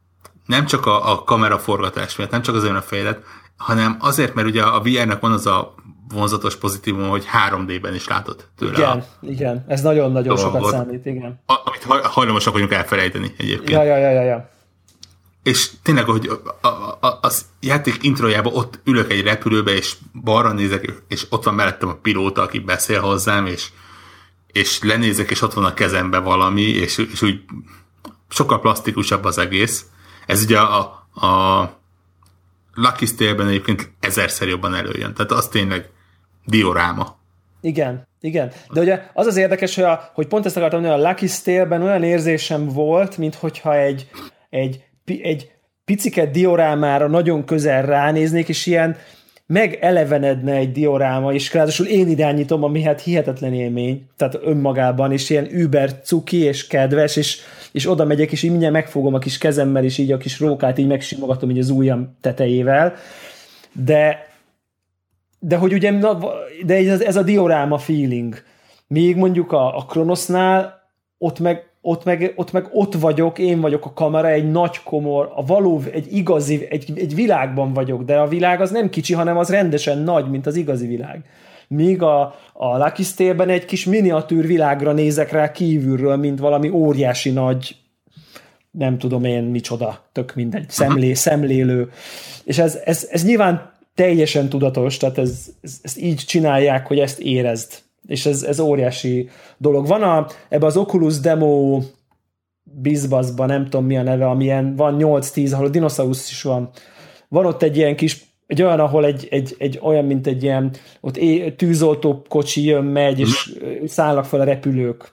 [0.47, 3.23] nem csak a, a kameraforgatás miatt, nem csak az a fejlet,
[3.57, 5.75] hanem azért, mert ugye a VR-nek van az a
[6.09, 8.77] vonzatos pozitívum, hogy 3D-ben is látod tőle.
[8.77, 9.65] Igen, a, igen.
[9.69, 11.41] Ez nagyon-nagyon sokat számít, igen.
[11.47, 13.71] A, amit hajlamosak vagyunk elfelejteni egyébként.
[13.71, 14.53] Ja, ja, ja, ja, ja
[15.45, 16.27] és tényleg, hogy
[16.61, 17.31] a, a, a, a
[17.61, 22.43] játék introjában ott ülök egy repülőbe, és balra nézek, és ott van mellettem a pilóta,
[22.43, 23.69] aki beszél hozzám, és,
[24.53, 27.41] és lenézek, és ott van a kezembe valami, és, és úgy
[28.29, 29.87] sokkal plastikusabb az egész.
[30.27, 30.79] Ez ugye a,
[31.27, 31.63] a
[32.75, 35.15] Lucky Stale-ben egyébként ezerszer jobban előjön.
[35.15, 35.91] Tehát az tényleg
[36.45, 37.17] dioráma.
[37.61, 38.53] Igen, igen.
[38.73, 41.83] De ugye az az érdekes, hogy, a, hogy pont ezt akartam mondani, a Lucky Stale-ben
[41.83, 44.11] olyan érzésem volt, mint hogyha egy,
[44.51, 45.51] egy egy
[45.85, 48.97] piciket diorámára nagyon közel ránéznék, és ilyen
[49.47, 55.51] megelevenedne egy dioráma, és ráadásul én irányítom, ami hát hihetetlen élmény, tehát önmagában, és ilyen
[55.51, 57.41] über cuki és kedves, és,
[57.73, 60.79] és oda megyek, és így mindjárt megfogom a kis kezemmel, és így a kis rókát
[60.79, 62.95] így megsimogatom így az ujjam tetejével,
[63.73, 64.33] de
[65.47, 65.93] de hogy ugye,
[66.65, 68.43] de ez, ez a dioráma feeling.
[68.87, 70.83] Míg mondjuk a, a Kronosznál
[71.19, 75.33] ott meg ott meg, ott meg ott vagyok, én vagyok a kamera, egy nagy komor,
[75.35, 79.37] a való, egy igazi, egy, egy világban vagyok, de a világ az nem kicsi, hanem
[79.37, 81.25] az rendesen nagy, mint az igazi világ.
[81.69, 82.21] Míg a,
[82.53, 87.77] a Lucky Stale-ben egy kis miniatűr világra nézek rá kívülről, mint valami óriási nagy
[88.71, 91.91] nem tudom én micsoda, tök mindegy, szemlé, szemlélő.
[92.45, 97.19] És ez, ez, ez nyilván teljesen tudatos, tehát ez, ez, ezt így csinálják, hogy ezt
[97.19, 99.29] érezd és ez, ez óriási
[99.59, 99.87] dolog.
[99.87, 101.81] Van a, ebbe az Oculus Demo
[102.63, 106.71] bizbaszban, nem tudom mi a neve, amilyen van 8-10, ahol a dinoszaurusz is van.
[107.29, 110.71] Van ott egy ilyen kis egy olyan, ahol egy, egy, egy olyan, mint egy ilyen,
[111.01, 115.13] ott é, tűzoltó kocsi jön, megy, és szállnak fel a repülők,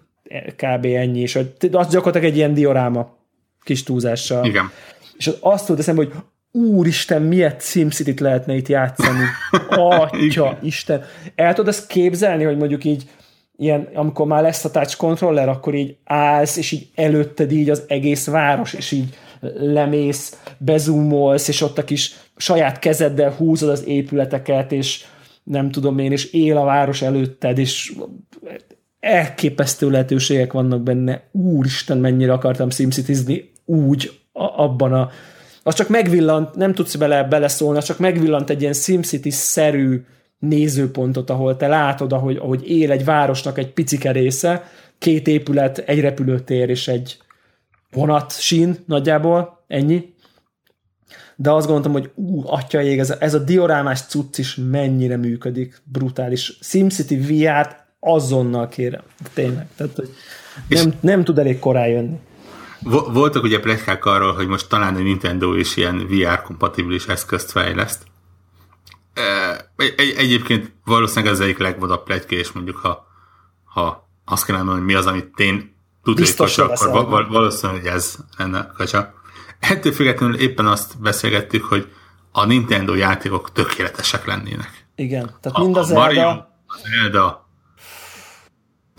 [0.55, 0.85] kb.
[0.85, 1.35] ennyi, és
[1.72, 3.18] az gyakorlatilag egy ilyen dioráma
[3.63, 4.45] kis túlzással.
[4.45, 4.69] Igen.
[5.18, 6.13] És azt tudod eszembe, hogy
[6.52, 9.23] úristen, milyen SimCity-t lehetne itt játszani.
[9.69, 11.03] Atya, Isten.
[11.36, 13.10] El tudod ezt képzelni, hogy mondjuk így
[13.57, 17.84] ilyen, amikor már lesz a touch controller, akkor így állsz, és így előtted így az
[17.88, 19.18] egész város, és így
[19.56, 25.06] lemész, bezumolsz, és ott a kis saját kezeddel húzod az épületeket, és
[25.44, 27.94] nem tudom én, és él a város előtted, és
[28.99, 31.23] elképesztő lehetőségek vannak benne.
[31.32, 35.10] Úristen, mennyire akartam simcity úgy a, abban a
[35.63, 40.05] az csak megvillant, nem tudsz bele beleszólni, az csak megvillant egy ilyen SimCity-szerű
[40.39, 44.63] nézőpontot, ahol te látod, ahogy, ahogy él egy városnak egy picike része,
[44.97, 47.17] két épület, egy repülőtér és egy
[47.91, 50.13] vonat sín nagyjából, ennyi.
[51.35, 55.17] De azt gondoltam, hogy ú, atya ég, ez a, ez a diorámás cucc is mennyire
[55.17, 56.57] működik, brutális.
[56.61, 59.67] SimCity VR-t azonnal kérem, tényleg.
[59.75, 60.09] Tehát, hogy
[60.67, 62.19] nem, nem tud elég korán jönni.
[62.84, 68.03] Voltak ugye plegykák arról, hogy most talán a Nintendo is ilyen VR-kompatibilis eszközt fejleszt.
[69.76, 73.06] Egy, egy, egyébként valószínűleg az egyik legvadabb plegyke, és mondjuk ha,
[73.64, 75.76] ha azt kellene mondani, hogy mi az, amit én
[76.38, 79.14] kacsa, akkor val- valószínűleg ez lenne a kacsa.
[79.60, 81.91] Ettől függetlenül éppen azt beszélgettük, hogy
[82.32, 84.88] a Nintendo játékok tökéletesek lennének.
[84.95, 86.28] Igen, tehát mind az a Mario,
[86.66, 87.49] az Zelda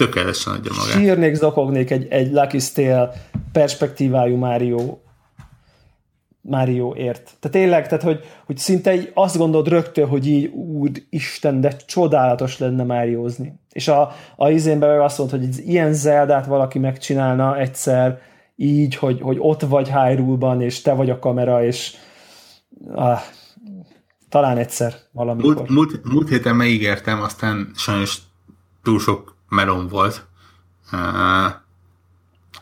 [0.04, 0.92] tökéletesen adja magát.
[0.92, 3.12] Sírnék, zokognék egy, egy Lucky Stale
[3.52, 4.98] perspektívájú Mario
[6.44, 7.22] Mario ért.
[7.22, 12.58] Tehát tényleg, tehát hogy, hogy szinte azt gondolod rögtön, hogy így, úr Isten, de csodálatos
[12.58, 13.60] lenne Máriózni.
[13.72, 18.20] És a, a izénben meg azt mondta, hogy ilyen Zeldát valaki megcsinálna egyszer
[18.56, 21.94] így, hogy, hogy ott vagy hyrule és te vagy a kamera, és
[22.92, 23.20] ah,
[24.28, 25.54] talán egyszer valamikor.
[25.54, 28.18] Múlt, múlt, múlt héten megígértem, aztán sajnos
[28.82, 30.26] túl sok melon volt.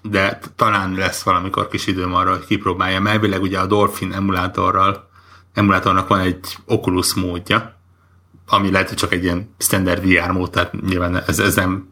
[0.02, 3.06] De talán lesz valamikor kis időm arra, hogy kipróbáljam.
[3.06, 5.08] Elvileg ugye a Dolphin emulátorral,
[5.54, 7.74] emulátornak van egy Oculus módja,
[8.48, 11.88] ami lehet, hogy csak egy ilyen standard VR mód, tehát nyilván ez, ez nem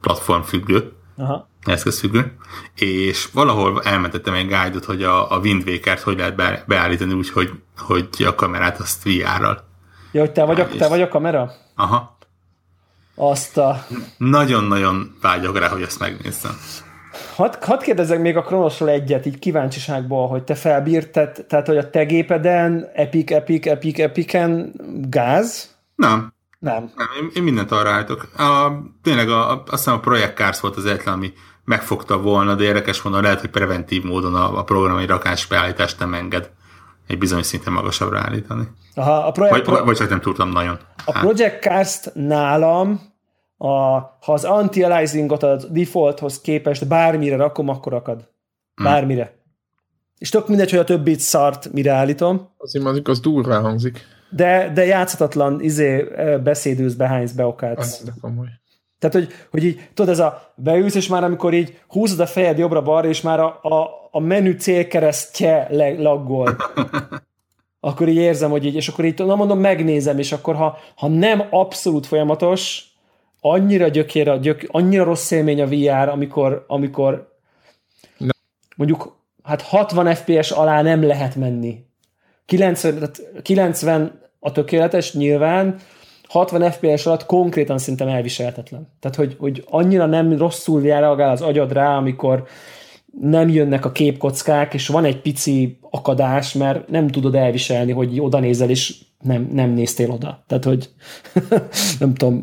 [0.00, 1.48] platform függő, Aha.
[1.64, 2.36] eszközfüggő,
[2.74, 7.30] és valahol elmentettem egy guide hogy a, a Wind Waker-t hogy lehet be, beállítani úgy,
[7.30, 9.64] hogy, hogy a kamerát azt VR-ral.
[10.12, 11.52] Ja, hogy te vagy, a, te vagy a kamera?
[11.74, 12.16] Aha.
[13.30, 13.86] Azt a...
[14.16, 16.52] Nagyon-nagyon vágyok rá, hogy ezt megnézzem.
[17.34, 21.90] Hadd had kérdezzek még a Kronosról egyet, így kíváncsiságból, hogy te felbírtad, tehát hogy a
[21.90, 24.72] te gépeden Epic, Epic, Epic, Epicen
[25.08, 25.76] gáz?
[25.94, 26.32] Nem.
[26.58, 26.90] Nem.
[26.96, 28.28] Nem én, én mindent arra állítok.
[28.38, 28.72] A,
[29.02, 31.32] tényleg a, a, azt hiszem a Project Cars volt az egyetlen, ami
[31.64, 36.14] megfogta volna, de érdekes mondom, lehet, hogy preventív módon a, a programi rakás beállítást nem
[36.14, 36.50] enged
[37.06, 38.68] egy bizonyos szinten magasabbra állítani.
[38.94, 40.78] Aha, a projekt, vagy, vagy csak nem tudtam nagyon.
[41.04, 43.11] A Project Cast nálam,
[43.62, 48.28] a, ha az anti-aliasingot a defaulthoz képest bármire rakom, akkor akad.
[48.74, 48.84] Hmm.
[48.84, 49.24] Bármire.
[49.24, 49.40] Hmm.
[50.18, 52.48] És tök mindegy, hogy a többit szart, mire állítom.
[52.56, 54.06] Az imádjuk, az durván hangzik.
[54.30, 56.04] De, de játszhatatlan izé,
[56.44, 58.04] beszédőz, behánysz, beokádsz.
[58.98, 62.58] Tehát, hogy, hogy így, tudod, ez a beülsz, és már amikor így húzod a fejed
[62.58, 65.66] jobbra-balra, és már a, a, a menü célkeresztje
[65.98, 66.56] laggol.
[67.80, 71.08] akkor így érzem, hogy így, és akkor így, na mondom, megnézem, és akkor ha, ha
[71.08, 72.91] nem abszolút folyamatos,
[73.44, 77.36] annyira gyökér, gyök, annyira rossz élmény a VR, amikor, amikor
[78.18, 78.28] no.
[78.76, 81.84] mondjuk hát 60 FPS alá nem lehet menni.
[82.46, 85.76] 90, tehát 90 a tökéletes nyilván,
[86.28, 88.88] 60 FPS alatt konkrétan szinte elviselhetetlen.
[89.00, 92.46] Tehát, hogy, hogy annyira nem rosszul reagál az agyad rá, amikor
[93.20, 98.38] nem jönnek a képkockák, és van egy pici akadás, mert nem tudod elviselni, hogy oda
[98.38, 100.44] nézel, és nem, nem néztél oda.
[100.46, 100.90] Tehát, hogy
[102.00, 102.42] nem tudom,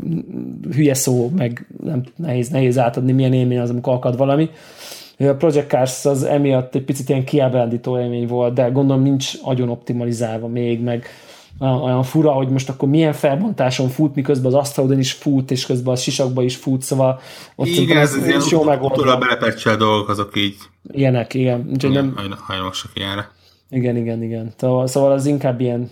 [0.71, 4.49] hülye szó, meg nem, nehéz, nehéz átadni, milyen élmény az, amikor akad valami.
[5.17, 9.69] A Project Cars az emiatt egy picit ilyen kiábrándító élmény volt, de gondolom nincs agyon
[9.69, 11.05] optimalizálva még, meg
[11.59, 15.93] olyan fura, hogy most akkor milyen felbontáson fut, miközben az asztalodon is fut, és közben
[15.93, 17.19] a sisakba is fut, szóval
[17.55, 19.17] ott igen, ez, ez ilyen jó megoldva.
[19.17, 20.55] belepecsel dolgok, azok így
[20.91, 21.69] ilyenek, igen.
[21.73, 22.15] Úgyhogy nem...
[22.37, 23.31] Hajlamosak ilyenre.
[23.69, 24.53] Igen, igen, igen.
[24.85, 25.89] Szóval az inkább ilyen,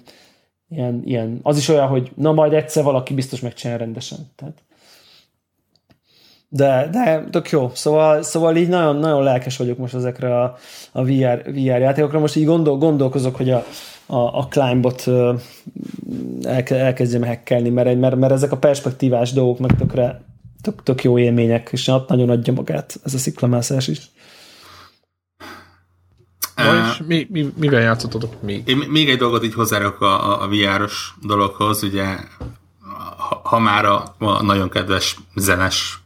[0.70, 4.18] ilyen, ilyen, az is olyan, hogy na majd egyszer valaki biztos megcsinál rendesen.
[4.36, 4.62] Tehát.
[6.50, 7.72] De, de tök jó.
[7.74, 10.58] Szóval, szóval így nagyon, nagyon lelkes vagyok most ezekre a,
[10.92, 12.20] a VR, VR játékokra.
[12.20, 13.66] Most így gondol, gondolkozok, hogy a,
[14.06, 15.06] a, a Climbot
[16.70, 20.22] elkezdjem hekkelni, mert, mert, mert ezek a perspektívás dolgok meg tökre,
[20.62, 24.12] tök, tök jó élmények, és nagyon adja magát ez a sziklamászás is.
[26.58, 28.68] Na, és mi, mi, mivel játszottatok még?
[28.68, 32.18] Én még egy dolgot így hozzárak a, a VR-os dologhoz, ugye
[33.18, 36.00] ha, ha már a, a nagyon kedves zenes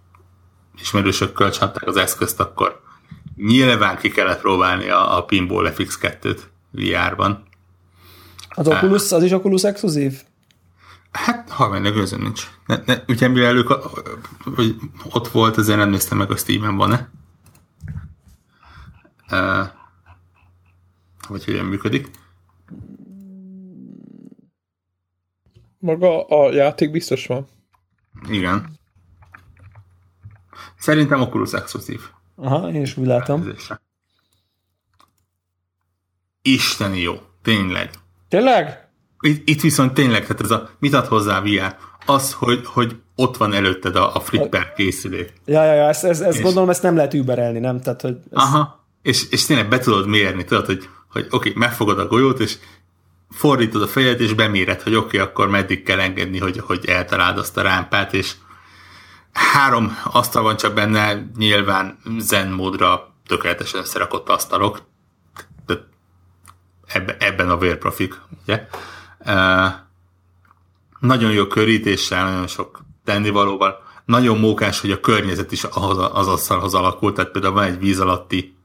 [0.80, 2.82] ismerősök kölcsönadták az eszközt, akkor
[3.36, 6.40] nyilván ki kellett próbálni a, a Pinball FX2-t
[6.72, 7.44] VR-ban.
[8.50, 10.22] Az Oculus, az is Oculus exkluzív?
[11.12, 12.48] Hát, ha mennek közön nincs.
[12.66, 13.72] Ne, ne, ugye mivel ők
[14.56, 14.76] hogy
[15.12, 17.10] ott volt, azért nem néztem meg a Steam-en van-e.
[19.32, 19.68] Uh,
[21.32, 22.10] vagy hogyan működik.
[25.80, 27.48] Maga a játék biztos van.
[28.30, 28.80] Igen.
[30.78, 32.02] Szerintem Oculus exkluzív.
[32.36, 33.54] Aha, én is úgy látom.
[36.42, 37.14] isteni jó.
[37.42, 37.90] Tényleg.
[38.30, 38.90] Tényleg?
[39.20, 41.76] Itt, itt viszont tényleg, tehát ez a mit ad hozzá a VR?
[42.06, 45.34] Az, hogy, hogy ott van előtted a, a flipper készülék.
[45.46, 47.82] Ja, ja, ja, ezt, ezt, ezt gondolom, ezt nem lehet überelni, nem?
[47.82, 48.38] Tehát, hogy ez...
[48.44, 52.40] Aha, és, és tényleg be tudod mérni, tudod, hogy, hogy oké, okay, megfogod a golyót,
[52.40, 52.58] és
[53.30, 57.38] fordítod a fejed, és beméred, hogy oké, okay, akkor meddig kell engedni, hogy, hogy eltaláld
[57.38, 58.34] azt a rámpát, és
[59.34, 64.82] három asztal van csak benne, nyilván zen módra tökéletesen összerakott asztalok,
[65.66, 65.80] de
[67.20, 68.68] ebben a vérprofik, ugye?
[69.20, 69.72] Uh,
[71.00, 76.74] nagyon jó körítéssel, nagyon sok tennivalóval, nagyon mókás, hogy a környezet is ahhoz az asztalhoz
[76.74, 78.56] alakult, tehát például van egy víz alatti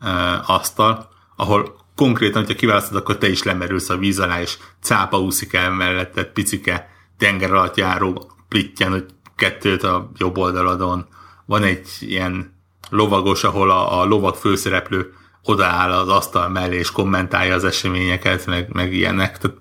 [0.00, 5.20] uh, asztal, ahol konkrétan, hogyha kiválasztod, akkor te is lemerülsz a víz alá, és cápa
[5.20, 6.88] úszik el melletted, picike
[7.18, 9.04] tenger alatt járó plittyen, hogy
[9.36, 11.06] kettőt a jobb oldaladon.
[11.46, 12.54] Van egy ilyen
[12.90, 15.12] lovagos, ahol a, a lovag főszereplő
[15.42, 19.38] odaáll az asztal mellé, és kommentálja az eseményeket, meg, meg ilyenek.
[19.38, 19.56] Tehát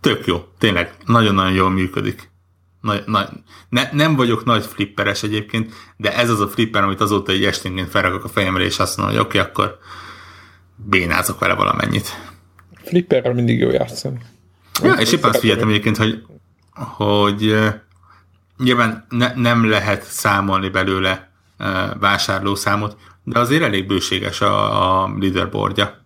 [0.00, 0.44] tök jó.
[0.58, 2.30] Tényleg, nagyon-nagyon jól működik.
[2.80, 3.28] Nagy, nagy,
[3.68, 7.90] ne, nem vagyok nagy flipperes egyébként, de ez az a flipper, amit azóta egy esténként
[7.90, 9.78] felrakok a fejemre, és azt mondom, hogy oké, okay, akkor
[10.76, 12.34] bénázok vele valamennyit.
[12.84, 14.18] Flipperrel mindig jó játszani.
[14.82, 16.22] Ja, és éppen azt figyeltem egyébként, hogy,
[16.74, 17.56] hogy
[18.58, 21.30] nyilván ne, nem lehet számolni belőle
[21.98, 26.04] vásárlószámot, de azért elég bőséges a, a leaderboardja.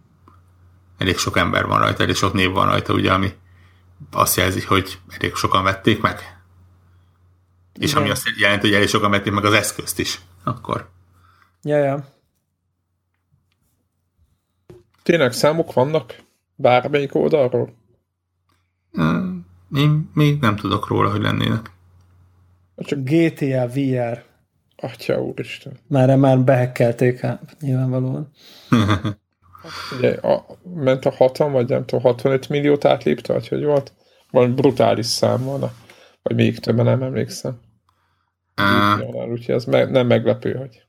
[0.98, 3.32] Elég sok ember van rajta, elég sok név van rajta, ugye, ami
[4.12, 6.40] azt jelzi, hogy elég sokan vették meg.
[7.78, 8.02] És Igen.
[8.02, 10.20] ami azt jelenti, hogy elég sokan vették meg az eszközt is.
[10.44, 10.88] Akkor.
[11.62, 12.04] Ja, ja.
[15.10, 16.22] Tényleg számok vannak?
[16.54, 17.72] Bármelyik oldalról?
[19.76, 21.70] Én még nem tudok róla, hogy lennének.
[22.76, 24.24] Csak GTA VR.
[24.76, 25.78] Atya úristen.
[25.86, 28.30] Már már behekkelték, hát nyilvánvalóan.
[29.96, 33.92] Ugye, a, ment a 60, vagy nem tudom, 65 milliót átlépte, vagy hogy volt?
[34.30, 35.70] Valami brutális szám van,
[36.22, 37.60] vagy még többen nem emlékszem.
[38.56, 40.82] Uh, úgyhogy ez me- nem meglepő, hogy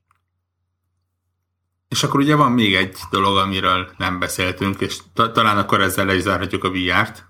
[1.92, 6.06] és akkor ugye van még egy dolog, amiről nem beszéltünk, és ta- talán akkor ezzel
[6.06, 7.26] le is zárhatjuk a VR-t.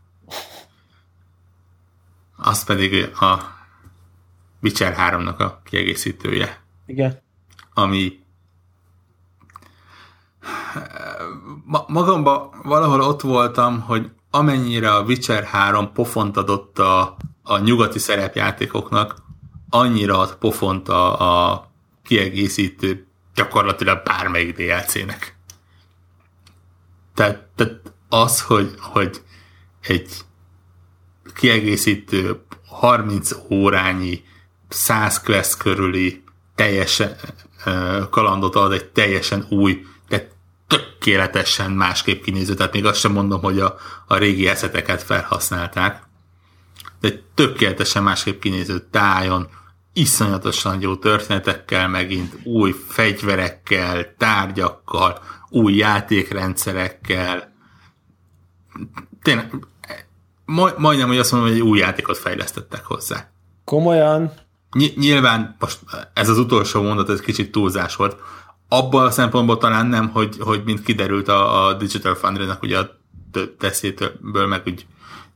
[2.35, 3.39] Az pedig a
[4.61, 6.61] Witcher 3-nak a kiegészítője.
[6.85, 7.21] Igen.
[7.73, 8.19] Ami
[11.65, 17.99] ma- magamban valahol ott voltam, hogy amennyire a Witcher 3 pofont adott a, a nyugati
[17.99, 19.15] szerepjátékoknak,
[19.69, 21.71] annyira ad pofont a, a
[22.03, 25.35] kiegészítő gyakorlatilag bármelyik DLC-nek.
[27.13, 29.21] Tehát, tehát az, hogy, hogy
[29.81, 30.11] egy
[31.35, 34.23] kiegészítő 30 órányi
[34.69, 36.23] 100 quest körüli
[36.55, 37.15] teljesen
[38.09, 40.31] kalandot ad egy teljesen új, de
[40.67, 43.75] tökéletesen másképp kinéző, tehát még azt sem mondom, hogy a,
[44.07, 46.03] a régi eszeteket felhasználták,
[46.99, 49.49] de egy tökéletesen másképp kinéző tájon,
[49.93, 55.19] iszonyatosan jó történetekkel, megint új fegyverekkel, tárgyakkal,
[55.49, 57.53] új játékrendszerekkel.
[59.21, 59.67] Tényleg,
[60.77, 63.31] majdnem, hogy azt mondom, hogy egy új játékot fejlesztettek hozzá.
[63.65, 64.31] Komolyan?
[64.71, 65.79] Ny- nyilván most
[66.13, 68.17] ez az utolsó mondat, ez kicsit túlzás volt.
[68.67, 72.89] Abban a szempontból talán nem, hogy, hogy mint kiderült a, a Digital Foundry-nak ugye a
[73.57, 74.85] tesztjéből, meg úgy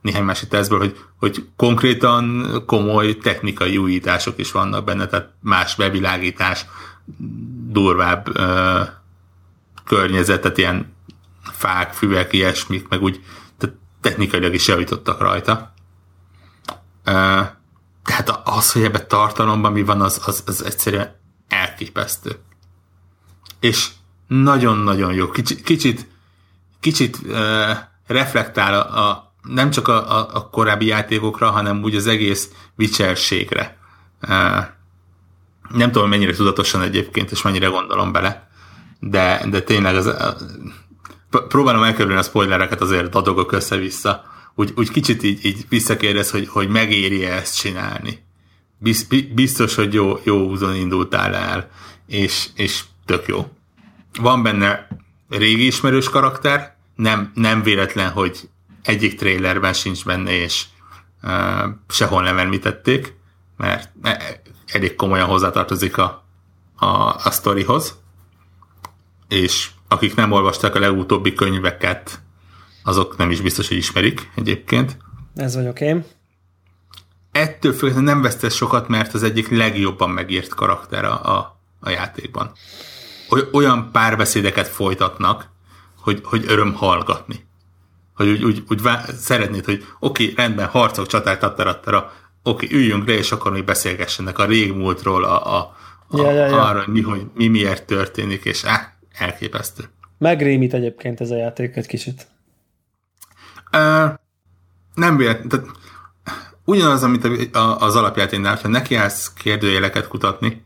[0.06, 6.66] néhány másik tesztből, hogy, hogy konkrétan komoly technikai újítások is vannak benne, tehát más bevilágítás,
[7.68, 8.82] durvább ö,
[9.84, 10.94] környezetet, ilyen
[11.52, 13.24] fák, füvek, ilyesmik, meg úgy
[13.58, 15.74] tehát technikailag is javítottak rajta.
[17.04, 17.40] Ö,
[18.04, 21.16] tehát az, hogy ebben tartalomban mi van, az, az, az egyszerűen
[21.48, 22.38] elképesztő.
[23.60, 23.88] És
[24.26, 25.30] nagyon-nagyon jó.
[25.30, 26.06] Kicsit, kicsit,
[26.80, 27.70] kicsit uh,
[28.06, 33.78] reflektál a, a, nem csak a, a, a korábbi játékokra, hanem úgy az egész vicserségre.
[35.70, 38.48] Nem tudom, mennyire tudatosan egyébként, és mennyire gondolom bele,
[39.00, 40.14] de, de tényleg az,
[41.48, 44.24] próbálom elkerülni a spoilereket, azért dadogok össze-vissza.
[44.54, 48.24] Úgy, úgy kicsit így, így visszakérdez, hogy, hogy megéri -e ezt csinálni.
[49.34, 51.70] Biztos, hogy jó, jó úzon indultál el,
[52.06, 53.48] és, és tök jó.
[54.20, 54.88] Van benne
[55.28, 58.48] régi ismerős karakter, nem, nem véletlen, hogy
[58.86, 60.64] egyik trailerben sincs benne, és
[61.22, 63.14] uh, sehol nem említették,
[63.56, 63.92] mert
[64.66, 66.24] elég komolyan hozzátartozik a,
[66.76, 66.86] a,
[67.24, 67.98] a sztorihoz,
[69.28, 72.20] és akik nem olvasták a legutóbbi könyveket,
[72.82, 74.96] azok nem is biztos, hogy ismerik egyébként.
[75.34, 76.04] Ez vagyok én.
[77.32, 82.52] Ettől függetlenül nem vesztesz sokat, mert az egyik legjobban megírt karakter a, a, a játékban.
[83.52, 85.50] Olyan párbeszédeket folytatnak,
[86.00, 87.46] hogy, hogy öröm hallgatni.
[88.16, 92.12] Hogy úgy, úgy, úgy vá- szeretnéd, hogy oké, okay, rendben, harcok, csaták, tattarattara,
[92.42, 95.58] oké, okay, üljünk le, és akkor még beszélgessenek a régmúltról, a, a,
[96.08, 96.64] a, Ja, ja, ja.
[96.64, 98.80] arra, hogy mi, hogy mi miért történik, és áh,
[99.12, 99.84] elképesztő.
[100.18, 102.26] Megrémít egyébként ez a játék egy kicsit.
[103.72, 104.10] Uh,
[104.94, 105.66] nem véletlen, tehát
[106.64, 110.64] ugyanaz, amit a, a, az alapjátéknál, ha nekiállsz kérdőjeleket kutatni,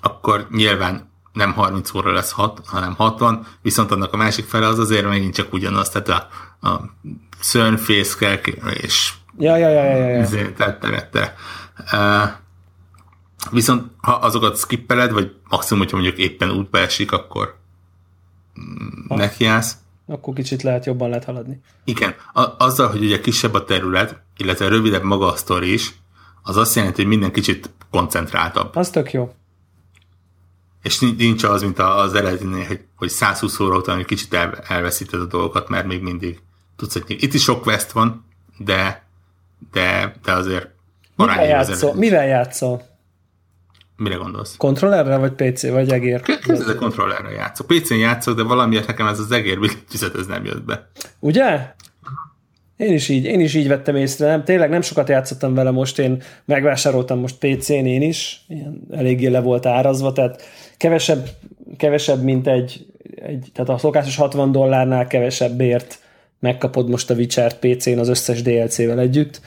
[0.00, 4.78] akkor nyilván nem 30 óra lesz 6, hanem 60, viszont annak a másik fele az
[4.78, 6.28] azért megint csak ugyanaz, tehát a,
[6.62, 6.80] a
[7.40, 8.34] szörnyfészkel
[8.82, 11.34] és Ja, ja, ja, ja, ja, ezért tette.
[11.92, 12.30] Uh,
[13.50, 17.56] viszont ha azokat skippeled, vagy maximum, hogyha mondjuk éppen útba esik, akkor
[18.60, 19.76] mm, nekiállsz.
[20.06, 21.60] Akkor kicsit lehet jobban lehet haladni.
[21.84, 25.92] Igen, a, azzal, hogy ugye kisebb a terület, illetve rövidebb maga a sztori is,
[26.42, 28.76] az azt jelenti, hogy minden kicsit koncentráltabb.
[28.76, 29.34] Az tök jó.
[30.82, 35.20] És nincs- az, mint az eredetinél, hogy, hogy 120 óra után egy kicsit el, elveszíted
[35.20, 36.40] a dolgokat, mert még mindig
[36.76, 38.24] tudsz egy Itt is sok quest van,
[38.58, 39.02] de,
[39.72, 40.68] de, de azért
[41.16, 41.74] Mivel az játszol?
[41.74, 41.98] eredeti.
[41.98, 42.82] Mivel játszol?
[43.96, 44.56] Mire gondolsz?
[44.56, 46.22] Kontrollerrel, vagy PC, vagy egér?
[46.22, 47.66] Képzeld, a kontrollerre játszok.
[47.66, 50.90] PC-n játszok, de valamiért nekem ez az egér billentyűzet ez nem jött be.
[51.18, 51.74] Ugye?
[52.76, 55.98] Én is így, én is így vettem észre, nem, tényleg nem sokat játszottam vele most,
[55.98, 60.42] én megvásároltam most PC-n én is, ilyen eléggé le volt árazva, tehát
[60.76, 61.28] kevesebb,
[61.76, 66.01] kevesebb mint egy, egy, tehát a szokásos 60 dollárnál kevesebbért
[66.42, 69.40] megkapod most a Witcher PC-n az összes DLC-vel együtt,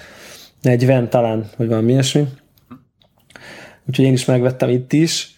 [0.61, 2.27] 40 talán, vagy valami ilyesmi.
[3.87, 5.33] Úgyhogy én is megvettem itt is.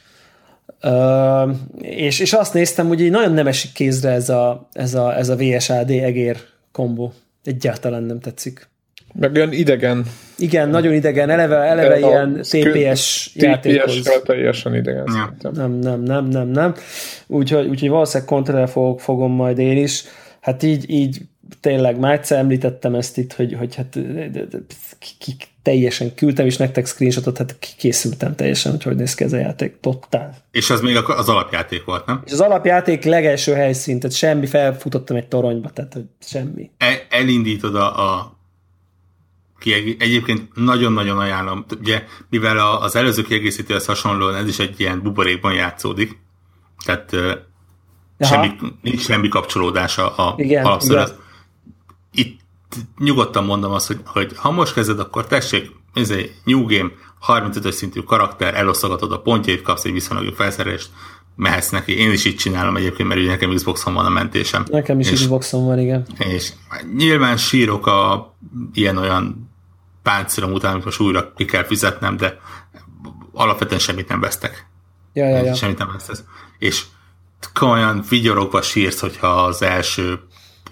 [0.83, 1.49] Uh,
[1.81, 5.29] és, és azt néztem, hogy így nagyon nem esik kézre ez a, ez a, ez
[5.29, 6.37] a VSAD egér
[6.71, 7.13] kombó.
[7.43, 8.67] Egyáltalán nem tetszik.
[9.13, 10.05] Meg olyan idegen.
[10.37, 13.93] Igen, nagyon idegen, eleve, eleve A ilyen TPS játékhoz.
[13.93, 15.13] TPS-ről teljesen idegen Ja.
[15.13, 15.51] szerintem.
[15.51, 16.73] Nem, nem, nem, nem, nem.
[17.27, 20.03] Úgyhogy, úgyhogy valószínűleg kontroller fog, fogom majd én is.
[20.41, 21.21] Hát így, így
[21.59, 23.99] tényleg már egyszer említettem ezt itt, hogy, hogy hát
[25.61, 29.79] teljesen küldtem is nektek screenshotot, hát készültem teljesen, hogy hogy néz ki ez a játék.
[29.79, 30.37] Totál.
[30.51, 32.21] És az még az alapjáték volt, nem?
[32.25, 36.71] És az alapjáték legelső helyszín, tehát semmi, felfutottam egy toronyba, tehát hogy semmi.
[36.77, 38.37] El, elindítod a, a
[39.99, 41.65] egyébként nagyon-nagyon ajánlom.
[41.79, 46.17] Ugye, mivel a, az előző kiegészítőhez hasonlóan ez is egy ilyen buborékban játszódik,
[46.85, 48.33] tehát Aha.
[48.33, 48.51] semmi,
[48.81, 51.09] nincs semmi kapcsolódása a Igen, alapszörhez.
[51.09, 51.25] igen.
[52.11, 52.39] Itt
[52.97, 56.89] nyugodtan mondom azt, hogy, hogy ha most kezded, akkor tessék, ez egy new game,
[57.27, 60.89] 35-ös szintű karakter, elosztogatod a pontjait, kapsz egy viszonylag jó felszerelést,
[61.35, 61.97] mehetsz neki.
[61.97, 64.65] Én is így csinálom egyébként, mert ugye nekem Xboxon van a mentésem.
[64.71, 66.05] Nekem is és, Xboxon van, igen.
[66.17, 66.53] és
[66.95, 68.33] nyilván sírok a
[68.73, 69.51] ilyen-olyan
[70.03, 72.39] páncélom után, amit most újra ki kell fizetnem, de
[73.33, 74.67] alapvetően semmit nem vesztek.
[75.13, 75.53] Ja, ja, ja.
[75.53, 76.23] Semmit nem vesztesz.
[76.57, 76.85] És
[77.53, 80.19] komolyan vigyorogva sírsz, hogyha az első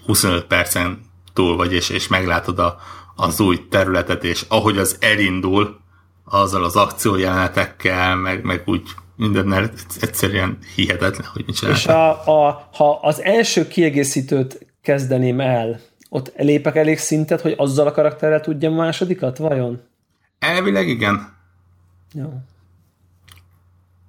[0.06, 1.05] 25 percen
[1.36, 2.78] túl vagy, és, és meglátod a,
[3.16, 5.80] az új területet, és ahogy az elindul,
[6.24, 8.84] azzal az akciójelenetekkel, meg, meg úgy
[9.16, 12.28] mindennel egyszerűen hihetetlen, hogy mit És csináltak.
[12.28, 15.80] a, a, ha az első kiegészítőt kezdeném el,
[16.10, 19.82] ott lépek elég szintet, hogy azzal a karakterrel tudjam a másodikat, vajon?
[20.40, 21.34] Elvileg igen.
[22.14, 22.34] Jó.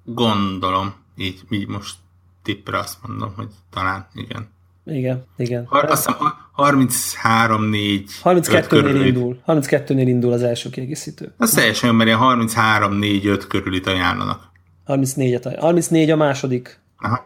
[0.03, 0.93] Gondolom.
[1.17, 1.95] Így, így most
[2.43, 4.49] tippre azt mondom, hogy talán igen.
[4.87, 5.65] Igen, igen.
[5.65, 9.39] Har, azt hiszem 33-4 32-nél indul.
[9.47, 11.33] 32-nél indul az első kiegészítő.
[11.37, 14.51] Az teljesen mert ilyen 33-4-5 körül itt ajánlanak.
[14.85, 16.79] 34 a, 34 a második.
[16.97, 17.25] Aha.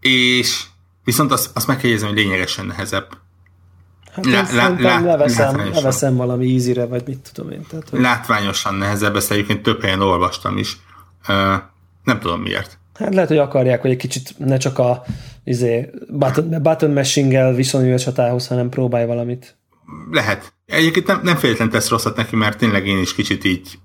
[0.00, 0.64] És
[1.04, 3.06] viszont azt, azt meg kell jegyezni, hogy lényegesen nehezebb.
[4.12, 7.66] Hát Lá- lá, lá- leveszem, leveszem valami easy vagy mit tudom én.
[7.68, 10.76] Tehát, hogy, Látványosan nehezebb, ezt egyébként több helyen olvastam is.
[11.28, 11.54] Uh,
[12.04, 12.78] nem tudom miért.
[12.94, 15.04] Hát lehet, hogy akarják, hogy egy kicsit ne csak a
[15.44, 19.56] izé, button, button mashing-el viszonyulj a csatához, hanem próbálj valamit.
[20.10, 20.52] Lehet.
[20.66, 23.78] Egyébként nem, nem féletlen tesz rosszat neki, mert tényleg én is kicsit így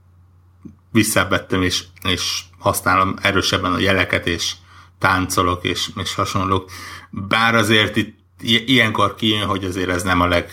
[0.92, 4.54] visszavettem, és, és használom erősebben a jeleket, és
[5.00, 6.70] táncolok, és, és hasonlók.
[7.12, 10.44] Bár azért itt ilyenkor kijön, hogy azért ez nem a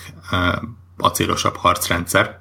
[0.96, 2.40] legacélosabb harcrendszer.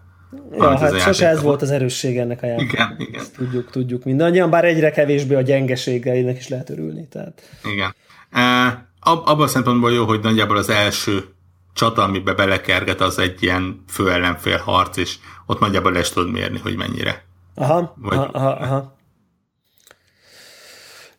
[0.51, 2.73] Ja, hát ez sose ez játékban volt az erősség ennek a játéknak.
[2.73, 7.07] Igen, igen, Tudjuk, tudjuk mindannyian, bár egyre kevésbé a gyengeségre ennek is lehet örülni.
[7.07, 7.41] Tehát.
[7.73, 7.95] igen.
[8.33, 11.23] Uh, ab, abban a szempontból jó, hogy nagyjából az első
[11.73, 16.75] csata, amibe belekerget, az egy ilyen főellenfél harc, és ott nagyjából le tudod mérni, hogy
[16.75, 17.23] mennyire.
[17.55, 18.95] Aha, Vagy- aha, aha, aha.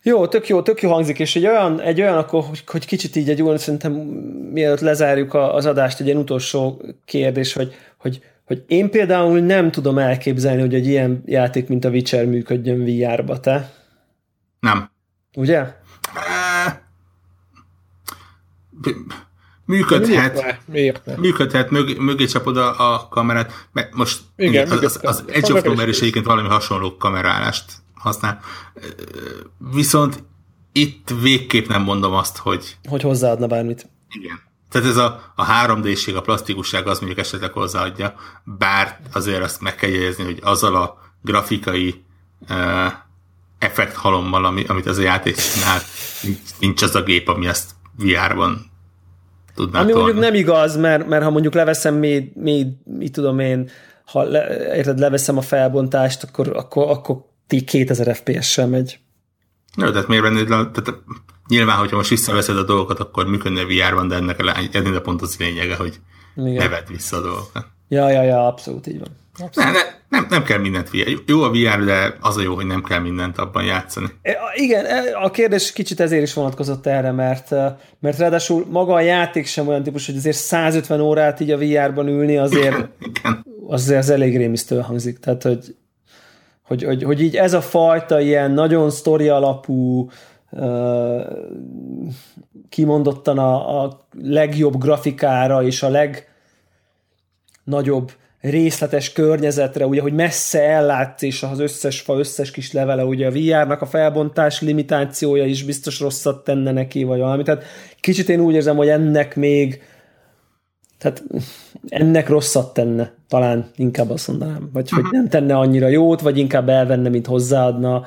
[0.07, 3.15] Jó, tök jó, tök jó hangzik, és egy olyan, egy olyan akkor, hogy, hogy kicsit
[3.15, 3.91] így egy olyan, szerintem
[4.51, 9.97] mielőtt lezárjuk az adást, egy ilyen utolsó kérdés, hogy, hogy, hogy én például nem tudom
[9.97, 13.73] elképzelni, hogy egy ilyen játék, mint a Witcher működjön VR-ba, te?
[14.59, 14.89] Nem.
[15.35, 15.75] Ugye?
[19.65, 20.57] Működhet, Miért ne?
[20.73, 21.15] Miért ne?
[21.15, 25.53] működhet, mögé, mögé csapod a, a kamerát, mert most Igen, igen, az, az, az Edge
[25.53, 28.39] of Tomb is egyébként valami hasonló kamerálást használ.
[29.73, 30.23] Viszont
[30.71, 33.89] itt végképp nem mondom azt, hogy Hogy hozzáadna bármit.
[34.09, 34.39] igen.
[34.69, 38.13] Tehát ez a, a 3D-ség, a plastikusság az mondjuk esetleg hozzáadja,
[38.43, 42.03] bár azért azt meg kell jegyezni, hogy azzal a grafikai
[42.49, 42.91] uh,
[43.59, 45.79] effekt halommal, ami, amit az a játék csinál,
[46.21, 48.71] nincs, nincs az a gép, ami ezt VR-ban
[49.55, 50.03] tudná Ami tolni.
[50.03, 53.69] mondjuk nem igaz, mert, mert ha mondjuk leveszem még, még mit tudom én,
[54.05, 57.17] ha le, érted, leveszem a felbontást, akkor, akkor, akkor
[57.47, 58.99] ti 2000 FPS-sel megy.
[59.77, 60.93] Jó, tehát miért vennéd le, tehát
[61.47, 64.39] nyilván, hogyha most visszaveszed a dolgokat, akkor működne VR-ban, de ennek
[64.95, 65.99] a, pont az lényege, hogy
[66.35, 66.53] Igen.
[66.53, 67.65] ne vedd vissza a dolgokat.
[67.87, 69.09] Ja, ja, ja, abszolút így van.
[69.53, 69.79] Ne, ne,
[70.09, 71.21] nem, nem kell mindent VR.
[71.25, 74.07] Jó a VR, de az a jó, hogy nem kell mindent abban játszani.
[74.21, 78.93] E, Igen, e, a kérdés kicsit ezért is vonatkozott erre, mert, e, mert ráadásul maga
[78.93, 83.45] a játék sem olyan típus, hogy azért 150 órát így a VR-ban ülni azért, Igen.
[83.67, 85.19] azért az elég rémisztő hangzik.
[85.19, 85.75] Tehát, hogy,
[86.63, 90.09] hogy, hogy, hogy így ez a fajta ilyen nagyon sztori alapú,
[92.69, 95.89] kimondottan a, a legjobb grafikára és a
[97.65, 103.27] legnagyobb részletes környezetre, ugye, hogy messze ellátsz, és az összes fa, összes kis levele, ugye
[103.27, 107.43] a VR-nak a felbontás limitációja is biztos rosszat tenne neki, vagy valami.
[107.43, 107.63] Tehát
[107.99, 109.81] kicsit én úgy érzem, hogy ennek még
[110.97, 111.23] tehát
[111.87, 116.69] ennek rosszat tenne, talán inkább azt mondanám, vagy hogy nem tenne annyira jót, vagy inkább
[116.69, 118.03] elvenne, mint hozzáadna.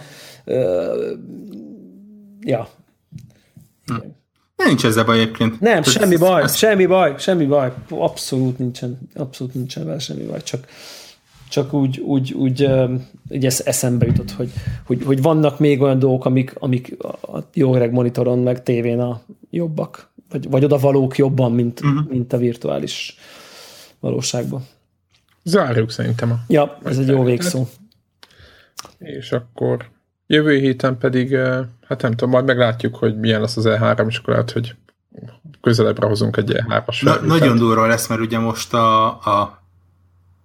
[2.40, 2.68] Ja.
[4.56, 5.50] De nincs ezzel baj egyébként.
[5.60, 7.72] Nem, Tehát semmi ez- baj, ez- semmi baj, semmi baj.
[7.88, 10.66] Abszolút nincsen, abszolút nincsen vele semmi baj, csak,
[11.48, 12.68] csak úgy, úgy, úgy,
[13.28, 14.52] úgy esz, eszembe jutott, hogy,
[14.86, 19.20] hogy, hogy, vannak még olyan dolgok, amik, amik a jó öreg monitoron, meg tévén a
[19.50, 22.08] jobbak, vagy, vagy oda valók jobban, mint, uh-huh.
[22.08, 23.16] mint a virtuális
[24.00, 24.66] valóságban.
[25.44, 27.66] Zárjuk szerintem a Ja, ez egy jó végszó.
[28.98, 29.90] És akkor
[30.30, 31.36] jövő héten pedig,
[31.86, 34.74] hát nem tudom, majd meglátjuk, hogy milyen lesz az E3, és akkor lehet, hogy
[35.60, 39.62] közelebbre hozunk egy E3-as Na, nagyon durva lesz, mert ugye most a, a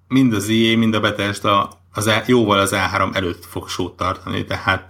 [0.08, 4.46] mind az IE, mind a Bethesda az E- jóval az E3 előtt fog sót tartani,
[4.46, 4.90] tehát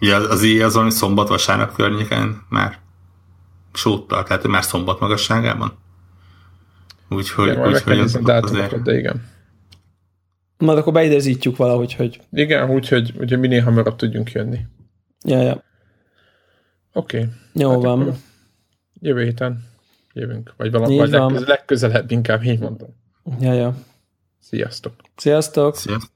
[0.00, 2.78] ugye az, az IE az valami szombat-vasárnap környéken már
[3.72, 5.72] sót tart, tehát már szombat magasságában.
[7.08, 9.32] Úgyhogy, Igen, úgyhogy az, a azért, dátumokat, de igen.
[10.64, 14.58] Majd akkor beidezítjük valahogy, hogy Igen, úgyhogy ugye minél hamarabb tudjunk jönni.
[15.24, 15.62] ja, ja.
[16.92, 17.18] Oké.
[17.18, 17.30] Okay.
[17.52, 18.16] Jó Hát van.
[19.00, 19.64] Jövő héten
[20.12, 20.54] jövünk.
[20.56, 22.88] Vagy valami vagy legközelebb, legközelebb inkább így mondom.
[23.40, 23.74] Ja, ja.
[24.40, 24.94] Sziasztok!
[25.16, 25.76] Sziasztok!
[25.76, 26.10] Sziasztok.